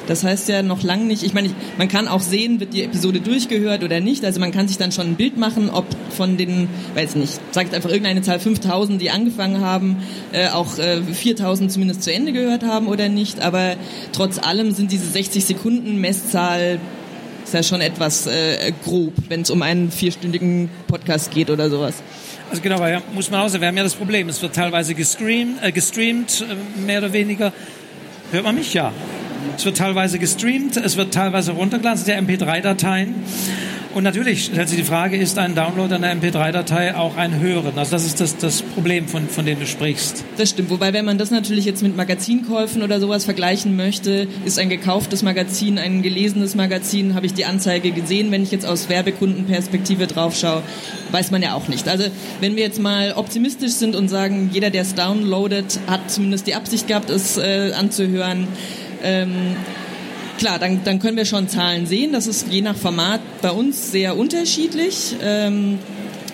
Das 0.07 0.23
heißt 0.23 0.49
ja 0.49 0.63
noch 0.63 0.83
lange 0.83 1.05
nicht, 1.05 1.23
ich 1.23 1.35
meine, 1.35 1.51
man 1.79 1.89
kann 1.89 2.09
auch 2.09 2.21
sehen, 2.21 2.61
wird 2.61 2.73
die 2.75 2.83
Episode 2.83 3.21
durchgehört 3.21 3.83
oder 3.83 4.01
nicht. 4.01 4.25
Also 4.25 4.41
man 4.41 4.53
kann 4.53 4.69
sich 4.69 4.79
dann 4.79 4.93
schon 4.93 5.09
ein 5.09 5.15
Bild 5.17 5.37
machen, 5.37 5.69
ob 5.69 5.85
von 6.11 6.37
den, 6.37 6.69
weiß 6.95 7.17
nicht, 7.17 7.41
sagt 7.53 7.75
einfach 7.75 7.91
irgendeine 7.91 8.23
Zahl 8.23 8.39
5000, 8.39 9.01
die 9.01 9.11
angefangen 9.11 9.61
haben, 9.61 9.97
äh, 10.33 10.49
auch 10.49 10.79
äh, 10.79 11.03
4000 11.03 11.73
zumindest 11.73 12.03
zu 12.03 12.13
Ende 12.13 12.33
gehört 12.33 12.63
haben 12.63 12.87
oder 12.87 13.09
nicht. 13.09 13.41
Aber 13.41 13.75
trotz 14.13 14.39
allem 14.39 14.71
sind 14.71 14.93
diese 14.93 15.07
60 15.07 15.45
Sekunden 15.45 16.01
Messzahl 16.01 16.79
ist 17.47 17.55
ja 17.55 17.63
schon 17.63 17.81
etwas 17.81 18.27
äh, 18.27 18.73
grob, 18.85 19.13
wenn 19.29 19.43
es 19.43 19.51
um 19.51 19.63
einen 19.63 19.93
vierstündigen 19.93 20.69
Podcast 20.89 21.31
geht 21.31 21.49
oder 21.49 21.71
sowas. 21.71 22.03
Also 22.51 22.61
genau, 22.61 22.81
weil 22.81 22.95
ja, 22.95 23.03
muss 23.15 23.31
man 23.31 23.41
auch 23.41 23.49
sagen, 23.49 23.61
wir 23.61 23.69
haben 23.69 23.77
ja 23.77 23.85
das 23.85 23.95
Problem, 23.95 24.29
es 24.29 24.43
wird 24.43 24.55
teilweise 24.55 24.95
gestreamt, 24.95 25.63
äh, 25.63 25.71
gestreamt 25.71 26.45
äh, 26.49 26.81
mehr 26.81 26.99
oder 26.99 27.13
weniger. 27.13 27.53
Hört 28.33 28.45
man 28.45 28.57
mich? 28.57 28.75
Ja. 28.75 28.93
Es 29.57 29.65
wird 29.65 29.77
teilweise 29.77 30.19
gestreamt, 30.19 30.77
es 30.77 30.97
wird 30.97 31.15
teilweise 31.15 31.53
runtergeladen, 31.53 32.05
der 32.05 32.21
MP3-Dateien. 32.21 33.15
Und 33.97 34.03
natürlich 34.03 34.45
stellt 34.45 34.69
sich 34.69 34.77
die 34.77 34.85
Frage, 34.85 35.17
ist 35.17 35.39
ein 35.39 35.55
Download 35.55 35.95
einer 35.95 36.13
MP3-Datei 36.13 36.95
auch 36.95 37.17
ein 37.17 37.41
Hören? 37.41 37.79
Also 37.79 37.93
das 37.93 38.05
ist 38.05 38.21
das, 38.21 38.37
das 38.37 38.61
Problem, 38.61 39.09
von, 39.09 39.27
von 39.27 39.47
dem 39.47 39.59
du 39.59 39.67
sprichst. 39.67 40.23
Das 40.37 40.51
stimmt. 40.51 40.69
Wobei, 40.69 40.93
wenn 40.93 41.07
man 41.07 41.17
das 41.17 41.31
natürlich 41.31 41.65
jetzt 41.65 41.83
mit 41.83 41.97
Magazinkäufen 41.97 42.83
oder 42.83 43.01
sowas 43.01 43.25
vergleichen 43.25 43.75
möchte, 43.75 44.29
ist 44.45 44.59
ein 44.59 44.69
gekauftes 44.69 45.23
Magazin, 45.23 45.79
ein 45.79 46.03
gelesenes 46.03 46.55
Magazin, 46.55 47.15
habe 47.15 47.25
ich 47.25 47.33
die 47.33 47.47
Anzeige 47.47 47.91
gesehen. 47.91 48.31
Wenn 48.31 48.43
ich 48.43 48.51
jetzt 48.51 48.67
aus 48.67 48.91
Werbekundenperspektive 48.91 50.07
drauf 50.07 50.37
schaue, 50.37 50.63
weiß 51.13 51.31
man 51.31 51.41
ja 51.41 51.55
auch 51.55 51.69
nicht. 51.69 51.89
Also 51.89 52.05
wenn 52.41 52.55
wir 52.55 52.65
jetzt 52.65 52.79
mal 52.79 53.15
optimistisch 53.17 53.73
sind 53.73 53.97
und 53.97 54.09
sagen, 54.09 54.51
jeder, 54.53 54.69
der 54.69 54.83
es 54.83 54.95
downloadet, 54.95 55.81
hat 55.87 56.11
zumindest 56.11 56.47
die 56.47 56.55
Absicht 56.55 56.87
gehabt, 56.87 57.09
es 57.09 57.39
äh, 57.39 57.73
anzuhören, 57.73 58.47
ähm, 59.03 59.57
klar, 60.39 60.59
dann, 60.59 60.83
dann 60.85 60.99
können 60.99 61.17
wir 61.17 61.25
schon 61.25 61.49
Zahlen 61.49 61.87
sehen. 61.87 62.13
Das 62.13 62.27
ist 62.27 62.49
je 62.49 62.63
nach 62.63 62.77
Format 62.77 63.21
bei 63.43 63.51
uns 63.51 63.93
sehr 63.93 64.17
unterschiedlich. 64.17 65.17
Ähm, 65.23 65.79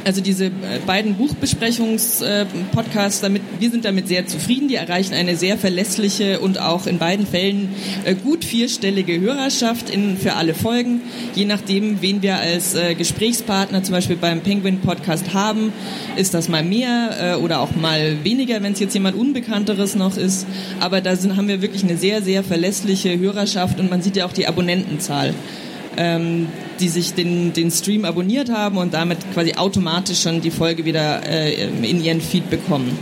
also 0.04 0.20
diese 0.20 0.46
äh, 0.46 0.50
beiden 0.86 1.14
Buchbesprechungspodcasts, 1.14 3.20
damit 3.20 3.42
wir 3.58 3.70
sind 3.70 3.84
damit 3.84 4.08
sehr 4.08 4.26
zufrieden. 4.26 4.68
Die 4.68 4.76
erreichen 4.76 5.12
eine 5.14 5.36
sehr 5.36 5.58
verlässliche 5.58 6.40
und 6.40 6.58
auch 6.60 6.86
in 6.86 6.98
beiden 6.98 7.26
Fällen 7.26 7.74
äh, 8.04 8.14
gut 8.14 8.44
vierstellige 8.44 9.20
Hörerschaft 9.20 9.90
in, 9.90 10.16
für 10.16 10.34
alle 10.34 10.54
Folgen. 10.54 11.00
Je 11.34 11.44
nachdem, 11.44 12.00
wen 12.02 12.22
wir 12.22 12.36
als 12.36 12.74
äh, 12.74 12.94
Gesprächspartner 12.94 13.82
zum 13.82 13.94
Beispiel 13.94 14.16
beim 14.16 14.40
Penguin 14.40 14.80
Podcast 14.80 15.34
haben, 15.34 15.72
ist 16.16 16.34
das 16.34 16.48
mal 16.48 16.64
mehr 16.64 17.38
oder 17.42 17.60
auch 17.60 17.74
mal 17.74 18.24
weniger, 18.24 18.62
wenn 18.62 18.72
es 18.72 18.80
jetzt 18.80 18.94
jemand 18.94 19.16
Unbekannteres 19.16 19.94
noch 19.94 20.16
ist. 20.16 20.46
Aber 20.80 21.00
da 21.00 21.16
sind, 21.16 21.36
haben 21.36 21.48
wir 21.48 21.62
wirklich 21.62 21.84
eine 21.84 21.96
sehr, 21.96 22.22
sehr 22.22 22.44
verlässliche 22.44 23.18
Hörerschaft 23.18 23.80
und 23.80 23.90
man 23.90 24.02
sieht 24.02 24.16
ja 24.16 24.26
auch 24.26 24.32
die 24.32 24.46
Abonnentenzahl 24.46 25.34
ähm, 25.96 26.48
die 26.80 26.88
sich 26.88 27.14
den, 27.14 27.52
den 27.52 27.70
Stream 27.70 28.04
abonniert 28.04 28.50
haben 28.50 28.76
und 28.76 28.94
damit 28.94 29.18
quasi 29.32 29.54
automatisch 29.54 30.22
schon 30.22 30.40
die 30.40 30.50
Folge 30.50 30.84
wieder 30.84 31.26
äh, 31.26 31.64
in 31.64 32.02
ihren 32.02 32.20
Feed 32.20 32.50
bekommen. 32.50 32.98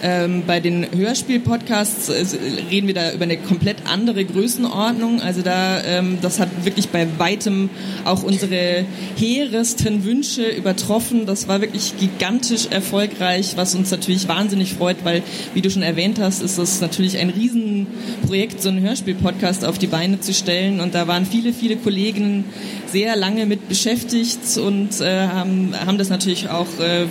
Ähm, 0.00 0.44
bei 0.46 0.60
den 0.60 0.86
Hörspiel-Podcasts 0.96 2.08
äh, 2.08 2.24
reden 2.70 2.86
wir 2.86 2.94
da 2.94 3.12
über 3.12 3.24
eine 3.24 3.36
komplett 3.36 3.78
andere 3.90 4.24
Größenordnung. 4.24 5.20
Also 5.20 5.42
da, 5.42 5.82
ähm, 5.82 6.18
das 6.22 6.38
hat 6.38 6.48
wirklich 6.64 6.90
bei 6.90 7.06
weitem 7.18 7.68
auch 8.04 8.22
unsere 8.22 8.84
hehrsten 9.16 10.04
Wünsche 10.04 10.48
übertroffen. 10.48 11.26
Das 11.26 11.48
war 11.48 11.60
wirklich 11.60 11.94
gigantisch 11.98 12.66
erfolgreich, 12.70 13.54
was 13.56 13.74
uns 13.74 13.90
natürlich 13.90 14.28
wahnsinnig 14.28 14.74
freut, 14.74 14.98
weil, 15.04 15.22
wie 15.54 15.62
du 15.62 15.70
schon 15.70 15.82
erwähnt 15.82 16.20
hast, 16.20 16.42
ist 16.42 16.58
das 16.58 16.80
natürlich 16.80 17.18
ein 17.18 17.30
Riesenprojekt, 17.30 18.62
so 18.62 18.68
einen 18.68 18.80
Hörspiel-Podcast 18.80 19.64
auf 19.64 19.78
die 19.78 19.88
Beine 19.88 20.20
zu 20.20 20.32
stellen. 20.32 20.80
Und 20.80 20.94
da 20.94 21.08
waren 21.08 21.26
viele, 21.26 21.52
viele 21.52 21.76
Kolleginnen 21.76 22.44
sehr 22.86 23.16
lange 23.16 23.46
mit 23.46 23.68
beschäftigt 23.68 24.56
und 24.58 25.00
äh, 25.00 25.26
haben, 25.26 25.74
haben 25.74 25.98
das 25.98 26.08
natürlich 26.08 26.48
auch 26.48 26.68
äh, 26.78 27.06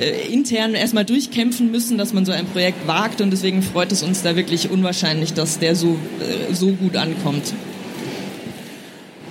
äh, 0.00 0.32
intern 0.32 0.74
erstmal 0.74 1.04
durchkämpfen 1.04 1.70
müssen, 1.70 1.98
dass 1.98 2.12
man 2.12 2.24
so 2.24 2.32
ein 2.32 2.46
Projekt 2.46 2.86
wagt 2.86 3.20
und 3.20 3.30
deswegen 3.30 3.62
freut 3.62 3.92
es 3.92 4.02
uns 4.02 4.22
da 4.22 4.34
wirklich 4.34 4.70
unwahrscheinlich, 4.70 5.34
dass 5.34 5.58
der 5.58 5.76
so, 5.76 5.98
äh, 6.20 6.54
so 6.54 6.72
gut 6.72 6.96
ankommt. 6.96 7.52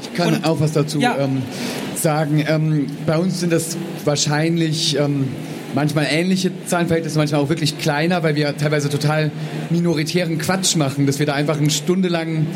Ich 0.03 0.13
kann 0.13 0.35
und, 0.35 0.45
auch 0.45 0.59
was 0.59 0.73
dazu 0.73 0.99
ja. 0.99 1.17
ähm, 1.17 1.41
sagen. 1.95 2.45
Ähm, 2.47 2.87
bei 3.05 3.17
uns 3.17 3.39
sind 3.39 3.51
das 3.51 3.77
wahrscheinlich 4.05 4.95
ähm, 4.97 5.27
manchmal 5.73 6.07
ähnliche 6.09 6.51
Zahlenverhältnisse, 6.65 7.17
manchmal 7.17 7.41
auch 7.41 7.49
wirklich 7.49 7.77
kleiner, 7.79 8.23
weil 8.23 8.35
wir 8.35 8.55
teilweise 8.57 8.89
total 8.89 9.31
minoritären 9.69 10.37
Quatsch 10.37 10.75
machen, 10.75 11.05
dass 11.05 11.19
wir 11.19 11.25
da 11.25 11.33
einfach 11.33 11.57
eine 11.57 11.69
Stunde 11.69 12.09
lang 12.09 12.47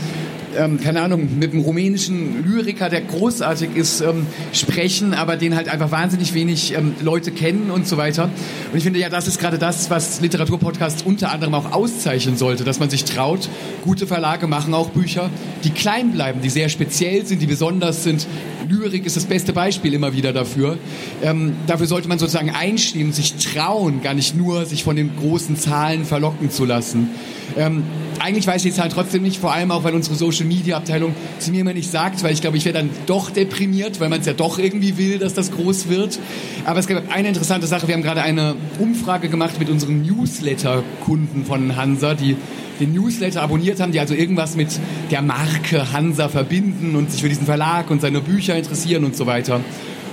ähm, 0.57 0.79
keine 0.79 1.01
Ahnung, 1.01 1.39
mit 1.39 1.51
einem 1.51 1.61
rumänischen 1.61 2.43
Lyriker, 2.45 2.89
der 2.89 3.01
großartig 3.01 3.75
ist, 3.75 4.01
ähm, 4.01 4.27
sprechen, 4.51 5.13
aber 5.13 5.37
den 5.37 5.55
halt 5.55 5.69
einfach 5.69 5.91
wahnsinnig 5.91 6.33
wenig 6.33 6.73
ähm, 6.73 6.95
Leute 7.01 7.31
kennen 7.31 7.71
und 7.71 7.87
so 7.87 7.97
weiter. 7.97 8.25
Und 8.71 8.77
ich 8.77 8.83
finde 8.83 8.99
ja, 8.99 9.09
das 9.09 9.27
ist 9.27 9.39
gerade 9.39 9.57
das, 9.57 9.89
was 9.89 10.21
Literaturpodcasts 10.21 11.03
unter 11.03 11.31
anderem 11.31 11.53
auch 11.53 11.71
auszeichnen 11.71 12.37
sollte, 12.37 12.63
dass 12.63 12.79
man 12.79 12.89
sich 12.89 13.03
traut. 13.03 13.49
Gute 13.83 14.07
Verlage 14.07 14.47
machen 14.47 14.73
auch 14.73 14.89
Bücher, 14.89 15.29
die 15.63 15.71
klein 15.71 16.11
bleiben, 16.11 16.41
die 16.41 16.49
sehr 16.49 16.69
speziell 16.69 17.25
sind, 17.25 17.41
die 17.41 17.47
besonders 17.47 18.03
sind. 18.03 18.27
Lyrik 18.67 19.05
ist 19.05 19.15
das 19.15 19.25
beste 19.25 19.53
Beispiel 19.53 19.93
immer 19.93 20.13
wieder 20.13 20.33
dafür. 20.33 20.77
Ähm, 21.21 21.53
dafür 21.67 21.87
sollte 21.87 22.07
man 22.07 22.19
sozusagen 22.19 22.49
einstehen 22.49 23.11
sich 23.11 23.35
trauen, 23.35 24.01
gar 24.01 24.13
nicht 24.13 24.35
nur 24.35 24.65
sich 24.65 24.83
von 24.83 24.95
den 24.95 25.11
großen 25.15 25.57
Zahlen 25.57 26.05
verlocken 26.05 26.49
zu 26.49 26.65
lassen. 26.65 27.09
Ähm, 27.57 27.83
eigentlich 28.23 28.47
weiß 28.47 28.63
ich 28.63 28.71
die 28.71 28.77
Zahlen 28.77 28.89
trotzdem 28.89 29.21
nicht, 29.21 29.37
vor 29.37 29.53
allem 29.53 29.69
auch, 29.71 29.83
weil 29.83 29.93
unsere 29.93 30.15
Social 30.15 30.45
Media 30.45 30.77
Abteilung 30.77 31.13
sie 31.39 31.51
mir 31.51 31.61
immer 31.61 31.73
nicht 31.73 31.91
sagt, 31.91 32.23
weil 32.23 32.31
ich 32.31 32.39
glaube, 32.39 32.55
ich 32.55 32.63
wäre 32.63 32.73
dann 32.73 32.89
doch 33.05 33.29
deprimiert, 33.29 33.99
weil 33.99 34.07
man 34.07 34.21
es 34.21 34.25
ja 34.25 34.31
doch 34.31 34.59
irgendwie 34.59 34.97
will, 34.97 35.19
dass 35.19 35.33
das 35.33 35.51
groß 35.51 35.89
wird. 35.89 36.19
Aber 36.63 36.79
es 36.79 36.87
gab 36.87 37.03
eine 37.13 37.27
interessante 37.27 37.67
Sache. 37.67 37.87
Wir 37.87 37.95
haben 37.95 38.01
gerade 38.01 38.21
eine 38.21 38.55
Umfrage 38.79 39.27
gemacht 39.27 39.59
mit 39.59 39.69
unseren 39.69 40.03
Newsletter-Kunden 40.03 41.43
von 41.43 41.75
Hansa, 41.75 42.13
die 42.13 42.37
den 42.79 42.93
Newsletter 42.93 43.41
abonniert 43.41 43.81
haben, 43.81 43.91
die 43.91 43.99
also 43.99 44.13
irgendwas 44.13 44.55
mit 44.55 44.69
der 45.11 45.21
Marke 45.21 45.91
Hansa 45.91 46.29
verbinden 46.29 46.95
und 46.95 47.11
sich 47.11 47.21
für 47.21 47.29
diesen 47.29 47.45
Verlag 47.45 47.91
und 47.91 48.01
seine 48.01 48.21
Bücher 48.21 48.55
interessieren 48.55 49.03
und 49.03 49.17
so 49.17 49.25
weiter. 49.25 49.59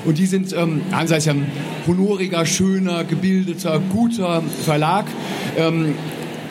Und 0.05 0.19
die 0.19 0.27
sind, 0.27 0.53
ähm, 0.53 0.81
Hansa 0.91 1.17
ist 1.17 1.27
ja 1.27 1.35
ein 1.35 1.47
honoriger, 1.87 2.45
schöner, 2.45 3.05
gebildeter, 3.05 3.81
guter 3.93 4.43
Verlag. 4.65 5.07
Ähm, 5.57 5.95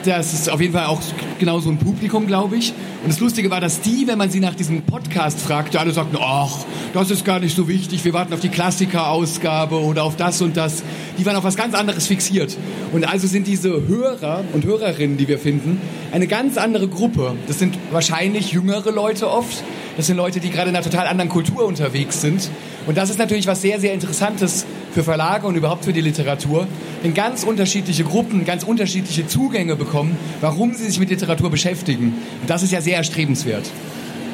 das 0.06 0.34
ist 0.34 0.50
auf 0.50 0.62
jeden 0.62 0.74
Fall 0.74 0.86
auch 0.86 1.02
genau 1.39 1.60
so 1.60 1.70
ein 1.70 1.78
Publikum, 1.78 2.28
glaube 2.28 2.58
ich. 2.58 2.74
Und 3.04 3.10
das 3.10 3.20
Lustige 3.20 3.50
war, 3.50 3.62
dass 3.62 3.82
die, 3.82 4.08
wenn 4.08 4.18
man 4.18 4.30
sie 4.30 4.39
nach 4.39 4.56
diesem 4.56 4.82
Podcast 4.82 5.39
fragte, 5.39 5.80
alle 5.80 5.91
sagten, 5.91 6.18
ach, 6.20 6.58
das 6.93 7.12
ist 7.12 7.26
gar 7.26 7.39
nicht 7.39 7.56
so 7.56 7.68
wichtig, 7.68 8.04
wir 8.06 8.14
warten 8.14 8.34
auf 8.34 8.39
die 8.39 8.50
Klassiker-Ausgabe 8.50 9.76
oder 9.76 10.04
auf 10.04 10.16
das 10.16 10.41
und 10.41 10.58
das. 10.58 10.84
Die 11.18 11.26
waren 11.26 11.36
auf 11.36 11.43
was 11.43 11.56
ganz 11.56 11.74
anderes 11.76 12.08
fixiert. 12.08 12.58
Und 12.91 13.08
also 13.08 13.28
sind 13.28 13.47
diese 13.47 13.88
Hörer 13.88 14.43
und 14.54 14.66
Hörerinnen, 14.66 15.18
die 15.18 15.28
wir 15.28 15.39
finden, 15.39 15.82
eine 16.12 16.28
ganz 16.28 16.58
andere 16.58 16.88
Gruppe. 16.88 17.36
Das 17.47 17.60
sind 17.60 17.78
wahrscheinlich 17.91 18.52
jüngere 18.52 18.91
Leute 18.91 19.30
oft. 19.30 19.64
Das 19.97 20.08
sind 20.08 20.18
Leute, 20.18 20.39
die 20.39 20.50
gerade 20.50 20.70
in 20.70 20.76
einer 20.76 20.84
total 20.84 21.08
anderen 21.08 21.30
Kultur 21.30 21.66
unterwegs 21.66 22.22
sind. 22.22 22.50
Und 22.88 22.97
das 22.97 23.10
ist 23.10 23.20
natürlich 23.20 23.47
was 23.47 23.62
sehr, 23.62 23.80
sehr 23.80 23.93
Interessantes 23.93 24.66
für 24.94 25.04
Verlage 25.04 25.48
und 25.48 25.56
überhaupt 25.56 25.86
für 25.86 25.94
die 25.94 26.02
Literatur, 26.02 26.68
wenn 27.02 27.14
ganz 27.14 27.44
unterschiedliche 27.44 28.04
Gruppen 28.04 28.46
ganz 28.46 28.64
unterschiedliche 28.64 29.28
Zugänge 29.28 29.76
bekommen, 29.76 30.18
warum 30.42 30.74
sie 30.74 30.86
sich 30.86 31.00
mit 31.00 31.10
Literatur 31.10 31.50
beschäftigen. 31.50 32.16
Und 32.42 32.50
das 32.50 32.64
ist 32.64 32.72
ja 32.72 32.82
sehr 32.82 32.98
erstrebenswert. 32.98 33.70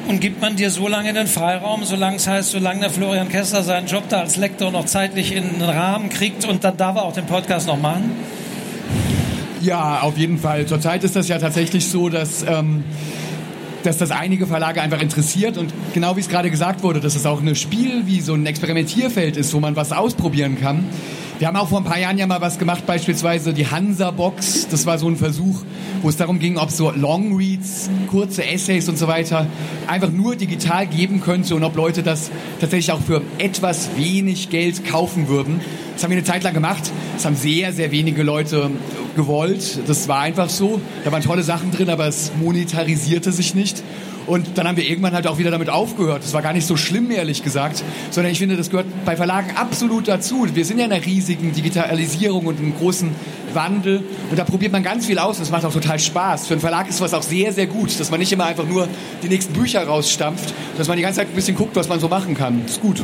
Und 0.08 0.20
gibt 0.20 0.40
man 0.40 0.54
dir 0.54 0.70
so 0.70 0.86
lange 0.86 1.12
den 1.12 1.26
Freiraum, 1.26 1.84
solange 1.84 2.16
es 2.16 2.28
heißt, 2.28 2.52
solange 2.52 2.80
der 2.80 2.90
Florian 2.90 3.28
Kessler 3.28 3.62
seinen 3.62 3.88
Job 3.88 4.04
da 4.08 4.20
als 4.20 4.36
Lektor 4.36 4.70
noch 4.70 4.86
zeitlich 4.86 5.34
in 5.34 5.58
den 5.58 5.62
Rahmen 5.62 6.10
kriegt 6.10 6.44
und 6.44 6.62
dann 6.62 6.76
darf 6.76 6.96
er 6.96 7.02
auch 7.02 7.12
den 7.12 7.26
Podcast 7.26 7.66
noch 7.66 7.80
machen? 7.80 8.12
Ja, 9.60 10.00
auf 10.02 10.16
jeden 10.16 10.38
Fall. 10.38 10.66
Zurzeit 10.66 11.02
ist 11.02 11.16
das 11.16 11.26
ja 11.26 11.38
tatsächlich 11.38 11.88
so, 11.88 12.08
dass 12.08 12.44
ähm, 12.44 12.84
dass 13.86 13.98
das 13.98 14.10
einige 14.10 14.46
Verlage 14.46 14.82
einfach 14.82 15.00
interessiert 15.00 15.56
und 15.56 15.72
genau 15.94 16.16
wie 16.16 16.20
es 16.20 16.28
gerade 16.28 16.50
gesagt 16.50 16.82
wurde, 16.82 16.98
dass 16.98 17.14
es 17.14 17.24
auch 17.24 17.40
ein 17.40 17.54
Spiel 17.54 18.06
wie 18.06 18.20
so 18.20 18.34
ein 18.34 18.44
Experimentierfeld 18.44 19.36
ist, 19.36 19.54
wo 19.54 19.60
man 19.60 19.76
was 19.76 19.92
ausprobieren 19.92 20.58
kann. 20.60 20.84
Wir 21.38 21.48
haben 21.48 21.56
auch 21.56 21.68
vor 21.68 21.78
ein 21.78 21.84
paar 21.84 21.98
Jahren 21.98 22.18
ja 22.18 22.26
mal 22.26 22.40
was 22.40 22.58
gemacht, 22.58 22.86
beispielsweise 22.86 23.52
die 23.52 23.66
Hansa-Box. 23.66 24.68
Das 24.70 24.86
war 24.86 24.98
so 24.98 25.06
ein 25.06 25.16
Versuch, 25.16 25.62
wo 26.02 26.08
es 26.08 26.16
darum 26.16 26.38
ging, 26.38 26.56
ob 26.56 26.70
so 26.70 26.90
Longreads, 26.90 27.90
kurze 28.08 28.44
Essays 28.44 28.88
und 28.88 28.96
so 28.96 29.06
weiter 29.06 29.46
einfach 29.86 30.10
nur 30.10 30.34
digital 30.34 30.86
geben 30.86 31.20
könnte 31.20 31.54
und 31.54 31.62
ob 31.62 31.76
Leute 31.76 32.02
das 32.02 32.30
tatsächlich 32.58 32.90
auch 32.90 33.02
für 33.02 33.20
etwas 33.38 33.90
wenig 33.96 34.48
Geld 34.48 34.84
kaufen 34.86 35.28
würden. 35.28 35.60
Das 35.92 36.02
haben 36.02 36.10
wir 36.10 36.16
eine 36.16 36.26
Zeit 36.26 36.42
lang 36.42 36.54
gemacht. 36.54 36.90
Das 37.14 37.26
haben 37.26 37.36
sehr, 37.36 37.72
sehr 37.72 37.92
wenige 37.92 38.22
Leute 38.22 38.70
gewollt. 39.16 39.80
Das 39.88 40.06
war 40.06 40.20
einfach 40.20 40.48
so. 40.48 40.80
Da 41.04 41.10
waren 41.10 41.22
tolle 41.22 41.42
Sachen 41.42 41.72
drin, 41.72 41.90
aber 41.90 42.06
es 42.06 42.30
monetarisierte 42.40 43.32
sich 43.32 43.54
nicht. 43.54 43.82
Und 44.26 44.58
dann 44.58 44.66
haben 44.66 44.76
wir 44.76 44.88
irgendwann 44.88 45.14
halt 45.14 45.26
auch 45.26 45.38
wieder 45.38 45.50
damit 45.50 45.70
aufgehört. 45.70 46.24
Das 46.24 46.32
war 46.32 46.42
gar 46.42 46.52
nicht 46.52 46.66
so 46.66 46.76
schlimm, 46.76 47.10
ehrlich 47.10 47.42
gesagt, 47.42 47.82
sondern 48.10 48.32
ich 48.32 48.38
finde, 48.38 48.56
das 48.56 48.70
gehört 48.70 48.86
bei 49.04 49.16
Verlagen 49.16 49.52
absolut 49.56 50.08
dazu. 50.08 50.46
Wir 50.52 50.64
sind 50.64 50.78
ja 50.78 50.86
in 50.86 50.92
einer 50.92 51.04
riesigen 51.04 51.52
Digitalisierung 51.52 52.46
und 52.46 52.58
einem 52.58 52.76
großen 52.76 53.10
Wandel 53.54 54.02
und 54.30 54.38
da 54.38 54.44
probiert 54.44 54.72
man 54.72 54.82
ganz 54.82 55.06
viel 55.06 55.18
aus 55.18 55.38
und 55.38 55.44
es 55.44 55.50
macht 55.50 55.64
auch 55.64 55.72
total 55.72 55.98
Spaß. 55.98 56.48
Für 56.48 56.54
einen 56.54 56.60
Verlag 56.60 56.88
ist 56.88 57.00
was 57.00 57.14
auch 57.14 57.22
sehr, 57.22 57.52
sehr 57.52 57.66
gut, 57.66 57.98
dass 57.98 58.10
man 58.10 58.18
nicht 58.18 58.32
immer 58.32 58.46
einfach 58.46 58.66
nur 58.66 58.88
die 59.22 59.28
nächsten 59.28 59.52
Bücher 59.52 59.84
rausstampft, 59.86 60.52
dass 60.76 60.88
man 60.88 60.96
die 60.96 61.02
ganze 61.02 61.20
Zeit 61.20 61.28
ein 61.28 61.34
bisschen 61.34 61.56
guckt, 61.56 61.76
was 61.76 61.88
man 61.88 62.00
so 62.00 62.08
machen 62.08 62.34
kann. 62.34 62.62
Das 62.64 62.72
ist 62.72 62.80
gut. 62.80 63.02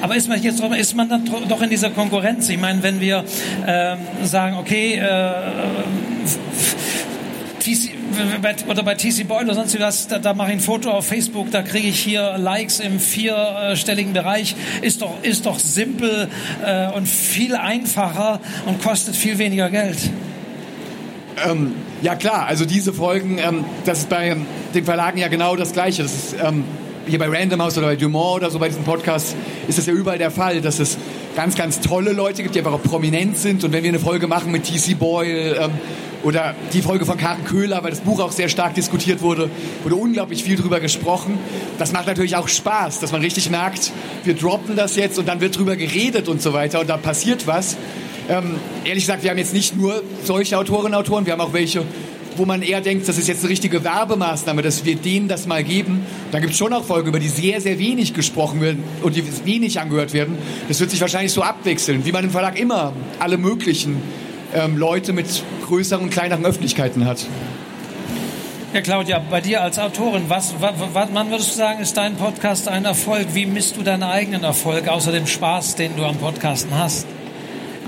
Aber 0.00 0.16
ist 0.16 0.28
man 0.28 0.42
jetzt 0.42 0.60
ist 0.60 0.94
man 0.94 1.08
dann 1.08 1.24
doch 1.48 1.62
in 1.62 1.70
dieser 1.70 1.90
Konkurrenz? 1.90 2.48
Ich 2.48 2.58
meine, 2.58 2.82
wenn 2.82 3.00
wir 3.00 3.24
ähm, 3.66 3.98
sagen, 4.24 4.56
okay, 4.56 4.94
äh, 4.96 5.32
TC, 7.60 7.90
oder 8.68 8.82
bei 8.82 8.94
TC 8.94 9.26
Boy 9.26 9.44
oder 9.44 9.54
sonst 9.54 9.78
was, 9.80 10.08
da, 10.08 10.18
da 10.18 10.34
mache 10.34 10.48
ich 10.48 10.54
ein 10.54 10.60
Foto 10.60 10.90
auf 10.90 11.06
Facebook, 11.06 11.50
da 11.50 11.62
kriege 11.62 11.88
ich 11.88 11.98
hier 11.98 12.36
Likes 12.38 12.80
im 12.80 13.00
vierstelligen 13.00 14.12
Bereich. 14.12 14.54
Ist 14.82 15.02
doch, 15.02 15.14
ist 15.22 15.46
doch 15.46 15.58
simpel 15.58 16.28
äh, 16.64 16.88
und 16.92 17.08
viel 17.08 17.56
einfacher 17.56 18.40
und 18.66 18.82
kostet 18.82 19.16
viel 19.16 19.38
weniger 19.38 19.70
Geld. 19.70 19.98
Ähm, 21.44 21.74
ja 22.02 22.14
klar, 22.14 22.46
also 22.46 22.64
diese 22.64 22.92
Folgen, 22.92 23.38
ähm, 23.38 23.64
das 23.84 24.00
ist 24.00 24.08
bei 24.08 24.36
den 24.74 24.84
Verlagen 24.84 25.18
ja 25.18 25.28
genau 25.28 25.56
das 25.56 25.72
Gleiche. 25.72 26.02
Das 26.02 26.14
ist 26.14 26.36
ähm, 26.42 26.64
hier 27.06 27.18
bei 27.18 27.28
Random 27.28 27.62
House 27.62 27.78
oder 27.78 27.88
bei 27.88 27.96
Dumont 27.96 28.36
oder 28.36 28.50
so 28.50 28.58
bei 28.58 28.68
diesem 28.68 28.84
Podcast 28.84 29.36
ist 29.68 29.78
das 29.78 29.86
ja 29.86 29.92
überall 29.92 30.18
der 30.18 30.30
Fall, 30.30 30.60
dass 30.60 30.78
es 30.78 30.98
ganz, 31.36 31.54
ganz 31.54 31.80
tolle 31.80 32.12
Leute 32.12 32.42
gibt, 32.42 32.54
die 32.54 32.58
einfach 32.58 32.72
auch 32.72 32.82
prominent 32.82 33.38
sind. 33.38 33.62
Und 33.62 33.72
wenn 33.72 33.82
wir 33.84 33.90
eine 33.90 33.98
Folge 33.98 34.26
machen 34.26 34.50
mit 34.50 34.64
TC 34.64 34.98
Boyle 34.98 35.56
ähm, 35.56 35.70
oder 36.24 36.54
die 36.72 36.82
Folge 36.82 37.04
von 37.04 37.18
Karen 37.18 37.44
Köhler, 37.44 37.84
weil 37.84 37.90
das 37.90 38.00
Buch 38.00 38.20
auch 38.20 38.32
sehr 38.32 38.48
stark 38.48 38.74
diskutiert 38.74 39.22
wurde, 39.22 39.50
wurde 39.82 39.94
unglaublich 39.96 40.42
viel 40.42 40.56
drüber 40.56 40.80
gesprochen. 40.80 41.38
Das 41.78 41.92
macht 41.92 42.06
natürlich 42.06 42.36
auch 42.36 42.48
Spaß, 42.48 43.00
dass 43.00 43.12
man 43.12 43.20
richtig 43.20 43.50
merkt, 43.50 43.92
wir 44.24 44.34
droppen 44.34 44.76
das 44.76 44.96
jetzt 44.96 45.18
und 45.18 45.28
dann 45.28 45.40
wird 45.40 45.56
drüber 45.56 45.76
geredet 45.76 46.28
und 46.28 46.42
so 46.42 46.52
weiter 46.52 46.80
und 46.80 46.88
da 46.88 46.96
passiert 46.96 47.46
was. 47.46 47.76
Ähm, 48.28 48.56
ehrlich 48.84 49.04
gesagt, 49.04 49.22
wir 49.22 49.30
haben 49.30 49.38
jetzt 49.38 49.54
nicht 49.54 49.76
nur 49.76 50.02
solche 50.24 50.58
Autorinnen 50.58 50.94
und 50.94 51.00
Autoren, 51.00 51.26
wir 51.26 51.32
haben 51.34 51.40
auch 51.40 51.52
welche, 51.52 51.84
wo 52.36 52.44
man 52.44 52.62
eher 52.62 52.80
denkt, 52.80 53.08
das 53.08 53.18
ist 53.18 53.28
jetzt 53.28 53.40
eine 53.40 53.50
richtige 53.50 53.84
Werbemaßnahme, 53.84 54.62
dass 54.62 54.84
wir 54.84 54.96
denen 54.96 55.28
das 55.28 55.46
mal 55.46 55.64
geben. 55.64 56.06
Dann 56.32 56.40
gibt 56.40 56.52
es 56.52 56.58
schon 56.58 56.72
auch 56.72 56.84
Folgen, 56.84 57.08
über 57.08 57.18
die 57.18 57.28
sehr, 57.28 57.60
sehr 57.60 57.78
wenig 57.78 58.14
gesprochen 58.14 58.60
werden 58.60 58.84
und 59.02 59.16
die 59.16 59.24
wenig 59.44 59.80
angehört 59.80 60.12
werden. 60.12 60.38
Das 60.68 60.80
wird 60.80 60.90
sich 60.90 61.00
wahrscheinlich 61.00 61.32
so 61.32 61.42
abwechseln, 61.42 62.04
wie 62.04 62.12
man 62.12 62.24
im 62.24 62.30
Verlag 62.30 62.58
immer 62.58 62.92
alle 63.18 63.38
möglichen 63.38 64.02
ähm, 64.54 64.76
Leute 64.76 65.12
mit 65.12 65.26
größeren 65.66 66.04
und 66.04 66.10
kleineren 66.10 66.44
Öffentlichkeiten 66.44 67.04
hat. 67.04 67.26
Ja, 68.72 68.80
Claudia, 68.82 69.18
bei 69.30 69.40
dir 69.40 69.62
als 69.62 69.78
Autorin, 69.78 70.24
was, 70.28 70.54
was, 70.60 70.74
was 70.92 71.10
man 71.10 71.30
würdest 71.30 71.52
du 71.52 71.56
sagen, 71.56 71.80
ist 71.80 71.96
dein 71.96 72.16
Podcast 72.16 72.68
ein 72.68 72.84
Erfolg? 72.84 73.28
Wie 73.32 73.46
misst 73.46 73.76
du 73.76 73.82
deinen 73.82 74.02
eigenen 74.02 74.44
Erfolg, 74.44 74.88
außer 74.88 75.12
dem 75.12 75.26
Spaß, 75.26 75.76
den 75.76 75.96
du 75.96 76.04
am 76.04 76.16
Podcasten 76.16 76.76
hast? 76.76 77.06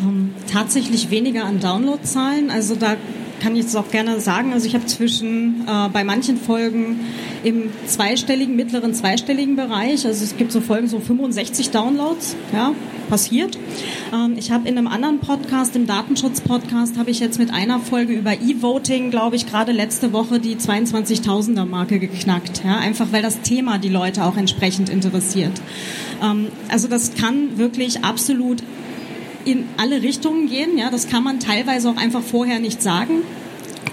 Ähm, 0.01 0.35
tatsächlich 0.51 1.11
weniger 1.11 1.45
an 1.45 1.61
Downloadzahlen. 1.61 2.51
Also 2.51 2.75
da 2.75 2.97
kann 3.41 3.57
ich 3.57 3.67
es 3.67 3.77
auch 3.77 3.91
gerne 3.91 4.21
sagen. 4.21 4.53
Also 4.53 4.67
ich 4.67 4.75
habe 4.75 4.87
zwischen 4.87 5.67
äh, 5.67 5.89
bei 5.93 6.05
manchen 6.05 6.37
Folgen 6.37 7.01
im 7.45 7.71
zweistelligen, 7.87 8.57
mittleren 8.57 8.95
zweistelligen 8.95 9.57
Bereich, 9.57 10.07
also 10.07 10.25
es 10.25 10.37
gibt 10.37 10.53
so 10.53 10.61
Folgen 10.61 10.89
so 10.89 11.01
65 11.01 11.71
Downloads, 11.71 12.37
ja, 12.53 12.73
passiert. 13.09 13.59
Ähm, 14.13 14.35
ich 14.37 14.51
habe 14.51 14.69
in 14.69 14.77
einem 14.77 14.87
anderen 14.87 15.21
Podcast, 15.21 15.77
im 15.77 15.87
Datenschutz-Podcast, 15.87 16.99
habe 16.99 17.11
ich 17.11 17.21
jetzt 17.21 17.39
mit 17.39 17.53
einer 17.53 17.81
Folge 17.81 18.13
über 18.13 18.33
E-Voting, 18.35 19.11
glaube 19.11 19.37
ich, 19.37 19.47
gerade 19.47 19.73
letzte 19.73 20.13
Woche 20.13 20.41
die 20.41 20.57
22.000er 20.57 21.65
Marke 21.65 21.99
geknackt. 21.99 22.63
Ja, 22.65 22.79
einfach 22.79 23.09
weil 23.13 23.23
das 23.23 23.41
Thema 23.41 23.79
die 23.79 23.89
Leute 23.89 24.25
auch 24.25 24.37
entsprechend 24.37 24.89
interessiert. 24.89 25.61
Ähm, 26.23 26.49
also 26.69 26.89
das 26.89 27.15
kann 27.15 27.59
wirklich 27.59 28.05
absolut 28.05 28.63
in 29.45 29.69
alle 29.77 30.03
Richtungen 30.03 30.49
gehen. 30.49 30.77
Ja, 30.79 30.91
das 30.91 31.09
kann 31.09 31.23
man 31.23 31.41
teilweise 31.41 31.91
auch 31.91 31.97
einfach 31.97 32.23
vorher 32.23 32.59
nicht 32.59 32.83
sagen. 32.83 33.23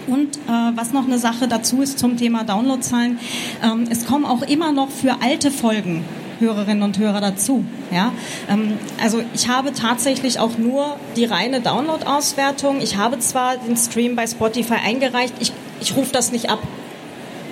Und 0.07 0.37
äh, 0.37 0.51
was 0.75 0.93
noch 0.93 1.05
eine 1.05 1.17
Sache 1.17 1.47
dazu 1.47 1.81
ist 1.81 1.97
zum 1.97 2.17
Thema 2.17 2.43
Downloadzahlen, 2.43 3.19
ähm, 3.63 3.85
es 3.89 4.05
kommen 4.05 4.25
auch 4.25 4.43
immer 4.43 4.71
noch 4.71 4.89
für 4.89 5.17
alte 5.21 5.49
Folgen 5.51 6.03
Hörerinnen 6.39 6.83
und 6.83 6.99
Hörer 6.99 7.21
dazu. 7.21 7.65
Ja? 7.91 8.11
Ähm, 8.49 8.77
also 9.01 9.23
ich 9.33 9.47
habe 9.47 9.73
tatsächlich 9.73 10.39
auch 10.39 10.57
nur 10.57 10.97
die 11.15 11.25
reine 11.25 11.61
Download-Auswertung. 11.61 12.81
Ich 12.81 12.97
habe 12.97 13.19
zwar 13.19 13.57
den 13.57 13.77
Stream 13.77 14.15
bei 14.15 14.27
Spotify 14.27 14.75
eingereicht, 14.85 15.33
ich, 15.39 15.51
ich 15.81 15.95
rufe 15.95 16.11
das 16.11 16.31
nicht 16.31 16.49
ab. 16.49 16.59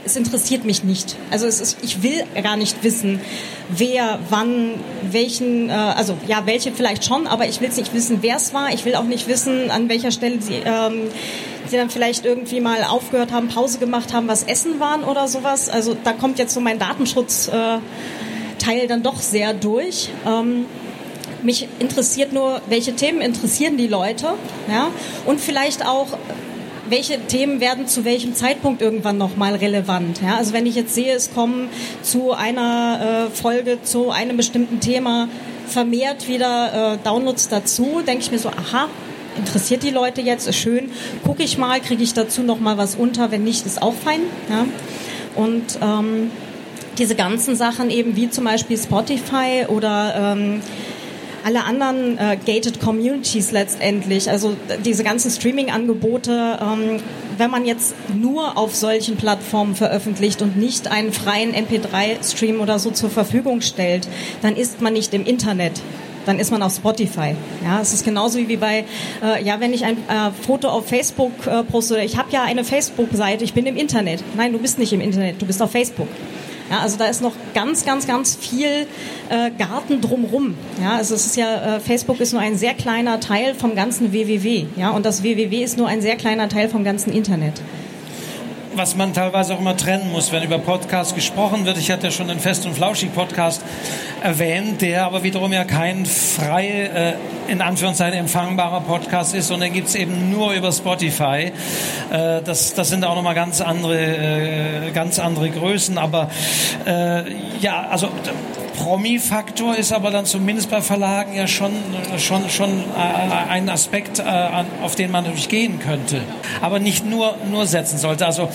Es 0.05 0.15
interessiert 0.15 0.65
mich 0.65 0.83
nicht. 0.83 1.15
Also 1.31 1.45
es 1.45 1.61
ist, 1.61 1.77
ich 1.81 2.03
will 2.03 2.23
gar 2.41 2.57
nicht 2.57 2.83
wissen, 2.83 3.21
wer, 3.69 4.19
wann, 4.29 4.71
welchen, 5.09 5.69
äh, 5.69 5.73
also 5.73 6.17
ja, 6.27 6.45
welche 6.45 6.71
vielleicht 6.71 7.05
schon, 7.05 7.27
aber 7.27 7.47
ich 7.47 7.61
will 7.61 7.69
nicht 7.69 7.93
wissen, 7.93 8.17
wer 8.21 8.35
es 8.35 8.53
war. 8.53 8.73
Ich 8.73 8.85
will 8.85 8.95
auch 8.95 9.05
nicht 9.05 9.27
wissen, 9.27 9.71
an 9.71 9.89
welcher 9.89 10.11
Stelle 10.11 10.41
sie, 10.41 10.61
ähm, 10.65 11.09
sie 11.67 11.77
dann 11.77 11.89
vielleicht 11.89 12.25
irgendwie 12.25 12.59
mal 12.59 12.83
aufgehört 12.83 13.31
haben, 13.31 13.47
Pause 13.47 13.79
gemacht 13.79 14.13
haben, 14.13 14.27
was 14.27 14.43
Essen 14.43 14.79
waren 14.79 15.03
oder 15.03 15.27
sowas. 15.27 15.69
Also 15.69 15.95
da 16.03 16.13
kommt 16.13 16.39
jetzt 16.39 16.53
so 16.53 16.59
mein 16.59 16.79
Datenschutz. 16.79 17.47
Äh, 17.47 17.79
dann 18.87 19.03
doch 19.03 19.19
sehr 19.19 19.53
durch. 19.53 20.09
Ähm, 20.25 20.65
mich 21.43 21.67
interessiert 21.79 22.31
nur, 22.31 22.61
welche 22.67 22.95
Themen 22.95 23.21
interessieren 23.21 23.77
die 23.77 23.87
Leute, 23.87 24.33
ja, 24.69 24.89
und 25.25 25.41
vielleicht 25.41 25.85
auch 25.85 26.07
welche 26.89 27.19
Themen 27.27 27.59
werden 27.59 27.87
zu 27.87 28.05
welchem 28.05 28.35
Zeitpunkt 28.35 28.81
irgendwann 28.81 29.17
nochmal 29.17 29.55
relevant. 29.55 30.21
Ja? 30.21 30.37
Also 30.37 30.53
wenn 30.53 30.65
ich 30.65 30.75
jetzt 30.75 30.93
sehe, 30.93 31.13
es 31.13 31.33
kommen 31.33 31.69
zu 32.01 32.33
einer 32.33 33.27
äh, 33.29 33.35
Folge, 33.35 33.81
zu 33.83 34.11
einem 34.11 34.37
bestimmten 34.37 34.79
Thema 34.79 35.27
vermehrt 35.67 36.27
wieder 36.27 36.93
äh, 36.93 36.97
Downloads 37.03 37.49
dazu, 37.49 38.01
denke 38.05 38.23
ich 38.23 38.31
mir 38.31 38.39
so, 38.39 38.49
aha, 38.49 38.89
interessiert 39.37 39.83
die 39.83 39.89
Leute 39.89 40.21
jetzt, 40.21 40.47
ist 40.47 40.57
schön, 40.57 40.91
gucke 41.23 41.43
ich 41.43 41.57
mal, 41.57 41.79
kriege 41.79 42.03
ich 42.03 42.13
dazu 42.13 42.43
nochmal 42.43 42.77
was 42.77 42.95
unter, 42.95 43.31
wenn 43.31 43.43
nicht, 43.43 43.65
ist 43.65 43.81
auch 43.81 43.95
fein. 43.95 44.21
Ja? 44.49 44.65
Und 45.35 45.79
ähm, 45.81 46.31
diese 46.97 47.15
ganzen 47.15 47.55
Sachen 47.55 47.89
eben 47.89 48.15
wie 48.15 48.29
zum 48.29 48.43
Beispiel 48.43 48.77
Spotify 48.77 49.65
oder 49.67 50.35
ähm, 50.35 50.61
alle 51.43 51.63
anderen 51.63 52.17
äh, 52.17 52.37
gated 52.45 52.79
Communities 52.79 53.51
letztendlich, 53.51 54.29
also 54.29 54.55
diese 54.85 55.03
ganzen 55.03 55.31
Streaming-Angebote, 55.31 56.59
ähm, 56.61 56.99
wenn 57.37 57.51
man 57.51 57.65
jetzt 57.65 57.95
nur 58.15 58.57
auf 58.57 58.75
solchen 58.75 59.17
Plattformen 59.17 59.75
veröffentlicht 59.75 60.41
und 60.41 60.57
nicht 60.57 60.87
einen 60.87 61.11
freien 61.11 61.53
MP3-Stream 61.53 62.61
oder 62.61 62.79
so 62.79 62.91
zur 62.91 63.09
Verfügung 63.09 63.61
stellt, 63.61 64.07
dann 64.41 64.55
ist 64.55 64.81
man 64.81 64.93
nicht 64.93 65.13
im 65.13 65.25
Internet 65.25 65.81
dann 66.25 66.39
ist 66.39 66.51
man 66.51 66.63
auf 66.63 66.73
Spotify. 66.73 67.35
Ja, 67.63 67.81
es 67.81 67.93
ist 67.93 68.05
genauso 68.05 68.39
wie 68.39 68.57
bei, 68.57 68.85
äh, 69.21 69.43
ja, 69.43 69.59
wenn 69.59 69.73
ich 69.73 69.83
ein 69.83 69.97
äh, 69.97 70.31
Foto 70.45 70.69
auf 70.69 70.87
Facebook 70.87 71.31
äh, 71.45 71.63
poste, 71.63 72.01
ich 72.01 72.17
habe 72.17 72.31
ja 72.31 72.43
eine 72.43 72.63
Facebook-Seite, 72.63 73.43
ich 73.43 73.53
bin 73.53 73.65
im 73.65 73.75
Internet. 73.75 74.23
Nein, 74.35 74.53
du 74.53 74.59
bist 74.59 74.79
nicht 74.79 74.93
im 74.93 75.01
Internet, 75.01 75.41
du 75.41 75.45
bist 75.45 75.61
auf 75.61 75.71
Facebook. 75.71 76.07
Ja, 76.73 76.79
also 76.79 76.97
da 76.97 77.05
ist 77.05 77.21
noch 77.21 77.33
ganz, 77.53 77.85
ganz, 77.85 78.07
ganz 78.07 78.35
viel 78.35 78.87
äh, 79.29 79.51
Garten 79.59 80.01
drumrum. 80.01 80.55
Ja, 80.81 80.95
also 80.95 81.13
es 81.13 81.27
ist 81.27 81.37
ja, 81.37 81.75
äh, 81.75 81.79
Facebook 81.79 82.19
ist 82.19 82.33
nur 82.33 82.41
ein 82.41 82.57
sehr 82.57 82.73
kleiner 82.73 83.19
Teil 83.19 83.53
vom 83.53 83.75
ganzen 83.75 84.11
WWW. 84.11 84.65
Ja, 84.75 84.89
und 84.89 85.05
das 85.05 85.21
WWW 85.21 85.63
ist 85.63 85.77
nur 85.77 85.87
ein 85.87 86.01
sehr 86.01 86.15
kleiner 86.15 86.49
Teil 86.49 86.69
vom 86.69 86.83
ganzen 86.83 87.13
Internet 87.13 87.61
was 88.75 88.95
man 88.95 89.13
teilweise 89.13 89.53
auch 89.53 89.59
immer 89.59 89.77
trennen 89.77 90.11
muss, 90.11 90.31
wenn 90.31 90.43
über 90.43 90.57
Podcasts 90.57 91.15
gesprochen 91.15 91.65
wird. 91.65 91.77
Ich 91.77 91.91
hatte 91.91 92.07
ja 92.07 92.11
schon 92.11 92.27
den 92.27 92.39
Fest 92.39 92.65
und 92.65 92.73
Flauschig 92.73 93.13
Podcast 93.13 93.61
erwähnt, 94.21 94.81
der 94.81 95.05
aber 95.05 95.23
wiederum 95.23 95.53
ja 95.53 95.63
kein 95.63 96.05
frei, 96.05 96.67
äh, 96.67 97.51
in 97.51 97.61
Anführungszeichen 97.61 98.19
empfangbarer 98.19 98.81
Podcast 98.81 99.35
ist, 99.35 99.47
sondern 99.47 99.73
gibt 99.73 99.87
es 99.87 99.95
eben 99.95 100.31
nur 100.31 100.53
über 100.53 100.71
Spotify. 100.71 101.51
Äh, 102.11 102.41
das, 102.43 102.73
das 102.73 102.89
sind 102.89 103.03
auch 103.03 103.15
nochmal 103.15 103.35
ganz 103.35 103.61
andere, 103.61 104.87
äh, 104.87 104.91
ganz 104.91 105.19
andere 105.19 105.49
Größen, 105.49 105.97
aber 105.97 106.29
äh, 106.85 107.23
ja, 107.59 107.87
also 107.89 108.09
Promi-Faktor 108.73 109.75
ist 109.75 109.93
aber 109.93 110.11
dann 110.11 110.25
zumindest 110.25 110.69
bei 110.69 110.81
Verlagen 110.81 111.33
ja 111.33 111.47
schon, 111.47 111.71
schon, 112.17 112.49
schon 112.49 112.69
äh, 112.69 113.49
ein 113.49 113.69
Aspekt, 113.69 114.19
äh, 114.19 114.23
auf 114.81 114.95
den 114.95 115.11
man 115.11 115.23
natürlich 115.23 115.49
gehen 115.49 115.79
könnte, 115.79 116.21
aber 116.61 116.79
nicht 116.79 117.05
nur, 117.05 117.35
nur 117.49 117.65
setzen 117.67 117.97
sollte. 117.97 118.25
Also 118.25 118.49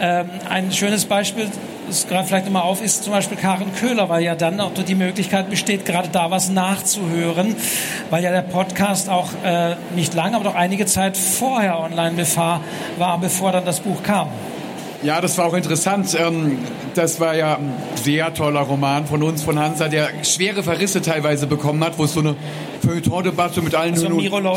ähm, 0.00 0.30
ein 0.48 0.72
schönes 0.72 1.04
Beispiel, 1.04 1.48
das 1.86 2.06
gerade 2.08 2.26
vielleicht 2.26 2.46
immer 2.46 2.64
auf, 2.64 2.82
ist 2.82 3.04
zum 3.04 3.12
Beispiel 3.12 3.36
Karin 3.36 3.74
Köhler, 3.74 4.08
weil 4.08 4.22
ja 4.22 4.34
dann 4.34 4.60
auch 4.60 4.72
die 4.72 4.94
Möglichkeit 4.94 5.50
besteht, 5.50 5.84
gerade 5.84 6.08
da 6.08 6.30
was 6.30 6.50
nachzuhören, 6.50 7.54
weil 8.10 8.22
ja 8.22 8.30
der 8.30 8.42
Podcast 8.42 9.08
auch 9.08 9.28
äh, 9.44 9.76
nicht 9.94 10.14
lange, 10.14 10.36
aber 10.36 10.44
doch 10.44 10.54
einige 10.54 10.86
Zeit 10.86 11.16
vorher 11.16 11.78
online 11.78 12.16
war, 12.96 13.18
bevor 13.20 13.52
dann 13.52 13.64
das 13.64 13.80
Buch 13.80 14.02
kam. 14.02 14.28
Ja, 15.02 15.22
das 15.22 15.38
war 15.38 15.46
auch 15.46 15.54
interessant. 15.54 16.14
Ähm, 16.18 16.58
das 16.94 17.20
war 17.20 17.34
ja 17.34 17.56
ein 17.56 17.72
sehr 17.94 18.34
toller 18.34 18.60
Roman 18.60 19.06
von 19.06 19.22
uns, 19.22 19.42
von 19.42 19.58
Hansa, 19.58 19.88
der 19.88 20.10
schwere 20.24 20.62
Verrisse 20.62 21.00
teilweise 21.00 21.46
bekommen 21.46 21.82
hat, 21.82 21.98
wo 21.98 22.04
es 22.04 22.12
so 22.12 22.20
eine 22.20 22.36
Feuilleton-Debatte 22.84 23.62
mit 23.62 23.74
allen 23.74 23.94
also 23.94 24.08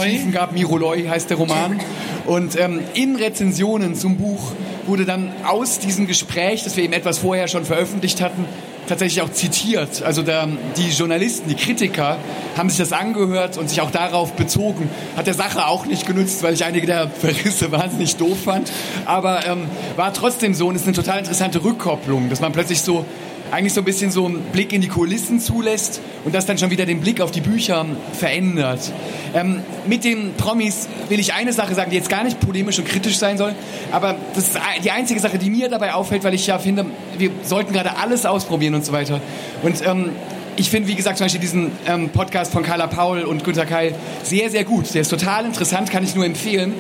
Tiefen 0.04 0.34
gab. 0.34 0.52
Miroloi 0.52 1.06
heißt 1.08 1.30
der 1.30 1.38
Roman. 1.38 1.80
Und 2.26 2.60
ähm, 2.60 2.82
in 2.94 3.16
Rezensionen 3.16 3.96
zum 3.96 4.18
Buch 4.18 4.52
wurde 4.86 5.06
dann 5.06 5.32
aus 5.48 5.80
diesem 5.80 6.08
Gespräch, 6.08 6.64
das 6.64 6.76
wir 6.76 6.84
eben 6.84 6.94
etwas 6.94 7.20
vorher 7.20 7.48
schon 7.48 7.64
veröffentlicht 7.64 8.22
hatten, 8.22 8.46
tatsächlich 8.88 9.22
auch 9.22 9.32
zitiert. 9.32 10.04
Also 10.04 10.22
der, 10.22 10.48
die 10.78 10.90
Journalisten, 10.90 11.50
die 11.50 11.56
Kritiker 11.56 12.18
haben 12.58 12.70
sich 12.70 12.80
das 12.80 12.92
angehört 12.92 13.58
und 13.58 13.70
sich 13.70 13.82
auch 13.82 13.92
darauf 13.92 14.34
bezogen. 14.34 14.90
Hat 15.16 15.28
der 15.28 15.34
Sache 15.34 15.68
auch 15.68 15.86
nicht 15.86 16.06
genutzt, 16.06 16.44
weil 16.44 16.54
ich 16.54 16.64
einige 16.66 16.86
der 16.86 17.10
Verrisse 17.10 17.72
wahnsinnig 17.72 18.16
doof 18.16 18.38
fand. 18.44 18.72
Aber 19.06 19.46
ähm, 19.46 19.68
war 19.96 20.14
trotzdem 20.14 20.54
so 20.54 20.68
und 20.68 20.76
ist 20.76 20.86
eine 20.86 20.96
total 20.96 21.20
interessante 21.20 21.64
Rückkopplung, 21.64 22.30
dass 22.30 22.42
man 22.42 22.52
plötzlich 22.52 22.82
so 22.82 23.06
eigentlich 23.54 23.74
so 23.74 23.82
ein 23.82 23.86
bisschen 23.86 24.10
so 24.10 24.26
einen 24.26 24.42
Blick 24.52 24.74
in 24.74 24.82
die 24.82 24.88
Kulissen 24.88 25.40
zulässt 25.40 26.02
und 26.26 26.34
das 26.34 26.46
dann 26.48 26.58
schon 26.58 26.72
wieder 26.72 26.86
den 26.86 27.02
Blick 27.02 27.22
auf 27.22 27.30
die 27.30 27.42
Bücher 27.42 27.86
verändert. 28.14 28.92
Ähm, 29.36 29.62
mit 29.86 30.04
den 30.04 30.34
Promis 30.34 30.88
will 31.10 31.20
ich 31.20 31.34
eine 31.34 31.54
Sache 31.54 31.76
sagen, 31.76 31.92
die 31.92 31.98
jetzt 31.98 32.10
gar 32.10 32.24
nicht 32.24 32.40
polemisch 32.40 32.80
und 32.80 32.88
kritisch 32.88 33.18
sein 33.18 33.38
soll, 33.38 33.54
aber 33.92 34.16
das 34.34 34.48
ist 34.48 34.60
die 34.84 34.92
einzige 34.92 35.20
Sache, 35.20 35.38
die 35.38 35.52
mir 35.52 35.70
dabei 35.70 35.94
auffällt, 35.94 36.24
weil 36.24 36.34
ich 36.34 36.48
ja 36.48 36.58
finde, 36.58 36.88
wir 37.18 37.30
sollten 37.44 37.74
gerade 37.74 37.98
alles 37.98 38.26
ausprobieren 38.26 38.74
und 38.74 38.84
so 38.84 38.92
weiter. 38.92 39.22
Und 39.62 39.86
ähm, 39.86 40.10
ich 40.56 40.70
finde, 40.70 40.88
wie 40.90 40.96
gesagt, 40.96 41.18
zum 41.18 41.26
Beispiel 41.26 41.42
diesen 41.42 41.72
ähm, 41.88 42.10
Podcast 42.10 42.52
von 42.52 42.64
Carla 42.64 42.88
Paul 42.88 43.24
und 43.24 43.44
Günter 43.44 43.66
Keil 43.66 43.96
sehr, 44.24 44.50
sehr 44.50 44.64
gut. 44.64 44.94
Der 44.94 45.02
ist 45.02 45.10
total 45.10 45.46
interessant, 45.46 45.92
kann 45.92 46.04
ich 46.04 46.16
nur 46.16 46.26
empfehlen. 46.26 46.74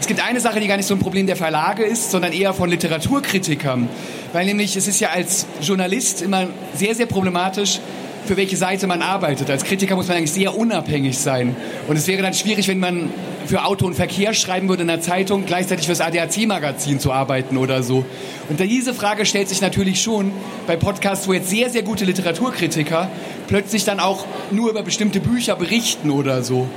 Es 0.00 0.06
gibt 0.06 0.20
eine 0.26 0.40
Sache, 0.40 0.60
die 0.60 0.66
gar 0.66 0.76
nicht 0.76 0.86
so 0.86 0.94
ein 0.94 1.00
Problem 1.00 1.26
der 1.26 1.36
Verlage 1.36 1.82
ist, 1.82 2.10
sondern 2.10 2.32
eher 2.32 2.54
von 2.54 2.68
Literaturkritikern. 2.70 3.88
Weil 4.32 4.46
nämlich 4.46 4.76
es 4.76 4.86
ist 4.86 5.00
ja 5.00 5.10
als 5.10 5.46
Journalist 5.60 6.22
immer 6.22 6.48
sehr, 6.74 6.94
sehr 6.94 7.06
problematisch, 7.06 7.80
für 8.26 8.36
welche 8.36 8.56
Seite 8.56 8.86
man 8.86 9.02
arbeitet. 9.02 9.48
Als 9.50 9.64
Kritiker 9.64 9.96
muss 9.96 10.08
man 10.08 10.18
eigentlich 10.18 10.32
sehr 10.32 10.56
unabhängig 10.56 11.16
sein. 11.16 11.56
Und 11.86 11.96
es 11.96 12.06
wäre 12.06 12.22
dann 12.22 12.34
schwierig, 12.34 12.68
wenn 12.68 12.80
man 12.80 13.10
für 13.46 13.64
Auto 13.64 13.86
und 13.86 13.94
Verkehr 13.94 14.34
schreiben 14.34 14.68
würde 14.68 14.82
in 14.82 14.88
der 14.88 15.00
Zeitung, 15.00 15.46
gleichzeitig 15.46 15.86
fürs 15.86 16.00
ADAC-Magazin 16.00 16.98
zu 16.98 17.12
arbeiten 17.12 17.56
oder 17.56 17.82
so. 17.82 18.04
Und 18.48 18.58
diese 18.60 18.92
Frage 18.92 19.24
stellt 19.24 19.48
sich 19.48 19.60
natürlich 19.60 20.02
schon 20.02 20.32
bei 20.66 20.76
Podcasts, 20.76 21.28
wo 21.28 21.32
jetzt 21.32 21.48
sehr, 21.48 21.70
sehr 21.70 21.82
gute 21.82 22.04
Literaturkritiker 22.04 23.08
plötzlich 23.46 23.84
dann 23.84 24.00
auch 24.00 24.26
nur 24.50 24.70
über 24.70 24.82
bestimmte 24.82 25.20
Bücher 25.20 25.54
berichten 25.54 26.10
oder 26.10 26.42
so. 26.42 26.68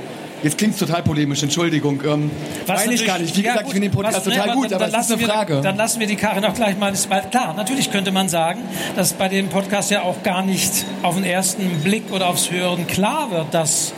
Jetzt 0.42 0.56
klingt 0.56 0.72
es 0.74 0.78
total 0.78 1.02
polemisch, 1.02 1.42
Entschuldigung. 1.42 2.00
Ähm, 2.04 2.30
meine 2.66 2.94
ich 2.94 3.04
gar 3.04 3.18
nicht. 3.18 3.36
Wie 3.36 3.42
ja, 3.42 3.52
gesagt, 3.52 3.66
gut, 3.66 3.74
ich 3.74 3.80
finde 3.80 3.88
den 3.88 3.94
Podcast 3.94 4.16
was, 4.16 4.24
total 4.24 4.48
ne, 4.48 4.54
gut, 4.54 4.72
aber 4.72 4.88
das 4.88 5.06
ist 5.06 5.12
eine 5.12 5.20
wir, 5.20 5.28
Frage. 5.28 5.60
Dann 5.62 5.76
lassen 5.76 6.00
wir 6.00 6.06
die 6.06 6.16
Karin 6.16 6.44
auch 6.44 6.54
gleich 6.54 6.78
mal. 6.78 6.92
Klar, 7.30 7.54
natürlich 7.54 7.90
könnte 7.90 8.10
man 8.10 8.28
sagen, 8.28 8.60
dass 8.96 9.12
bei 9.12 9.28
dem 9.28 9.48
Podcast 9.48 9.90
ja 9.90 10.02
auch 10.02 10.22
gar 10.22 10.42
nicht 10.42 10.86
auf 11.02 11.16
den 11.16 11.24
ersten 11.24 11.68
Blick 11.82 12.10
oder 12.10 12.28
aufs 12.28 12.50
Hören 12.50 12.86
klar 12.86 13.30
wird, 13.30 13.52
dass 13.52 13.92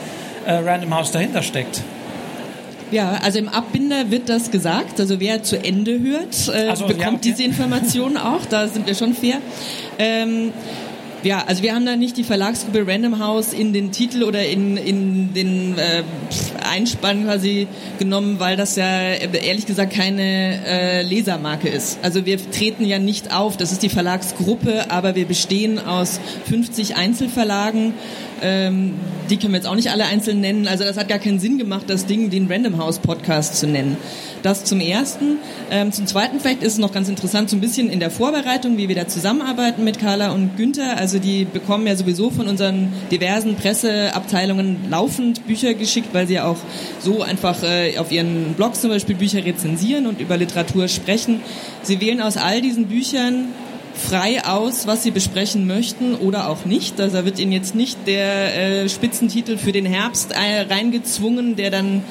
äh, 0.46 0.52
Random 0.54 0.94
House 0.94 1.12
dahinter 1.12 1.42
steckt. 1.42 1.82
Ja, 2.90 3.20
also 3.22 3.38
im 3.38 3.48
Abbinder 3.48 4.10
wird 4.10 4.28
das 4.28 4.50
gesagt. 4.50 5.00
Also 5.00 5.18
wer 5.18 5.42
zu 5.42 5.62
Ende 5.62 5.98
hört, 6.00 6.48
äh, 6.48 6.68
also, 6.68 6.86
bekommt 6.86 7.02
ja, 7.02 7.08
okay. 7.08 7.18
diese 7.22 7.42
Informationen 7.44 8.18
auch. 8.18 8.44
Da 8.48 8.68
sind 8.68 8.86
wir 8.86 8.94
schon 8.94 9.14
fair. 9.14 9.38
Ähm, 9.98 10.52
ja, 11.22 11.44
also 11.46 11.62
wir 11.62 11.74
haben 11.74 11.86
da 11.86 11.96
nicht 11.96 12.16
die 12.16 12.24
Verlagsgruppe 12.24 12.86
Random 12.86 13.18
House 13.18 13.52
in 13.52 13.72
den 13.72 13.92
Titel 13.92 14.22
oder 14.22 14.44
in, 14.44 14.76
in 14.76 15.34
den 15.34 15.78
äh, 15.78 16.02
Einspann 16.68 17.24
quasi 17.24 17.68
genommen, 17.98 18.36
weil 18.38 18.56
das 18.56 18.76
ja 18.76 18.84
ehrlich 18.86 19.66
gesagt 19.66 19.92
keine 19.92 20.64
äh, 20.66 21.02
Lesermarke 21.02 21.68
ist. 21.68 21.98
Also 22.02 22.26
wir 22.26 22.38
treten 22.50 22.84
ja 22.84 22.98
nicht 22.98 23.34
auf, 23.34 23.56
das 23.56 23.72
ist 23.72 23.82
die 23.82 23.88
Verlagsgruppe, 23.88 24.90
aber 24.90 25.14
wir 25.14 25.26
bestehen 25.26 25.78
aus 25.78 26.20
50 26.48 26.96
Einzelverlagen. 26.96 27.94
Ähm, 28.42 28.94
die 29.30 29.36
können 29.36 29.52
wir 29.52 29.58
jetzt 29.58 29.68
auch 29.68 29.76
nicht 29.76 29.90
alle 29.90 30.04
einzeln 30.04 30.40
nennen. 30.40 30.66
Also 30.66 30.84
das 30.84 30.96
hat 30.96 31.08
gar 31.08 31.18
keinen 31.18 31.38
Sinn 31.38 31.58
gemacht, 31.58 31.84
das 31.86 32.06
Ding 32.06 32.30
den 32.30 32.50
Random 32.50 32.78
House 32.78 32.98
Podcast 32.98 33.56
zu 33.56 33.66
nennen. 33.66 33.96
Das 34.42 34.64
zum 34.64 34.80
Ersten. 34.80 35.38
Ähm, 35.70 35.92
zum 35.92 36.06
Zweiten 36.06 36.40
vielleicht 36.40 36.62
ist 36.62 36.74
es 36.74 36.78
noch 36.78 36.92
ganz 36.92 37.08
interessant, 37.08 37.48
so 37.48 37.56
ein 37.56 37.60
bisschen 37.60 37.88
in 37.90 38.00
der 38.00 38.10
Vorbereitung, 38.10 38.76
wie 38.76 38.88
wir 38.88 38.96
da 38.96 39.06
zusammenarbeiten 39.06 39.84
mit 39.84 40.00
Carla 40.00 40.32
und 40.32 40.56
Günther. 40.56 40.96
Also 40.96 41.18
die 41.18 41.44
bekommen 41.44 41.86
ja 41.86 41.94
sowieso 41.94 42.30
von 42.30 42.48
unseren 42.48 42.92
diversen 43.10 43.54
Presseabteilungen 43.54 44.88
laufend 44.90 45.46
Bücher 45.46 45.74
geschickt, 45.74 46.08
weil 46.12 46.26
sie 46.26 46.34
ja 46.34 46.46
auch 46.46 46.58
so 46.98 47.22
einfach 47.22 47.62
äh, 47.62 47.96
auf 47.98 48.10
ihren 48.10 48.54
Blogs 48.54 48.80
zum 48.80 48.90
Beispiel 48.90 49.14
Bücher 49.14 49.44
rezensieren 49.44 50.06
und 50.06 50.20
über 50.20 50.36
Literatur 50.36 50.88
sprechen. 50.88 51.40
Sie 51.82 52.00
wählen 52.00 52.20
aus 52.20 52.36
all 52.36 52.60
diesen 52.60 52.86
Büchern 52.86 53.48
frei 53.94 54.44
aus, 54.44 54.86
was 54.86 55.02
sie 55.02 55.10
besprechen 55.10 55.66
möchten 55.66 56.14
oder 56.14 56.48
auch 56.48 56.64
nicht. 56.64 57.00
Also 57.00 57.18
da 57.18 57.24
wird 57.24 57.38
ihnen 57.38 57.52
jetzt 57.52 57.74
nicht 57.74 57.98
der 58.06 58.84
äh, 58.84 58.88
Spitzentitel 58.88 59.56
für 59.56 59.72
den 59.72 59.86
Herbst 59.86 60.32
äh, 60.32 60.62
reingezwungen, 60.62 61.56
der 61.56 61.70
dann 61.70 62.02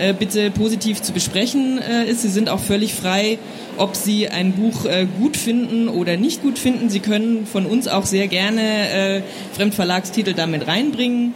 äh, 0.00 0.14
bitte 0.18 0.50
positiv 0.50 1.02
zu 1.02 1.12
besprechen 1.12 1.78
äh, 1.78 2.06
ist. 2.06 2.22
Sie 2.22 2.28
sind 2.28 2.48
auch 2.48 2.60
völlig 2.60 2.94
frei, 2.94 3.38
ob 3.76 3.94
sie 3.94 4.28
ein 4.28 4.52
Buch 4.52 4.86
äh, 4.86 5.06
gut 5.18 5.36
finden 5.36 5.88
oder 5.88 6.16
nicht 6.16 6.42
gut 6.42 6.58
finden. 6.58 6.90
Sie 6.90 7.00
können 7.00 7.46
von 7.46 7.66
uns 7.66 7.86
auch 7.86 8.06
sehr 8.06 8.26
gerne 8.28 8.90
äh, 8.90 9.22
Fremdverlagstitel 9.52 10.34
damit 10.34 10.66
reinbringen. 10.66 11.34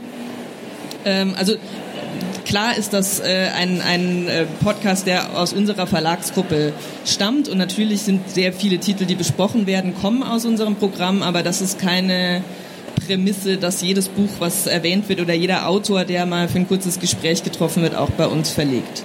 Ähm, 1.04 1.34
also 1.36 1.54
Klar 2.44 2.76
ist 2.76 2.92
das 2.92 3.20
äh, 3.20 3.48
ein, 3.56 3.80
ein 3.80 4.28
äh, 4.28 4.44
Podcast, 4.62 5.06
der 5.06 5.36
aus 5.36 5.54
unserer 5.54 5.86
Verlagsgruppe 5.86 6.72
stammt 7.06 7.48
und 7.48 7.56
natürlich 7.56 8.02
sind 8.02 8.28
sehr 8.28 8.52
viele 8.52 8.78
Titel, 8.78 9.06
die 9.06 9.14
besprochen 9.14 9.66
werden, 9.66 9.94
kommen 9.94 10.22
aus 10.22 10.44
unserem 10.44 10.76
Programm, 10.76 11.22
aber 11.22 11.42
das 11.42 11.62
ist 11.62 11.78
keine 11.78 12.44
Prämisse, 13.06 13.56
dass 13.56 13.82
jedes 13.82 14.08
Buch, 14.08 14.30
was 14.38 14.66
erwähnt 14.66 15.08
wird 15.08 15.20
oder 15.20 15.34
jeder 15.34 15.68
Autor, 15.68 16.04
der 16.04 16.26
mal 16.26 16.48
für 16.48 16.58
ein 16.58 16.68
kurzes 16.68 17.00
Gespräch 17.00 17.42
getroffen 17.42 17.82
wird, 17.82 17.94
auch 17.94 18.10
bei 18.10 18.26
uns 18.26 18.50
verlegt. 18.50 19.04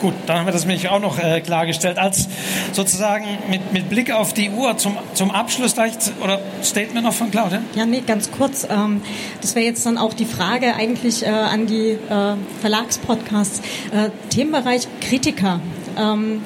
Gut, 0.00 0.14
dann 0.26 0.38
haben 0.38 0.46
wir 0.46 0.52
das 0.52 0.64
nämlich 0.64 0.88
auch 0.88 1.00
noch 1.00 1.18
äh, 1.18 1.42
klargestellt. 1.42 1.98
Als 1.98 2.26
sozusagen 2.72 3.26
mit, 3.50 3.72
mit 3.72 3.90
Blick 3.90 4.10
auf 4.10 4.32
die 4.32 4.48
Uhr 4.48 4.78
zum, 4.78 4.96
zum 5.12 5.30
Abschluss 5.30 5.74
vielleicht, 5.74 6.12
oder 6.22 6.40
Statement 6.62 7.04
noch 7.04 7.12
von 7.12 7.30
Claudia? 7.30 7.60
Ja, 7.74 7.84
nee, 7.84 8.02
ganz 8.06 8.30
kurz. 8.30 8.66
Ähm, 8.70 9.02
das 9.42 9.54
wäre 9.54 9.66
jetzt 9.66 9.84
dann 9.84 9.98
auch 9.98 10.14
die 10.14 10.24
Frage 10.24 10.74
eigentlich 10.74 11.22
äh, 11.22 11.28
an 11.28 11.66
die 11.66 11.90
äh, 11.90 12.34
Verlagspodcasts. 12.62 13.60
Äh, 13.92 14.08
Themenbereich 14.30 14.88
Kritiker. 15.02 15.60
Ähm, 15.98 16.40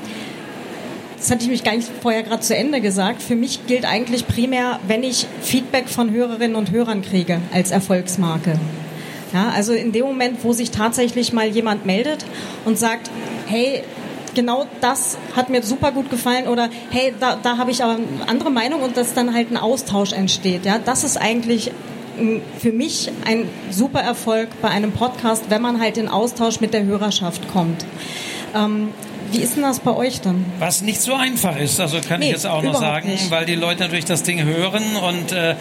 das 1.24 1.30
hatte 1.30 1.44
ich 1.44 1.48
mich 1.48 1.64
gar 1.64 1.74
nicht 1.74 1.88
vorher 2.02 2.22
gerade 2.22 2.42
zu 2.42 2.54
Ende 2.54 2.82
gesagt. 2.82 3.22
Für 3.22 3.34
mich 3.34 3.66
gilt 3.66 3.86
eigentlich 3.86 4.28
primär, 4.28 4.78
wenn 4.86 5.02
ich 5.02 5.26
Feedback 5.40 5.88
von 5.88 6.10
Hörerinnen 6.10 6.54
und 6.54 6.70
Hörern 6.70 7.00
kriege 7.00 7.40
als 7.50 7.70
Erfolgsmarke. 7.70 8.60
Ja, 9.32 9.48
also 9.48 9.72
in 9.72 9.92
dem 9.92 10.04
Moment, 10.04 10.44
wo 10.44 10.52
sich 10.52 10.70
tatsächlich 10.70 11.32
mal 11.32 11.46
jemand 11.46 11.86
meldet 11.86 12.26
und 12.66 12.78
sagt, 12.78 13.10
hey, 13.46 13.82
genau 14.34 14.66
das 14.82 15.16
hat 15.34 15.48
mir 15.48 15.62
super 15.62 15.92
gut 15.92 16.10
gefallen 16.10 16.46
oder 16.46 16.68
hey, 16.90 17.14
da, 17.18 17.38
da 17.42 17.56
habe 17.56 17.70
ich 17.70 17.82
aber 17.82 17.94
eine 17.94 18.28
andere 18.28 18.50
Meinung 18.50 18.82
und 18.82 18.98
dass 18.98 19.14
dann 19.14 19.32
halt 19.32 19.50
ein 19.50 19.56
Austausch 19.56 20.12
entsteht. 20.12 20.66
Ja, 20.66 20.78
das 20.78 21.04
ist 21.04 21.16
eigentlich 21.16 21.70
für 22.58 22.72
mich 22.72 23.10
ein 23.24 23.48
super 23.70 24.00
Erfolg 24.00 24.48
bei 24.60 24.68
einem 24.68 24.92
Podcast, 24.92 25.44
wenn 25.48 25.62
man 25.62 25.80
halt 25.80 25.96
in 25.96 26.08
Austausch 26.08 26.60
mit 26.60 26.74
der 26.74 26.84
Hörerschaft 26.84 27.48
kommt. 27.50 27.86
Ähm, 28.54 28.90
wie 29.34 29.40
ist 29.40 29.56
denn 29.56 29.62
das 29.64 29.80
bei 29.80 29.94
euch 29.94 30.20
dann? 30.20 30.44
Was 30.60 30.82
nicht 30.82 31.00
so 31.00 31.14
einfach 31.14 31.58
ist, 31.58 31.80
also 31.80 31.98
kann 32.00 32.20
nee, 32.20 32.26
ich 32.26 32.32
jetzt 32.32 32.46
auch 32.46 32.62
noch 32.62 32.78
sagen, 32.78 33.08
nicht. 33.08 33.30
weil 33.30 33.44
die 33.46 33.56
Leute 33.56 33.82
natürlich 33.82 34.04
das 34.04 34.22
Ding 34.22 34.42
hören 34.44 34.82
und 34.96 35.32
äh, 35.32 35.56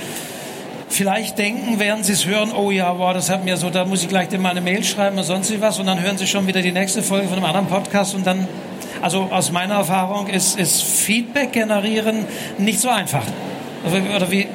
vielleicht 0.89 1.39
denken, 1.39 1.79
während 1.79 2.05
sie 2.05 2.13
es 2.13 2.27
hören, 2.27 2.51
oh 2.51 2.69
ja, 2.69 2.97
wow, 2.99 3.13
das 3.13 3.31
hat 3.31 3.43
mir 3.43 3.57
so, 3.57 3.71
da 3.71 3.85
muss 3.85 4.03
ich 4.03 4.09
gleich 4.09 4.29
dem 4.29 4.43
mal 4.43 4.51
eine 4.51 4.61
Mail 4.61 4.83
schreiben 4.83 5.15
oder 5.15 5.23
sonst 5.23 5.59
was 5.59 5.79
und 5.79 5.87
dann 5.87 6.01
hören 6.01 6.17
sie 6.17 6.27
schon 6.27 6.45
wieder 6.45 6.61
die 6.61 6.71
nächste 6.71 7.01
Folge 7.01 7.27
von 7.27 7.37
einem 7.37 7.45
anderen 7.45 7.67
Podcast 7.67 8.13
und 8.13 8.27
dann, 8.27 8.47
also 9.01 9.23
aus 9.31 9.51
meiner 9.51 9.75
Erfahrung 9.75 10.27
ist, 10.27 10.59
ist 10.59 10.83
Feedback 10.83 11.51
generieren 11.51 12.25
nicht 12.59 12.79
so 12.79 12.89
einfach. 12.89 13.25
Oder 13.85 14.31
wie? 14.31 14.47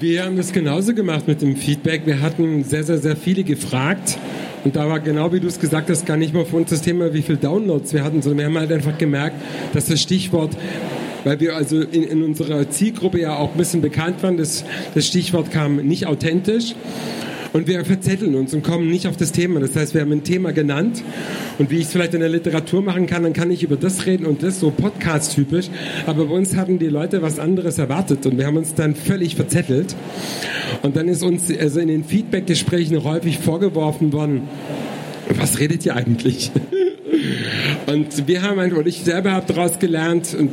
wir 0.00 0.24
haben 0.24 0.36
das 0.36 0.52
genauso 0.52 0.94
gemacht 0.94 1.28
mit 1.28 1.42
dem 1.42 1.56
Feedback. 1.56 2.06
Wir 2.06 2.20
hatten 2.20 2.64
sehr, 2.64 2.82
sehr, 2.84 2.98
sehr 2.98 3.16
viele 3.16 3.44
gefragt. 3.44 4.18
Und 4.64 4.76
da 4.76 4.88
war 4.88 5.00
genau 5.00 5.32
wie 5.32 5.40
du 5.40 5.46
es 5.46 5.60
gesagt 5.60 5.90
hast, 5.90 6.06
gar 6.06 6.16
nicht 6.16 6.32
mal 6.32 6.44
für 6.44 6.56
uns 6.56 6.70
das 6.70 6.82
Thema, 6.82 7.12
wie 7.12 7.22
viele 7.22 7.38
Downloads 7.38 7.92
wir 7.92 8.02
hatten, 8.02 8.22
sondern 8.22 8.38
wir 8.38 8.46
haben 8.46 8.58
halt 8.58 8.72
einfach 8.72 8.96
gemerkt, 8.98 9.36
dass 9.72 9.86
das 9.86 10.00
Stichwort 10.00 10.56
weil 11.24 11.40
wir 11.40 11.56
also 11.56 11.80
in, 11.80 12.02
in 12.02 12.22
unserer 12.22 12.68
Zielgruppe 12.68 13.20
ja 13.20 13.36
auch 13.36 13.52
ein 13.52 13.56
bisschen 13.56 13.80
bekannt 13.80 14.22
waren. 14.22 14.36
Das, 14.36 14.64
das 14.94 15.06
Stichwort 15.06 15.50
kam 15.50 15.76
nicht 15.76 16.06
authentisch. 16.06 16.74
Und 17.54 17.68
wir 17.68 17.84
verzetteln 17.84 18.34
uns 18.34 18.52
und 18.52 18.64
kommen 18.64 18.90
nicht 18.90 19.06
auf 19.06 19.16
das 19.16 19.30
Thema. 19.30 19.60
Das 19.60 19.76
heißt, 19.76 19.94
wir 19.94 20.00
haben 20.00 20.10
ein 20.10 20.24
Thema 20.24 20.52
genannt. 20.52 21.04
Und 21.56 21.70
wie 21.70 21.76
ich 21.76 21.84
es 21.84 21.92
vielleicht 21.92 22.12
in 22.12 22.18
der 22.18 22.28
Literatur 22.28 22.82
machen 22.82 23.06
kann, 23.06 23.22
dann 23.22 23.32
kann 23.32 23.48
ich 23.52 23.62
über 23.62 23.76
das 23.76 24.06
reden 24.06 24.26
und 24.26 24.42
das 24.42 24.58
so 24.58 24.72
podcast-typisch. 24.72 25.70
Aber 26.04 26.24
bei 26.26 26.34
uns 26.34 26.56
hatten 26.56 26.80
die 26.80 26.88
Leute 26.88 27.22
was 27.22 27.38
anderes 27.38 27.78
erwartet 27.78 28.26
und 28.26 28.38
wir 28.38 28.46
haben 28.46 28.56
uns 28.56 28.74
dann 28.74 28.96
völlig 28.96 29.36
verzettelt. 29.36 29.94
Und 30.84 30.96
dann 30.96 31.08
ist 31.08 31.22
uns 31.22 31.50
also 31.58 31.80
in 31.80 31.88
den 31.88 32.04
Feedback-Gesprächen 32.04 33.02
häufig 33.04 33.38
vorgeworfen 33.38 34.12
worden, 34.12 34.42
was 35.30 35.58
redet 35.58 35.86
ihr 35.86 35.96
eigentlich? 35.96 36.52
Und 37.86 38.28
wir 38.28 38.42
haben 38.42 38.58
und 38.72 38.86
ich 38.86 39.02
selber 39.02 39.32
habe 39.32 39.46
daraus 39.46 39.78
gelernt, 39.78 40.34
und 40.38 40.50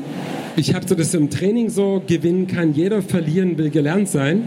ich 0.56 0.74
habe 0.74 0.88
so 0.88 0.96
das 0.96 1.14
im 1.14 1.30
Training 1.30 1.70
so, 1.70 2.02
gewinnen 2.06 2.48
kann 2.48 2.74
jeder, 2.74 3.02
verlieren 3.02 3.58
will 3.58 3.70
gelernt 3.72 4.08
sein. 4.10 4.44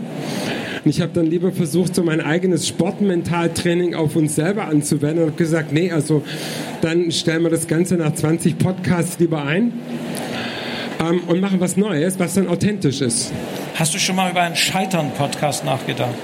Und 0.84 0.90
ich 0.90 1.00
habe 1.00 1.12
dann 1.12 1.26
lieber 1.26 1.50
versucht, 1.52 1.94
so 1.94 2.02
mein 2.02 2.20
eigenes 2.20 2.68
Sportmentaltraining 2.68 3.94
auf 3.94 4.16
uns 4.16 4.36
selber 4.36 4.66
anzuwenden 4.68 5.24
und 5.24 5.30
habe 5.30 5.38
gesagt, 5.38 5.72
nee, 5.72 5.90
also 5.90 6.22
dann 6.80 7.10
stellen 7.10 7.42
wir 7.42 7.50
das 7.50 7.68
Ganze 7.68 7.96
nach 7.96 8.14
20 8.14 8.58
Podcasts 8.58 9.18
lieber 9.18 9.42
ein 9.44 9.72
ähm, 11.00 11.22
und 11.26 11.40
machen 11.40 11.60
was 11.60 11.76
Neues, 11.76 12.18
was 12.18 12.34
dann 12.34 12.48
authentisch 12.48 13.00
ist. 13.00 13.32
Hast 13.74 13.94
du 13.94 13.98
schon 13.98 14.16
mal 14.16 14.30
über 14.30 14.42
einen 14.42 14.56
Scheitern-Podcast 14.56 15.64
nachgedacht? 15.64 16.14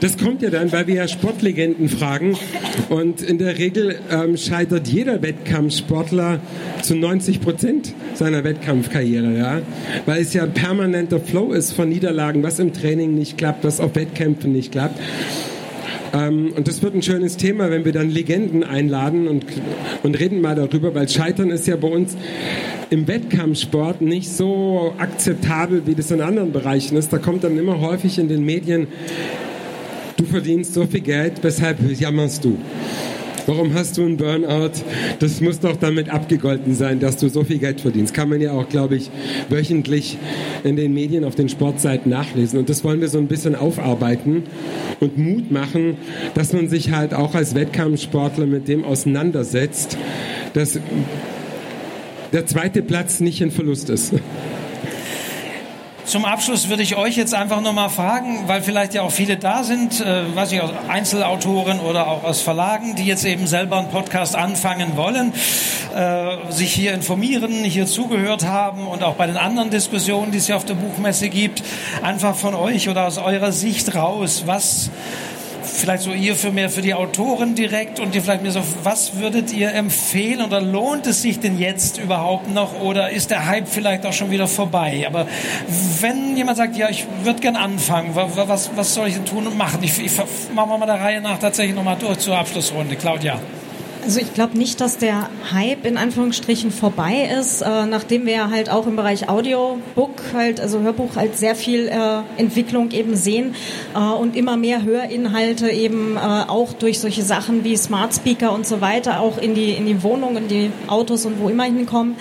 Das 0.00 0.16
kommt 0.16 0.42
ja 0.42 0.50
dann, 0.50 0.70
weil 0.72 0.86
wir 0.86 0.94
ja 0.94 1.08
Sportlegenden 1.08 1.88
fragen. 1.88 2.36
Und 2.88 3.22
in 3.22 3.38
der 3.38 3.58
Regel 3.58 3.98
ähm, 4.10 4.36
scheitert 4.36 4.86
jeder 4.88 5.22
Wettkampfsportler 5.22 6.40
zu 6.82 6.94
90 6.94 7.40
Prozent 7.40 7.94
seiner 8.14 8.44
Wettkampfkarriere, 8.44 9.36
ja. 9.36 9.60
Weil 10.06 10.22
es 10.22 10.34
ja 10.34 10.44
ein 10.44 10.52
permanenter 10.52 11.20
Flow 11.20 11.52
ist 11.52 11.72
von 11.72 11.88
Niederlagen, 11.88 12.42
was 12.42 12.58
im 12.58 12.72
Training 12.72 13.14
nicht 13.14 13.38
klappt, 13.38 13.64
was 13.64 13.80
auf 13.80 13.94
Wettkämpfen 13.94 14.52
nicht 14.52 14.72
klappt. 14.72 15.00
Ähm, 16.18 16.52
und 16.56 16.68
das 16.68 16.82
wird 16.82 16.94
ein 16.94 17.02
schönes 17.02 17.36
Thema, 17.36 17.70
wenn 17.70 17.84
wir 17.84 17.92
dann 17.92 18.10
Legenden 18.10 18.64
einladen 18.64 19.28
und, 19.28 19.44
und 20.02 20.18
reden 20.18 20.40
mal 20.40 20.54
darüber, 20.54 20.94
weil 20.94 21.08
Scheitern 21.08 21.50
ist 21.50 21.66
ja 21.66 21.76
bei 21.76 21.88
uns 21.88 22.16
im 22.90 23.06
Wettkampfsport 23.06 24.00
nicht 24.00 24.30
so 24.30 24.94
akzeptabel, 24.98 25.82
wie 25.86 25.94
das 25.94 26.10
in 26.10 26.20
anderen 26.20 26.52
Bereichen 26.52 26.96
ist. 26.96 27.12
Da 27.12 27.18
kommt 27.18 27.44
dann 27.44 27.58
immer 27.58 27.80
häufig 27.80 28.18
in 28.18 28.28
den 28.28 28.44
Medien, 28.44 28.88
du 30.16 30.24
verdienst 30.24 30.74
so 30.74 30.86
viel 30.86 31.00
Geld, 31.00 31.34
weshalb 31.42 31.78
jammerst 31.98 32.44
du? 32.44 32.56
Warum 33.48 33.72
hast 33.72 33.96
du 33.96 34.04
einen 34.04 34.18
Burnout? 34.18 34.72
Das 35.20 35.40
muss 35.40 35.58
doch 35.58 35.76
damit 35.76 36.10
abgegolten 36.10 36.74
sein, 36.74 37.00
dass 37.00 37.16
du 37.16 37.30
so 37.30 37.44
viel 37.44 37.56
Geld 37.56 37.80
verdienst. 37.80 38.12
Kann 38.12 38.28
man 38.28 38.42
ja 38.42 38.52
auch, 38.52 38.68
glaube 38.68 38.96
ich, 38.96 39.10
wöchentlich 39.48 40.18
in 40.64 40.76
den 40.76 40.92
Medien 40.92 41.24
auf 41.24 41.34
den 41.34 41.48
Sportseiten 41.48 42.10
nachlesen. 42.10 42.58
Und 42.58 42.68
das 42.68 42.84
wollen 42.84 43.00
wir 43.00 43.08
so 43.08 43.16
ein 43.16 43.26
bisschen 43.26 43.54
aufarbeiten 43.54 44.42
und 45.00 45.16
Mut 45.16 45.50
machen, 45.50 45.96
dass 46.34 46.52
man 46.52 46.68
sich 46.68 46.90
halt 46.90 47.14
auch 47.14 47.34
als 47.34 47.54
Wettkampfsportler 47.54 48.44
mit 48.44 48.68
dem 48.68 48.84
auseinandersetzt, 48.84 49.96
dass 50.52 50.78
der 52.34 52.44
zweite 52.44 52.82
Platz 52.82 53.20
nicht 53.20 53.42
ein 53.42 53.50
Verlust 53.50 53.88
ist. 53.88 54.12
Zum 56.08 56.24
Abschluss 56.24 56.70
würde 56.70 56.82
ich 56.82 56.96
euch 56.96 57.18
jetzt 57.18 57.34
einfach 57.34 57.60
nochmal 57.60 57.90
fragen, 57.90 58.44
weil 58.46 58.62
vielleicht 58.62 58.94
ja 58.94 59.02
auch 59.02 59.10
viele 59.10 59.36
da 59.36 59.62
sind, 59.62 60.00
äh, 60.00 60.34
weiß 60.34 60.52
ich, 60.52 60.62
Einzelautoren 60.88 61.80
oder 61.80 62.08
auch 62.08 62.24
aus 62.24 62.40
Verlagen, 62.40 62.94
die 62.94 63.04
jetzt 63.04 63.26
eben 63.26 63.46
selber 63.46 63.76
einen 63.76 63.90
Podcast 63.90 64.34
anfangen 64.34 64.96
wollen, 64.96 65.34
äh, 65.94 66.50
sich 66.50 66.72
hier 66.72 66.94
informieren, 66.94 67.52
hier 67.62 67.84
zugehört 67.84 68.46
haben 68.46 68.86
und 68.86 69.02
auch 69.02 69.16
bei 69.16 69.26
den 69.26 69.36
anderen 69.36 69.68
Diskussionen, 69.68 70.32
die 70.32 70.38
es 70.38 70.48
ja 70.48 70.56
auf 70.56 70.64
der 70.64 70.76
Buchmesse 70.76 71.28
gibt, 71.28 71.62
einfach 72.00 72.34
von 72.34 72.54
euch 72.54 72.88
oder 72.88 73.06
aus 73.06 73.18
eurer 73.18 73.52
Sicht 73.52 73.94
raus, 73.94 74.44
was 74.46 74.88
vielleicht 75.78 76.02
so 76.02 76.12
ihr 76.12 76.34
für 76.34 76.50
mehr 76.50 76.70
für 76.70 76.82
die 76.82 76.94
Autoren 76.94 77.54
direkt 77.54 78.00
und 78.00 78.14
ihr 78.14 78.22
vielleicht 78.22 78.42
mir 78.42 78.50
so, 78.50 78.62
was 78.82 79.16
würdet 79.16 79.52
ihr 79.52 79.72
empfehlen 79.72 80.42
oder 80.42 80.60
lohnt 80.60 81.06
es 81.06 81.22
sich 81.22 81.40
denn 81.40 81.58
jetzt 81.58 81.98
überhaupt 81.98 82.52
noch 82.52 82.80
oder 82.80 83.10
ist 83.10 83.30
der 83.30 83.46
Hype 83.46 83.68
vielleicht 83.68 84.04
auch 84.06 84.12
schon 84.12 84.30
wieder 84.30 84.46
vorbei? 84.46 85.04
Aber 85.06 85.26
wenn 86.00 86.36
jemand 86.36 86.58
sagt, 86.58 86.76
ja, 86.76 86.88
ich 86.88 87.06
würde 87.22 87.40
gern 87.40 87.56
anfangen, 87.56 88.14
was, 88.14 88.70
was 88.74 88.94
soll 88.94 89.08
ich 89.08 89.14
denn 89.14 89.26
tun 89.26 89.46
und 89.46 89.56
machen? 89.56 89.82
Ich, 89.82 89.98
ich 89.98 90.12
machen 90.54 90.70
wir 90.70 90.78
mal 90.78 90.86
der 90.86 91.00
Reihe 91.00 91.20
nach 91.20 91.38
tatsächlich 91.38 91.74
nochmal 91.74 91.96
durch 91.98 92.18
zur 92.18 92.36
Abschlussrunde. 92.36 92.96
Claudia. 92.96 93.40
Also 94.08 94.20
ich 94.20 94.32
glaube 94.32 94.56
nicht, 94.56 94.80
dass 94.80 94.96
der 94.96 95.28
Hype 95.52 95.84
in 95.84 95.98
Anführungsstrichen 95.98 96.70
vorbei 96.70 97.28
ist, 97.38 97.60
äh, 97.60 97.84
nachdem 97.84 98.24
wir 98.24 98.48
halt 98.48 98.70
auch 98.70 98.86
im 98.86 98.96
Bereich 98.96 99.28
Audiobook, 99.28 100.32
halt, 100.32 100.62
also 100.62 100.80
Hörbuch, 100.80 101.16
halt 101.16 101.36
sehr 101.36 101.54
viel 101.54 101.88
äh, 101.88 102.22
Entwicklung 102.40 102.90
eben 102.92 103.16
sehen 103.16 103.54
äh, 103.94 103.98
und 103.98 104.34
immer 104.34 104.56
mehr 104.56 104.82
Hörinhalte 104.82 105.68
eben 105.68 106.16
äh, 106.16 106.20
auch 106.20 106.72
durch 106.72 107.00
solche 107.00 107.22
Sachen 107.22 107.64
wie 107.64 107.76
Smart 107.76 108.14
Speaker 108.14 108.54
und 108.54 108.66
so 108.66 108.80
weiter 108.80 109.20
auch 109.20 109.36
in 109.36 109.54
die, 109.54 109.72
in 109.72 109.84
die 109.84 110.02
Wohnungen, 110.02 110.38
in 110.38 110.48
die 110.48 110.70
Autos 110.86 111.26
und 111.26 111.38
wo 111.38 111.50
immer 111.50 111.64
hinkommen. 111.64 112.16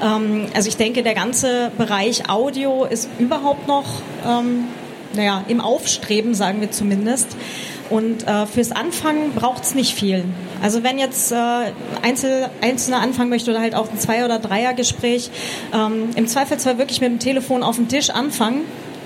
Ähm, 0.00 0.46
also 0.54 0.68
ich 0.68 0.76
denke, 0.76 1.02
der 1.02 1.14
ganze 1.14 1.72
Bereich 1.76 2.30
Audio 2.30 2.84
ist 2.84 3.08
überhaupt 3.18 3.66
noch 3.66 3.86
ähm, 4.24 4.66
naja, 5.14 5.44
im 5.48 5.60
Aufstreben, 5.60 6.34
sagen 6.34 6.60
wir 6.60 6.70
zumindest. 6.70 7.36
Und 7.92 8.26
äh, 8.26 8.46
fürs 8.46 8.72
Anfangen 8.72 9.34
braucht 9.34 9.64
es 9.64 9.74
nicht 9.74 9.94
viel. 9.94 10.24
Also 10.62 10.82
wenn 10.82 10.98
jetzt 10.98 11.30
äh, 11.30 11.36
Einzel, 12.00 12.48
Einzelner 12.62 13.00
anfangen 13.00 13.28
möchte 13.28 13.50
oder 13.50 13.60
halt 13.60 13.74
auch 13.74 13.90
ein 13.90 13.98
Zwei- 13.98 14.24
oder 14.24 14.38
Dreier-Gespräch, 14.38 15.30
ähm, 15.74 16.08
im 16.16 16.26
Zweifelsfall 16.26 16.78
wirklich 16.78 17.02
mit 17.02 17.10
dem 17.10 17.18
Telefon 17.18 17.62
auf 17.62 17.76
den 17.76 17.88
Tisch 17.88 18.08
anfangen. 18.08 18.62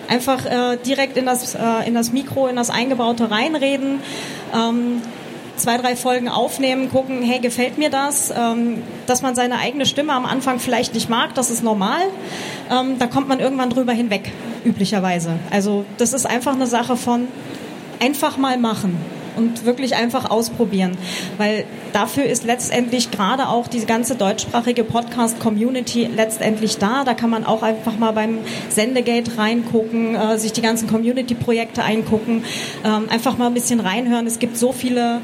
Einfach 0.07 0.47
äh, 0.47 0.77
direkt 0.87 1.17
in 1.17 1.27
das, 1.27 1.57
äh, 1.57 1.59
in 1.85 1.95
das 1.95 2.13
Mikro, 2.13 2.47
in 2.47 2.55
das 2.55 2.71
Eingebaute 2.71 3.29
reinreden. 3.29 3.99
Ähm, 4.55 5.03
zwei, 5.57 5.79
drei 5.79 5.97
Folgen 5.97 6.29
aufnehmen, 6.29 6.89
gucken, 6.89 7.23
hey, 7.23 7.41
gefällt 7.41 7.79
mir 7.79 7.91
das? 7.91 8.31
Ähm, 8.31 8.85
dass 9.09 9.21
man 9.21 9.35
seine 9.35 9.59
eigene 9.59 9.87
Stimme 9.87 10.13
am 10.13 10.27
Anfang 10.27 10.61
vielleicht 10.61 10.95
nicht 10.95 11.09
mag, 11.09 11.35
das 11.35 11.51
ist 11.51 11.65
normal. 11.65 12.03
Ähm, 12.71 13.01
da 13.01 13.09
kommt 13.09 13.27
man 13.27 13.41
irgendwann 13.41 13.71
drüber 13.71 13.93
hinweg, 13.93 14.31
üblicherweise. 14.65 15.41
Also 15.51 15.85
das 15.99 16.13
ist 16.13 16.25
einfach 16.25 16.55
eine 16.55 16.69
Sache 16.69 16.97
von 16.97 17.27
einfach 18.01 18.37
mal 18.37 18.59
machen 18.59 18.97
und 19.37 19.65
wirklich 19.65 19.95
einfach 19.95 20.31
ausprobieren, 20.31 20.97
weil 21.37 21.65
dafür 21.93 22.25
ist 22.25 22.45
letztendlich 22.45 23.11
gerade 23.11 23.49
auch 23.49 23.69
die 23.69 23.85
ganze 23.85 24.15
deutschsprachige 24.15 24.83
Podcast-Community 24.83 26.09
letztendlich 26.15 26.79
da. 26.79 27.05
Da 27.05 27.15
kann 27.15 27.31
man 27.31 27.45
auch 27.45 27.63
einfach 27.63 27.99
mal 27.99 28.13
beim 28.13 28.39
Sendegate 28.71 29.39
reingucken, 29.39 30.15
äh, 30.15 30.39
sich 30.39 30.53
die 30.53 30.63
ganzen 30.63 30.89
Community-Projekte 30.89 31.83
eingucken, 31.83 32.45
ähm, 32.85 33.09
einfach 33.11 33.37
mal 33.37 33.47
ein 33.47 33.55
bisschen 33.55 33.81
reinhören. 33.81 34.27
Es 34.27 34.39
gibt 34.39 34.57
so 34.57 34.73
viele 34.73 35.21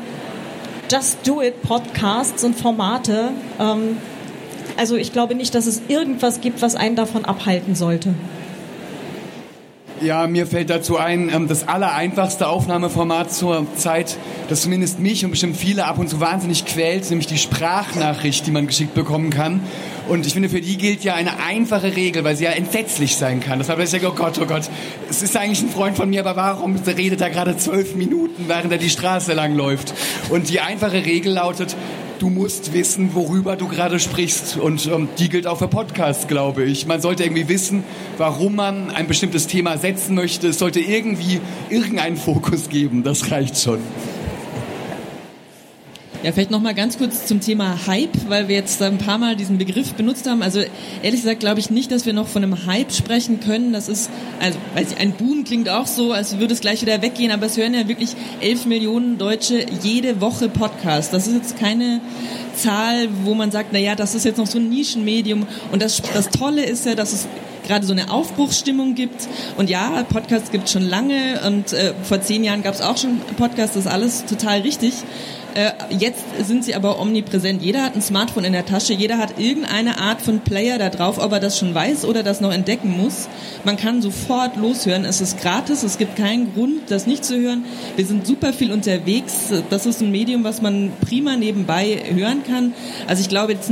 Just 0.90 1.26
Do 1.26 1.40
It 1.40 1.62
Podcasts 1.62 2.44
und 2.44 2.54
Formate. 2.54 3.30
Ähm, 3.58 3.96
also 4.76 4.96
ich 4.96 5.12
glaube 5.12 5.34
nicht, 5.34 5.54
dass 5.54 5.66
es 5.66 5.82
irgendwas 5.88 6.40
gibt, 6.40 6.60
was 6.62 6.76
einen 6.76 6.96
davon 6.96 7.24
abhalten 7.24 7.74
sollte. 7.74 8.14
Ja, 10.02 10.26
mir 10.26 10.48
fällt 10.48 10.68
dazu 10.68 10.96
ein, 10.96 11.30
ähm, 11.32 11.46
das 11.46 11.68
allereinfachste 11.68 12.48
Aufnahmeformat 12.48 13.32
zur 13.32 13.66
Zeit, 13.76 14.16
das 14.48 14.62
zumindest 14.62 14.98
mich 14.98 15.24
und 15.24 15.30
bestimmt 15.30 15.56
viele 15.56 15.84
ab 15.84 15.98
und 15.98 16.08
zu 16.08 16.18
wahnsinnig 16.18 16.64
quält, 16.64 17.08
nämlich 17.10 17.28
die 17.28 17.38
Sprachnachricht, 17.38 18.44
die 18.46 18.50
man 18.50 18.66
geschickt 18.66 18.94
bekommen 18.94 19.30
kann. 19.30 19.60
Und 20.08 20.26
ich 20.26 20.32
finde, 20.32 20.48
für 20.48 20.60
die 20.60 20.76
gilt 20.76 21.04
ja 21.04 21.14
eine 21.14 21.38
einfache 21.44 21.94
Regel, 21.94 22.24
weil 22.24 22.34
sie 22.34 22.44
ja 22.44 22.50
entsetzlich 22.50 23.16
sein 23.16 23.38
kann. 23.38 23.60
Das 23.60 23.68
heißt, 23.68 23.80
ich 23.80 23.90
denke, 23.90 24.08
oh 24.08 24.14
Gott, 24.14 24.40
oh 24.42 24.46
Gott, 24.46 24.68
es 25.08 25.22
ist 25.22 25.36
eigentlich 25.36 25.62
ein 25.62 25.68
Freund 25.68 25.96
von 25.96 26.10
mir, 26.10 26.26
aber 26.26 26.34
warum 26.34 26.74
redet 26.74 27.20
er 27.20 27.30
gerade 27.30 27.56
zwölf 27.56 27.94
Minuten, 27.94 28.46
während 28.48 28.72
er 28.72 28.78
die 28.78 28.90
Straße 28.90 29.34
lang 29.34 29.54
läuft? 29.54 29.94
Und 30.30 30.48
die 30.48 30.60
einfache 30.60 31.04
Regel 31.04 31.32
lautet, 31.32 31.76
du 32.22 32.30
musst 32.30 32.72
wissen, 32.72 33.14
worüber 33.14 33.56
du 33.56 33.66
gerade 33.66 33.98
sprichst. 33.98 34.56
Und 34.56 34.86
ähm, 34.86 35.08
die 35.18 35.28
gilt 35.28 35.48
auch 35.48 35.58
für 35.58 35.66
Podcasts, 35.66 36.28
glaube 36.28 36.62
ich. 36.62 36.86
Man 36.86 37.00
sollte 37.00 37.24
irgendwie 37.24 37.48
wissen, 37.48 37.82
warum 38.16 38.54
man 38.54 38.90
ein 38.90 39.08
bestimmtes 39.08 39.48
Thema 39.48 39.76
setzen 39.76 40.14
möchte. 40.14 40.46
Es 40.46 40.58
sollte 40.60 40.78
irgendwie 40.78 41.40
irgendeinen 41.68 42.16
Fokus 42.16 42.68
geben. 42.68 43.02
Das 43.02 43.32
reicht 43.32 43.58
schon. 43.58 43.80
Ja, 46.22 46.30
vielleicht 46.30 46.52
noch 46.52 46.60
mal 46.60 46.72
ganz 46.72 46.98
kurz 46.98 47.26
zum 47.26 47.40
Thema 47.40 47.76
Hype, 47.88 48.28
weil 48.28 48.46
wir 48.46 48.54
jetzt 48.54 48.80
ein 48.80 48.98
paar 48.98 49.18
Mal 49.18 49.34
diesen 49.34 49.58
Begriff 49.58 49.94
benutzt 49.94 50.30
haben. 50.30 50.40
Also 50.40 50.60
ehrlich 51.02 51.22
gesagt 51.22 51.40
glaube 51.40 51.58
ich 51.58 51.68
nicht, 51.68 51.90
dass 51.90 52.06
wir 52.06 52.12
noch 52.12 52.28
von 52.28 52.44
einem 52.44 52.64
Hype 52.66 52.92
sprechen 52.92 53.40
können. 53.40 53.72
Das 53.72 53.88
ist, 53.88 54.08
also 54.38 54.56
weiß 54.76 54.92
ich, 54.92 54.98
ein 54.98 55.14
Boom 55.14 55.42
klingt 55.42 55.68
auch 55.68 55.88
so, 55.88 56.12
als 56.12 56.38
würde 56.38 56.54
es 56.54 56.60
gleich 56.60 56.80
wieder 56.80 57.02
weggehen, 57.02 57.32
aber 57.32 57.46
es 57.46 57.56
hören 57.56 57.74
ja 57.74 57.88
wirklich 57.88 58.14
elf 58.40 58.66
Millionen 58.66 59.18
Deutsche 59.18 59.66
jede 59.82 60.20
Woche 60.20 60.48
Podcast. 60.48 61.12
Das 61.12 61.26
ist 61.26 61.34
jetzt 61.34 61.58
keine 61.58 62.00
Zahl, 62.54 63.08
wo 63.24 63.34
man 63.34 63.50
sagt, 63.50 63.70
na 63.72 63.80
ja, 63.80 63.96
das 63.96 64.14
ist 64.14 64.24
jetzt 64.24 64.38
noch 64.38 64.46
so 64.46 64.58
ein 64.58 64.68
Nischenmedium. 64.68 65.44
Und 65.72 65.82
das, 65.82 66.02
das 66.14 66.30
Tolle 66.30 66.64
ist 66.64 66.86
ja, 66.86 66.94
dass 66.94 67.12
es 67.12 67.26
gerade 67.66 67.84
so 67.84 67.92
eine 67.92 68.12
Aufbruchsstimmung 68.12 68.94
gibt. 68.94 69.28
Und 69.56 69.70
ja, 69.70 70.04
Podcasts 70.04 70.52
gibt 70.52 70.66
es 70.66 70.72
schon 70.72 70.82
lange 70.82 71.40
und 71.46 71.72
äh, 71.72 71.94
vor 72.04 72.20
zehn 72.20 72.44
Jahren 72.44 72.62
gab 72.62 72.74
es 72.74 72.80
auch 72.80 72.96
schon 72.96 73.20
Podcasts, 73.36 73.74
das 73.74 73.86
ist 73.86 73.90
alles 73.90 74.24
total 74.24 74.60
richtig. 74.60 74.92
Äh, 75.54 75.72
jetzt 75.90 76.24
sind 76.46 76.64
sie 76.64 76.74
aber 76.74 76.98
omnipräsent. 76.98 77.62
Jeder 77.62 77.82
hat 77.82 77.94
ein 77.94 78.02
Smartphone 78.02 78.44
in 78.44 78.52
der 78.52 78.64
Tasche, 78.64 78.94
jeder 78.94 79.18
hat 79.18 79.38
irgendeine 79.38 79.98
Art 79.98 80.22
von 80.22 80.40
Player 80.40 80.78
da 80.78 80.88
drauf, 80.88 81.18
ob 81.18 81.32
er 81.32 81.40
das 81.40 81.58
schon 81.58 81.74
weiß 81.74 82.04
oder 82.04 82.22
das 82.22 82.40
noch 82.40 82.52
entdecken 82.52 82.96
muss. 82.96 83.28
Man 83.64 83.76
kann 83.76 84.00
sofort 84.02 84.56
loshören. 84.56 85.04
Es 85.04 85.20
ist 85.20 85.40
gratis, 85.40 85.82
es 85.82 85.98
gibt 85.98 86.16
keinen 86.16 86.54
Grund, 86.54 86.90
das 86.90 87.06
nicht 87.06 87.24
zu 87.24 87.38
hören. 87.38 87.64
Wir 87.96 88.06
sind 88.06 88.26
super 88.26 88.52
viel 88.52 88.72
unterwegs. 88.72 89.52
Das 89.70 89.86
ist 89.86 90.00
ein 90.00 90.10
Medium, 90.10 90.44
was 90.44 90.62
man 90.62 90.90
prima 91.06 91.36
nebenbei 91.36 92.02
hören 92.14 92.42
kann. 92.46 92.74
Also 93.06 93.20
ich 93.20 93.28
glaube, 93.28 93.52
jetzt 93.52 93.70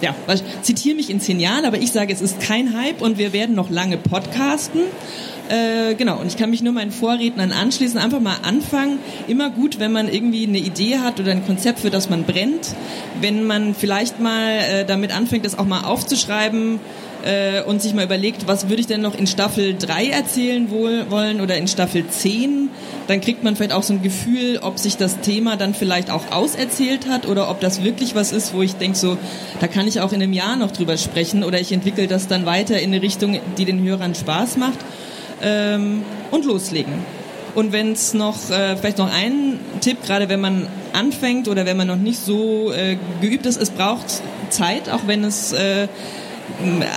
ja, 0.00 0.14
zitiere 0.62 0.96
mich 0.96 1.10
in 1.10 1.20
zehn 1.20 1.40
Jahren, 1.40 1.64
aber 1.64 1.78
ich 1.78 1.92
sage, 1.92 2.12
es 2.12 2.22
ist 2.22 2.40
kein 2.40 2.74
Hype 2.74 3.02
und 3.02 3.18
wir 3.18 3.32
werden 3.32 3.54
noch 3.54 3.70
lange 3.70 3.98
podcasten. 3.98 4.80
Äh, 5.50 5.96
genau, 5.96 6.20
und 6.20 6.28
ich 6.28 6.36
kann 6.36 6.50
mich 6.50 6.62
nur 6.62 6.72
meinen 6.72 6.92
Vorrednern 6.92 7.50
anschließen. 7.50 7.98
Einfach 7.98 8.20
mal 8.20 8.36
anfangen. 8.42 8.98
Immer 9.26 9.50
gut, 9.50 9.80
wenn 9.80 9.90
man 9.90 10.08
irgendwie 10.08 10.46
eine 10.46 10.58
Idee 10.58 10.98
hat 10.98 11.18
oder 11.18 11.32
ein 11.32 11.44
Konzept, 11.44 11.80
für 11.80 11.90
das 11.90 12.08
man 12.08 12.22
brennt. 12.22 12.74
Wenn 13.20 13.44
man 13.44 13.74
vielleicht 13.74 14.20
mal 14.20 14.58
äh, 14.58 14.84
damit 14.84 15.14
anfängt, 15.14 15.44
das 15.44 15.58
auch 15.58 15.66
mal 15.66 15.82
aufzuschreiben, 15.82 16.78
äh, 17.24 17.62
und 17.62 17.82
sich 17.82 17.94
mal 17.94 18.04
überlegt, 18.04 18.46
was 18.46 18.68
würde 18.68 18.80
ich 18.80 18.86
denn 18.86 19.02
noch 19.02 19.18
in 19.18 19.26
Staffel 19.26 19.76
3 19.76 20.06
erzählen 20.06 20.70
wohl, 20.70 21.10
wollen 21.10 21.40
oder 21.40 21.56
in 21.56 21.68
Staffel 21.68 22.06
10, 22.06 22.70
dann 23.08 23.20
kriegt 23.20 23.42
man 23.42 23.56
vielleicht 23.56 23.72
auch 23.72 23.82
so 23.82 23.92
ein 23.92 24.02
Gefühl, 24.02 24.60
ob 24.62 24.78
sich 24.78 24.96
das 24.96 25.20
Thema 25.20 25.56
dann 25.56 25.74
vielleicht 25.74 26.10
auch 26.10 26.30
auserzählt 26.30 27.08
hat 27.08 27.26
oder 27.26 27.50
ob 27.50 27.60
das 27.60 27.82
wirklich 27.82 28.14
was 28.14 28.32
ist, 28.32 28.54
wo 28.54 28.62
ich 28.62 28.76
denke, 28.76 28.96
so, 28.96 29.18
da 29.60 29.66
kann 29.66 29.86
ich 29.86 30.00
auch 30.00 30.12
in 30.12 30.22
einem 30.22 30.32
Jahr 30.32 30.56
noch 30.56 30.70
drüber 30.70 30.96
sprechen 30.96 31.44
oder 31.44 31.60
ich 31.60 31.72
entwickle 31.72 32.06
das 32.06 32.28
dann 32.28 32.46
weiter 32.46 32.80
in 32.80 32.92
eine 32.92 33.02
Richtung, 33.02 33.38
die 33.58 33.64
den 33.64 33.82
Hörern 33.82 34.14
Spaß 34.14 34.56
macht 34.56 34.78
ähm, 35.42 36.02
und 36.30 36.44
loslegen. 36.44 36.94
Und 37.54 37.72
wenn 37.72 37.92
es 37.92 38.14
noch, 38.14 38.50
äh, 38.50 38.76
vielleicht 38.76 38.98
noch 38.98 39.12
ein 39.12 39.58
Tipp, 39.80 39.98
gerade 40.04 40.28
wenn 40.28 40.40
man 40.40 40.68
anfängt 40.92 41.48
oder 41.48 41.66
wenn 41.66 41.76
man 41.76 41.86
noch 41.86 41.96
nicht 41.96 42.20
so 42.20 42.72
äh, 42.72 42.96
geübt 43.20 43.46
ist, 43.46 43.60
es 43.60 43.70
braucht 43.70 44.22
Zeit, 44.50 44.88
auch 44.88 45.06
wenn 45.06 45.24
es 45.24 45.52
äh, 45.52 45.88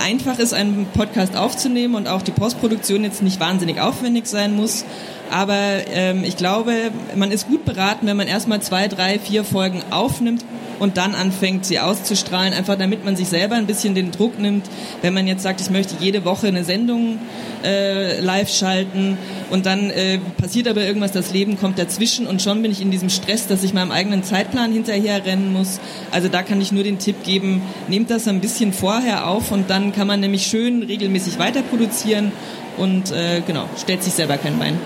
einfach 0.04 0.38
ist, 0.38 0.52
einen 0.54 0.86
Podcast 0.94 1.36
aufzunehmen 1.36 1.94
und 1.94 2.08
auch 2.08 2.22
die 2.22 2.32
Postproduktion 2.32 3.04
jetzt 3.04 3.22
nicht 3.22 3.40
wahnsinnig 3.40 3.80
aufwendig 3.80 4.26
sein 4.26 4.54
muss. 4.54 4.84
Aber 5.30 5.58
ähm, 5.92 6.22
ich 6.24 6.36
glaube, 6.36 6.72
man 7.14 7.30
ist 7.30 7.48
gut 7.48 7.64
beraten, 7.64 8.06
wenn 8.06 8.16
man 8.16 8.28
erstmal 8.28 8.60
zwei, 8.62 8.88
drei, 8.88 9.18
vier 9.18 9.44
Folgen 9.44 9.82
aufnimmt 9.90 10.44
und 10.78 10.96
dann 10.96 11.14
anfängt, 11.14 11.64
sie 11.64 11.78
auszustrahlen, 11.78 12.52
einfach 12.52 12.76
damit 12.76 13.04
man 13.04 13.16
sich 13.16 13.28
selber 13.28 13.56
ein 13.56 13.66
bisschen 13.66 13.94
den 13.94 14.10
Druck 14.10 14.38
nimmt. 14.38 14.66
Wenn 15.02 15.14
man 15.14 15.26
jetzt 15.26 15.42
sagt, 15.42 15.60
ich 15.60 15.70
möchte 15.70 15.94
jede 16.00 16.24
Woche 16.24 16.48
eine 16.48 16.64
Sendung 16.64 17.18
äh, 17.64 18.20
live 18.20 18.50
schalten 18.50 19.18
und 19.50 19.66
dann 19.66 19.90
äh, 19.90 20.18
passiert 20.36 20.68
aber 20.68 20.82
irgendwas, 20.82 21.12
das 21.12 21.32
Leben 21.32 21.58
kommt 21.58 21.78
dazwischen 21.78 22.26
und 22.26 22.42
schon 22.42 22.62
bin 22.62 22.70
ich 22.70 22.80
in 22.80 22.90
diesem 22.90 23.10
Stress, 23.10 23.46
dass 23.46 23.62
ich 23.62 23.74
meinem 23.74 23.90
eigenen 23.90 24.22
Zeitplan 24.22 24.72
hinterher 24.72 25.24
rennen 25.24 25.52
muss. 25.52 25.80
Also 26.10 26.28
da 26.28 26.42
kann 26.42 26.60
ich 26.60 26.72
nur 26.72 26.84
den 26.84 26.98
Tipp 26.98 27.22
geben, 27.24 27.62
nehmt 27.88 28.10
das 28.10 28.28
ein 28.28 28.40
bisschen 28.40 28.72
vorher 28.72 29.28
auf 29.28 29.52
und 29.52 29.70
dann 29.70 29.92
kann 29.92 30.06
man 30.06 30.20
nämlich 30.20 30.46
schön 30.46 30.82
regelmäßig 30.82 31.38
weiter 31.38 31.62
produzieren 31.62 32.32
und 32.76 33.12
äh, 33.12 33.42
genau, 33.46 33.68
stellt 33.80 34.02
sich 34.02 34.14
selber 34.14 34.36
kein 34.36 34.58
Bein 34.58 34.78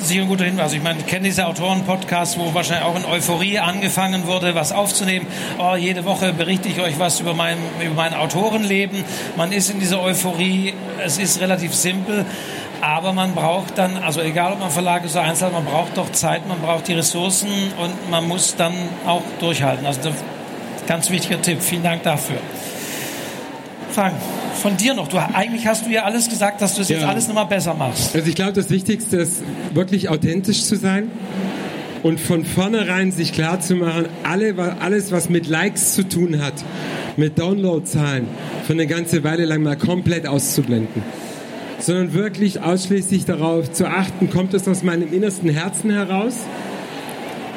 sicher 0.00 0.22
ein 0.22 0.28
guter 0.28 0.44
Hinweis. 0.44 0.72
Ich 0.72 0.82
meine, 0.82 1.00
ich 1.00 1.06
kenne 1.06 1.24
diese 1.24 1.46
Autoren-Podcast, 1.46 2.38
wo 2.38 2.54
wahrscheinlich 2.54 2.84
auch 2.84 2.96
in 2.96 3.04
Euphorie 3.04 3.58
angefangen 3.58 4.26
wurde, 4.26 4.54
was 4.54 4.72
aufzunehmen. 4.72 5.26
Oh, 5.58 5.74
jede 5.76 6.04
Woche 6.04 6.32
berichte 6.32 6.68
ich 6.68 6.80
euch 6.80 6.98
was 6.98 7.20
über 7.20 7.34
mein, 7.34 7.58
über 7.80 7.94
mein 7.94 8.14
Autorenleben. 8.14 9.04
Man 9.36 9.52
ist 9.52 9.70
in 9.70 9.80
dieser 9.80 10.00
Euphorie. 10.00 10.74
Es 11.04 11.18
ist 11.18 11.40
relativ 11.40 11.74
simpel. 11.74 12.24
Aber 12.80 13.12
man 13.12 13.34
braucht 13.34 13.76
dann, 13.76 13.96
also 13.96 14.20
egal 14.20 14.52
ob 14.52 14.60
man 14.60 14.70
Verlag 14.70 15.04
ist 15.04 15.16
oder 15.16 15.24
Einzelne, 15.24 15.52
man 15.52 15.64
braucht 15.64 15.96
doch 15.96 16.12
Zeit, 16.12 16.46
man 16.46 16.60
braucht 16.60 16.86
die 16.86 16.94
Ressourcen 16.94 17.48
und 17.76 18.10
man 18.10 18.26
muss 18.28 18.54
dann 18.54 18.72
auch 19.04 19.22
durchhalten. 19.40 19.84
Also 19.84 20.12
ganz 20.86 21.10
wichtiger 21.10 21.42
Tipp. 21.42 21.60
Vielen 21.60 21.82
Dank 21.82 22.04
dafür. 22.04 22.38
Frank 23.98 24.14
von 24.54 24.76
dir 24.76 24.94
noch. 24.94 25.08
Du, 25.08 25.18
eigentlich 25.18 25.66
hast 25.66 25.84
du 25.84 25.90
ja 25.90 26.04
alles 26.04 26.28
gesagt, 26.28 26.62
dass 26.62 26.76
du 26.76 26.82
es 26.82 26.88
ja. 26.88 26.98
jetzt 26.98 27.08
alles 27.08 27.26
nochmal 27.26 27.46
besser 27.46 27.74
machst. 27.74 28.14
Also 28.14 28.28
ich 28.28 28.36
glaube, 28.36 28.52
das 28.52 28.70
Wichtigste 28.70 29.16
ist, 29.16 29.42
wirklich 29.74 30.08
authentisch 30.08 30.62
zu 30.62 30.76
sein 30.76 31.10
und 32.04 32.20
von 32.20 32.44
vornherein 32.44 33.10
sich 33.10 33.32
klar 33.32 33.58
zu 33.58 33.74
machen, 33.74 34.06
alle, 34.22 34.54
alles, 34.78 35.10
was 35.10 35.28
mit 35.28 35.48
Likes 35.48 35.94
zu 35.94 36.08
tun 36.08 36.40
hat, 36.40 36.52
mit 37.16 37.40
Downloadzahlen, 37.40 38.28
von 38.68 38.76
eine 38.76 38.86
ganze 38.86 39.24
Weile 39.24 39.46
lang 39.46 39.64
mal 39.64 39.76
komplett 39.76 40.28
auszublenden. 40.28 41.02
Sondern 41.80 42.14
wirklich 42.14 42.62
ausschließlich 42.62 43.24
darauf 43.24 43.72
zu 43.72 43.88
achten, 43.88 44.30
kommt 44.30 44.54
es 44.54 44.68
aus 44.68 44.84
meinem 44.84 45.12
innersten 45.12 45.48
Herzen 45.48 45.90
heraus? 45.90 46.36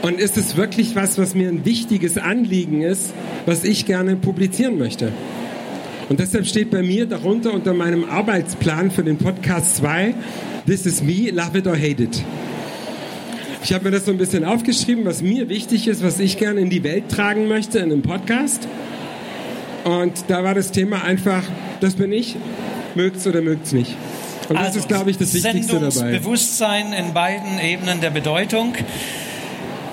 Und 0.02 0.20
ist 0.20 0.38
es 0.38 0.58
wirklich 0.58 0.96
was, 0.96 1.20
was 1.20 1.36
mir 1.36 1.50
ein 1.50 1.66
wichtiges 1.66 2.18
Anliegen 2.18 2.82
ist, 2.82 3.14
was 3.46 3.64
ich 3.64 3.86
gerne 3.86 4.16
publizieren 4.16 4.80
möchte? 4.80 5.12
Und 6.12 6.20
deshalb 6.20 6.46
steht 6.46 6.72
bei 6.72 6.82
mir 6.82 7.06
darunter 7.06 7.54
unter 7.54 7.74
meinem 7.74 8.04
Arbeitsplan 8.04 8.92
für 8.92 9.02
den 9.02 9.18
Podcast 9.18 9.78
2, 9.78 10.14
This 10.66 10.86
is 10.86 11.02
me, 11.02 11.32
love 11.32 11.58
it 11.58 11.66
or 11.68 11.74
hate 11.74 12.04
it. 12.04 12.22
Ich 13.64 13.72
habe 13.72 13.86
mir 13.86 13.92
das 13.92 14.08
so 14.08 14.12
ein 14.12 14.18
bisschen 14.18 14.44
aufgeschrieben, 14.44 15.06
was 15.06 15.22
mir 15.22 15.48
wichtig 15.48 15.88
ist, 15.88 16.04
was 16.04 16.20
ich 16.20 16.38
gerne 16.38 16.60
in 16.60 16.70
die 16.70 16.84
Welt 16.84 17.08
tragen 17.08 17.48
möchte 17.48 17.80
in 17.80 17.94
einem 17.94 18.02
Podcast. 18.02 18.68
Und 19.86 20.26
da 20.28 20.44
war 20.44 20.54
das 20.54 20.74
Thema 20.74 21.02
einfach, 21.02 21.44
das 21.80 21.94
bin 21.94 22.12
ich, 22.12 22.36
mögt's 22.94 23.26
oder 23.26 23.42
mögt's 23.42 23.72
nicht. 23.72 23.96
Und 24.50 24.58
das 24.58 24.66
also, 24.66 24.80
ist, 24.80 24.90
glaube 24.90 25.12
ich, 25.12 25.18
das 25.18 25.34
Wichtigste 25.34 25.80
dabei. 25.80 26.18
Bewusstsein 26.18 26.92
in 26.92 27.14
beiden 27.14 27.58
Ebenen 27.58 28.02
der 28.02 28.10
Bedeutung. 28.10 28.74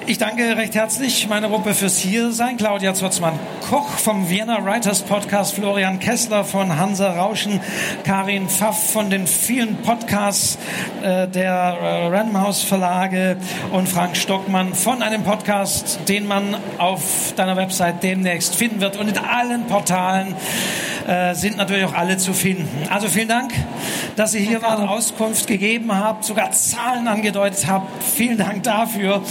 Ich 0.09 0.17
danke 0.17 0.57
recht 0.57 0.75
herzlich 0.75 1.29
meiner 1.29 1.51
Gruppe 1.51 1.75
fürs 1.75 1.99
Hiersein. 1.99 2.57
Claudia 2.57 2.95
Zotzmann-Koch 2.95 3.91
vom 3.91 4.31
Vienna 4.31 4.65
Writers 4.65 5.03
Podcast, 5.03 5.53
Florian 5.53 6.01
Kessler 6.01 6.47
von 6.47 6.79
Hansa 6.79 7.13
Rauschen, 7.13 7.61
Karin 8.05 8.49
Pfaff 8.49 8.91
von 8.93 9.11
den 9.11 9.27
vielen 9.27 9.77
Podcasts 9.83 10.57
äh, 11.03 11.29
der 11.29 11.53
äh, 11.53 12.07
Random 12.07 12.41
House 12.41 12.63
Verlage 12.63 13.37
und 13.71 13.87
Frank 13.87 14.17
Stockmann 14.17 14.73
von 14.73 15.03
einem 15.03 15.25
Podcast, 15.25 16.01
den 16.09 16.27
man 16.27 16.57
auf 16.79 17.35
deiner 17.37 17.57
Website 17.57 18.03
demnächst 18.03 18.57
finden 18.57 18.81
wird. 18.81 18.97
Und 18.97 19.09
in 19.09 19.19
allen 19.19 19.67
Portalen 19.67 20.35
äh, 21.07 21.35
sind 21.35 21.59
natürlich 21.59 21.85
auch 21.85 21.95
alle 21.95 22.17
zu 22.17 22.33
finden. 22.33 22.89
Also 22.89 23.09
vielen 23.09 23.29
Dank, 23.29 23.53
dass 24.17 24.35
ihr 24.35 24.41
hier 24.41 24.63
wart, 24.63 24.81
Auskunft 24.81 25.47
gegeben 25.47 25.95
habt, 25.95 26.25
sogar 26.25 26.53
Zahlen 26.53 27.09
angedeutet 27.09 27.67
habt. 27.67 28.03
Vielen 28.03 28.39
Dank 28.39 28.63
dafür. 28.63 29.23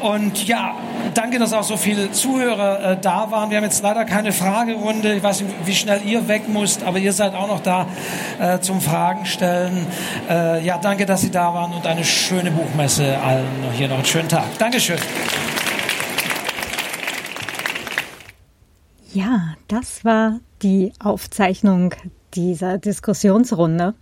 Und 0.00 0.17
und 0.18 0.48
ja, 0.48 0.74
danke, 1.14 1.38
dass 1.38 1.52
auch 1.52 1.62
so 1.62 1.76
viele 1.76 2.10
Zuhörer 2.10 2.92
äh, 2.92 2.96
da 3.00 3.30
waren. 3.30 3.50
Wir 3.50 3.58
haben 3.58 3.64
jetzt 3.64 3.82
leider 3.82 4.04
keine 4.04 4.32
Fragerunde. 4.32 5.14
Ich 5.14 5.22
weiß 5.22 5.42
nicht, 5.42 5.54
wie 5.64 5.74
schnell 5.74 6.00
ihr 6.04 6.26
weg 6.26 6.48
musst, 6.48 6.82
aber 6.82 6.98
ihr 6.98 7.12
seid 7.12 7.34
auch 7.34 7.46
noch 7.46 7.60
da 7.60 7.86
äh, 8.40 8.58
zum 8.58 8.80
Fragen 8.80 9.24
stellen. 9.24 9.86
Äh, 10.28 10.64
ja, 10.64 10.78
danke, 10.78 11.06
dass 11.06 11.20
Sie 11.20 11.30
da 11.30 11.54
waren 11.54 11.72
und 11.72 11.86
eine 11.86 12.04
schöne 12.04 12.50
Buchmesse 12.50 13.16
allen 13.18 13.46
hier 13.74 13.86
noch 13.88 13.96
einen 13.96 14.04
schönen 14.06 14.28
Tag. 14.28 14.44
Dankeschön. 14.58 14.98
Ja, 19.12 19.54
das 19.68 20.04
war 20.04 20.40
die 20.62 20.92
Aufzeichnung 20.98 21.94
dieser 22.34 22.78
Diskussionsrunde. 22.78 23.94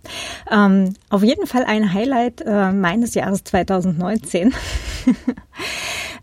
Ähm, 0.51 0.93
auf 1.09 1.23
jeden 1.23 1.47
Fall 1.47 1.63
ein 1.63 1.93
Highlight 1.93 2.41
äh, 2.41 2.71
meines 2.71 3.13
Jahres 3.13 3.43
2019. 3.43 4.53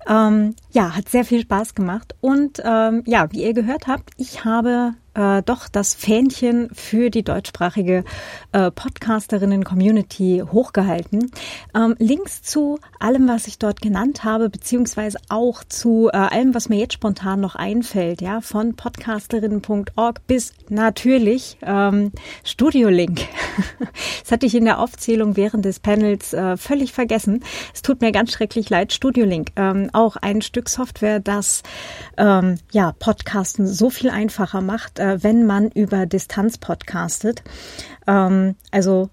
Ähm, 0.07 0.55
ja, 0.73 0.95
hat 0.95 1.09
sehr 1.09 1.25
viel 1.25 1.41
Spaß 1.41 1.75
gemacht. 1.75 2.15
Und 2.21 2.63
ähm, 2.65 3.03
ja, 3.07 3.31
wie 3.33 3.43
ihr 3.43 3.55
gehört 3.55 3.87
habt, 3.87 4.11
ich 4.17 4.45
habe 4.45 4.95
äh, 5.15 5.43
doch 5.43 5.69
das 5.69 5.95
Fähnchen 5.95 6.69
für 6.73 7.11
die 7.11 7.23
deutschsprachige 7.23 8.05
äh, 8.53 8.71
Podcasterinnen-Community 8.71 10.43
hochgehalten. 10.51 11.31
Ähm, 11.75 11.95
Links 11.99 12.43
zu 12.43 12.79
allem, 12.99 13.29
was 13.29 13.47
ich 13.47 13.59
dort 13.59 13.81
genannt 13.81 14.25
habe, 14.25 14.51
beziehungsweise 14.51 15.19
auch 15.29 15.65
zu 15.65 16.11
äh, 16.13 16.17
allem, 16.17 16.55
was 16.55 16.69
mir 16.69 16.79
jetzt 16.79 16.95
spontan 16.95 17.41
noch 17.41 17.55
einfällt, 17.55 18.21
ja, 18.21 18.41
von 18.41 18.75
podcasterinnen.org 18.75 20.27
bis 20.27 20.53
natürlich 20.69 21.59
ähm, 21.63 22.13
Studio 22.43 22.89
Link. 22.89 23.21
das 24.23 24.33
hatte 24.33 24.47
ich 24.47 24.55
in 24.55 24.65
der 24.65 24.79
Aufzählung 24.79 25.37
während 25.37 25.65
des 25.65 25.81
Panels 25.81 26.33
äh, 26.33 26.57
völlig 26.57 26.93
vergessen. 26.93 27.45
Es 27.73 27.83
tut 27.83 28.01
mir 28.01 28.13
ganz 28.13 28.33
schrecklich 28.33 28.71
leid. 28.71 28.93
Studio 28.93 29.25
Link, 29.25 29.51
ähm, 29.57 29.91
auch 29.93 30.17
ein 30.17 30.43
Stück 30.43 30.69
Software, 30.69 31.21
das 31.21 31.63
ähm, 32.17 32.57
ja 32.73 32.93
Podcasten 32.99 33.67
so 33.67 33.91
viel 33.91 34.11
einfacher 34.11 34.61
macht 34.61 34.99
äh, 35.05 35.23
wenn 35.23 35.45
man 35.45 35.71
über 35.71 36.07
Distanz 36.07 36.59
podcastet. 36.59 37.43
Ähm, 38.07 38.57
also 38.71 39.11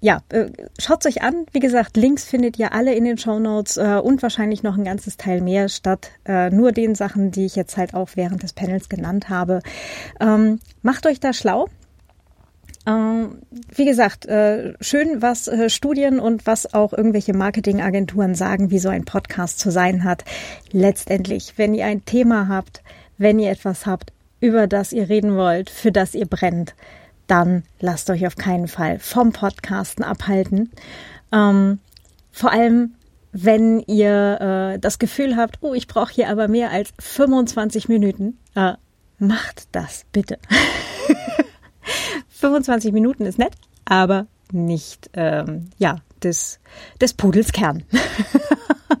ja, 0.00 0.22
äh, 0.28 0.46
schaut 0.78 1.04
euch 1.06 1.22
an. 1.22 1.46
Wie 1.52 1.58
gesagt, 1.58 1.96
Links 1.96 2.24
findet 2.24 2.58
ihr 2.58 2.72
alle 2.72 2.94
in 2.94 3.04
den 3.04 3.18
Show 3.18 3.38
Notes 3.38 3.76
äh, 3.76 4.00
und 4.02 4.22
wahrscheinlich 4.22 4.62
noch 4.62 4.76
ein 4.76 4.84
ganzes 4.84 5.16
Teil 5.16 5.40
mehr 5.40 5.68
statt 5.68 6.12
äh, 6.24 6.50
nur 6.50 6.70
den 6.72 6.94
Sachen, 6.94 7.32
die 7.32 7.46
ich 7.46 7.56
jetzt 7.56 7.76
halt 7.76 7.94
auch 7.94 8.10
während 8.14 8.42
des 8.42 8.52
Panels 8.52 8.88
genannt 8.88 9.28
habe. 9.28 9.60
Ähm, 10.20 10.60
macht 10.82 11.06
euch 11.06 11.18
da 11.18 11.32
schlau. 11.32 11.66
Ähm, 12.86 13.40
wie 13.74 13.84
gesagt, 13.84 14.26
äh, 14.26 14.74
schön, 14.80 15.20
was 15.20 15.48
äh, 15.48 15.68
Studien 15.68 16.20
und 16.20 16.46
was 16.46 16.72
auch 16.72 16.92
irgendwelche 16.92 17.34
Marketingagenturen 17.34 18.36
sagen, 18.36 18.70
wie 18.70 18.78
so 18.78 18.88
ein 18.88 19.04
Podcast 19.04 19.58
zu 19.58 19.70
sein 19.70 20.04
hat. 20.04 20.24
Letztendlich, 20.70 21.54
wenn 21.56 21.74
ihr 21.74 21.86
ein 21.86 22.04
Thema 22.04 22.46
habt, 22.46 22.82
wenn 23.18 23.40
ihr 23.40 23.50
etwas 23.50 23.84
habt, 23.84 24.12
über 24.40 24.66
das 24.66 24.92
ihr 24.92 25.08
reden 25.08 25.36
wollt, 25.36 25.70
für 25.70 25.92
das 25.92 26.14
ihr 26.14 26.26
brennt, 26.26 26.74
dann 27.26 27.64
lasst 27.80 28.10
euch 28.10 28.26
auf 28.26 28.36
keinen 28.36 28.68
Fall 28.68 28.98
vom 28.98 29.32
Podcasten 29.32 30.04
abhalten. 30.04 30.70
Ähm, 31.32 31.78
vor 32.30 32.52
allem, 32.52 32.94
wenn 33.32 33.80
ihr 33.80 34.74
äh, 34.74 34.78
das 34.78 34.98
Gefühl 34.98 35.36
habt, 35.36 35.58
oh, 35.60 35.74
ich 35.74 35.86
brauche 35.86 36.12
hier 36.12 36.30
aber 36.30 36.48
mehr 36.48 36.70
als 36.70 36.90
25 36.98 37.88
Minuten, 37.88 38.38
äh, 38.54 38.74
macht 39.18 39.68
das 39.72 40.06
bitte. 40.12 40.38
25 42.28 42.92
Minuten 42.92 43.26
ist 43.26 43.38
nett, 43.38 43.54
aber 43.84 44.26
nicht, 44.52 45.10
ähm, 45.14 45.70
ja, 45.78 46.00
des, 46.22 46.60
des 47.00 47.14
Pudels 47.14 47.52
Kern. 47.52 47.84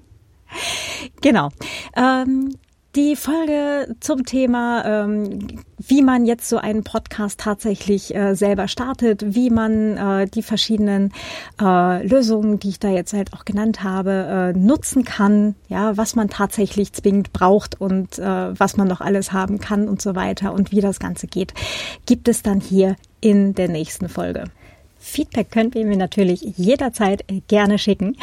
genau. 1.20 1.48
Ähm, 1.96 2.54
die 2.98 3.14
Folge 3.14 3.94
zum 4.00 4.24
Thema, 4.24 4.84
ähm, 4.84 5.62
wie 5.78 6.02
man 6.02 6.26
jetzt 6.26 6.48
so 6.48 6.58
einen 6.58 6.82
Podcast 6.82 7.38
tatsächlich 7.38 8.12
äh, 8.12 8.34
selber 8.34 8.66
startet, 8.66 9.36
wie 9.36 9.50
man 9.50 9.96
äh, 9.96 10.26
die 10.26 10.42
verschiedenen 10.42 11.12
äh, 11.62 12.04
Lösungen, 12.04 12.58
die 12.58 12.70
ich 12.70 12.80
da 12.80 12.88
jetzt 12.88 13.12
halt 13.12 13.34
auch 13.34 13.44
genannt 13.44 13.84
habe, 13.84 14.52
äh, 14.52 14.58
nutzen 14.58 15.04
kann, 15.04 15.54
ja, 15.68 15.96
was 15.96 16.16
man 16.16 16.28
tatsächlich 16.28 16.92
zwingend 16.92 17.32
braucht 17.32 17.80
und 17.80 18.18
äh, 18.18 18.58
was 18.58 18.76
man 18.76 18.88
noch 18.88 19.00
alles 19.00 19.32
haben 19.32 19.60
kann 19.60 19.88
und 19.88 20.02
so 20.02 20.16
weiter 20.16 20.52
und 20.52 20.72
wie 20.72 20.80
das 20.80 20.98
Ganze 20.98 21.28
geht, 21.28 21.54
gibt 22.04 22.26
es 22.26 22.42
dann 22.42 22.60
hier 22.60 22.96
in 23.20 23.54
der 23.54 23.68
nächsten 23.68 24.08
Folge. 24.08 24.50
Feedback 24.98 25.50
könnt 25.50 25.74
ihr 25.74 25.86
mir 25.86 25.96
natürlich 25.96 26.42
jederzeit 26.56 27.24
gerne 27.46 27.78
schicken 27.78 28.16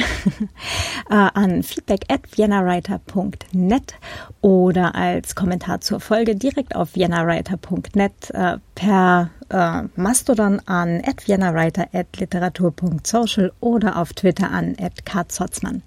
äh, 1.09 1.13
an 1.13 1.63
feedback 1.63 2.01
at 2.09 2.21
viennawriter.net 2.35 3.95
oder 4.41 4.95
als 4.95 5.35
Kommentar 5.35 5.81
zur 5.81 5.99
Folge 5.99 6.35
direkt 6.35 6.75
auf 6.75 6.95
viennawriter.net 6.95 8.31
äh, 8.31 8.57
per 8.75 9.29
äh, 9.49 9.83
Mastodon 9.99 10.61
an 10.65 11.01
at 11.05 11.27
viennawriter 11.27 11.87
at 11.93 12.17
literatur.social 12.17 13.53
oder 13.61 13.97
auf 13.97 14.13
Twitter 14.13 14.51
an 14.51 14.75
at 14.79 15.05
kzotzmann. 15.05 15.81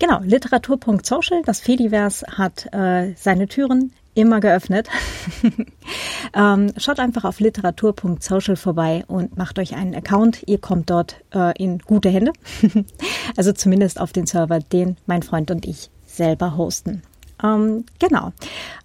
Genau, 0.00 0.20
literatur.social, 0.22 1.42
das 1.44 1.60
Fediverse 1.60 2.26
hat 2.36 2.72
äh, 2.72 3.14
seine 3.16 3.46
Türen 3.46 3.92
immer 4.14 4.40
geöffnet. 4.40 4.88
ähm, 6.34 6.72
schaut 6.76 7.00
einfach 7.00 7.24
auf 7.24 7.40
literatur.social 7.40 8.56
vorbei 8.56 9.04
und 9.06 9.36
macht 9.36 9.58
euch 9.58 9.74
einen 9.74 9.94
Account. 9.94 10.42
Ihr 10.46 10.58
kommt 10.58 10.90
dort 10.90 11.16
äh, 11.34 11.56
in 11.62 11.78
gute 11.78 12.08
Hände. 12.08 12.32
also 13.36 13.52
zumindest 13.52 14.00
auf 14.00 14.12
den 14.12 14.26
Server, 14.26 14.60
den 14.60 14.96
mein 15.06 15.22
Freund 15.22 15.50
und 15.50 15.66
ich 15.66 15.90
selber 16.06 16.56
hosten. 16.56 17.02
Ähm, 17.42 17.84
genau. 17.98 18.32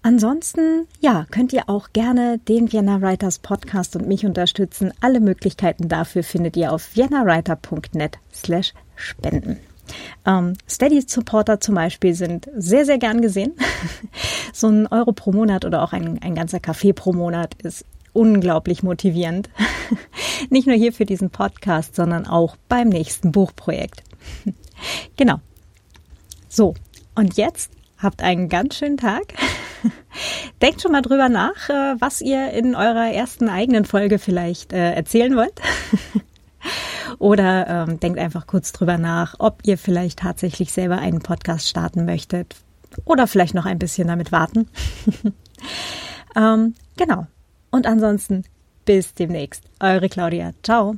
Ansonsten, 0.01 0.87
ja, 0.99 1.25
könnt 1.29 1.53
ihr 1.53 1.69
auch 1.69 1.93
gerne 1.93 2.39
den 2.39 2.71
Vienna 2.71 3.01
Writers 3.01 3.39
Podcast 3.39 3.95
und 3.95 4.07
mich 4.07 4.25
unterstützen. 4.25 4.91
Alle 5.01 5.19
Möglichkeiten 5.19 5.87
dafür 5.87 6.23
findet 6.23 6.57
ihr 6.57 6.73
auf 6.73 6.95
viennawriter.net 6.95 8.17
slash 8.33 8.73
spenden. 8.95 9.57
Ähm, 10.25 10.53
Steady-Supporter 10.67 11.59
zum 11.59 11.75
Beispiel 11.75 12.13
sind 12.13 12.49
sehr, 12.55 12.85
sehr 12.85 12.97
gern 12.97 13.21
gesehen. 13.21 13.53
so 14.53 14.67
ein 14.67 14.87
Euro 14.87 15.11
pro 15.11 15.31
Monat 15.31 15.65
oder 15.65 15.83
auch 15.83 15.93
ein, 15.93 16.21
ein 16.21 16.35
ganzer 16.35 16.59
Kaffee 16.59 16.93
pro 16.93 17.13
Monat 17.13 17.55
ist 17.63 17.85
unglaublich 18.13 18.83
motivierend. 18.83 19.49
Nicht 20.49 20.67
nur 20.67 20.75
hier 20.75 20.93
für 20.93 21.05
diesen 21.05 21.29
Podcast, 21.29 21.95
sondern 21.95 22.27
auch 22.27 22.55
beim 22.67 22.89
nächsten 22.89 23.31
Buchprojekt. 23.31 24.03
genau. 25.15 25.39
So, 26.47 26.73
und 27.15 27.37
jetzt 27.37 27.71
habt 27.97 28.21
einen 28.21 28.49
ganz 28.49 28.75
schönen 28.75 28.97
Tag. 28.97 29.33
Denkt 30.61 30.81
schon 30.81 30.91
mal 30.91 31.01
drüber 31.01 31.29
nach, 31.29 31.69
äh, 31.69 31.95
was 31.99 32.21
ihr 32.21 32.51
in 32.51 32.75
eurer 32.75 33.11
ersten 33.11 33.47
eigenen 33.47 33.85
Folge 33.85 34.19
vielleicht 34.19 34.73
äh, 34.73 34.93
erzählen 34.93 35.35
wollt. 35.35 35.53
Oder 37.17 37.67
ähm, 37.87 37.99
denkt 37.99 38.19
einfach 38.19 38.47
kurz 38.47 38.71
drüber 38.71 38.97
nach, 38.97 39.35
ob 39.39 39.61
ihr 39.63 39.77
vielleicht 39.77 40.19
tatsächlich 40.19 40.71
selber 40.71 40.97
einen 40.99 41.19
Podcast 41.19 41.67
starten 41.67 42.05
möchtet. 42.05 42.55
Oder 43.05 43.27
vielleicht 43.27 43.53
noch 43.53 43.65
ein 43.65 43.79
bisschen 43.79 44.07
damit 44.07 44.31
warten. 44.31 44.67
ähm, 46.35 46.75
genau. 46.97 47.27
Und 47.71 47.87
ansonsten 47.87 48.43
bis 48.85 49.13
demnächst. 49.13 49.63
Eure 49.79 50.09
Claudia. 50.09 50.53
Ciao. 50.63 50.95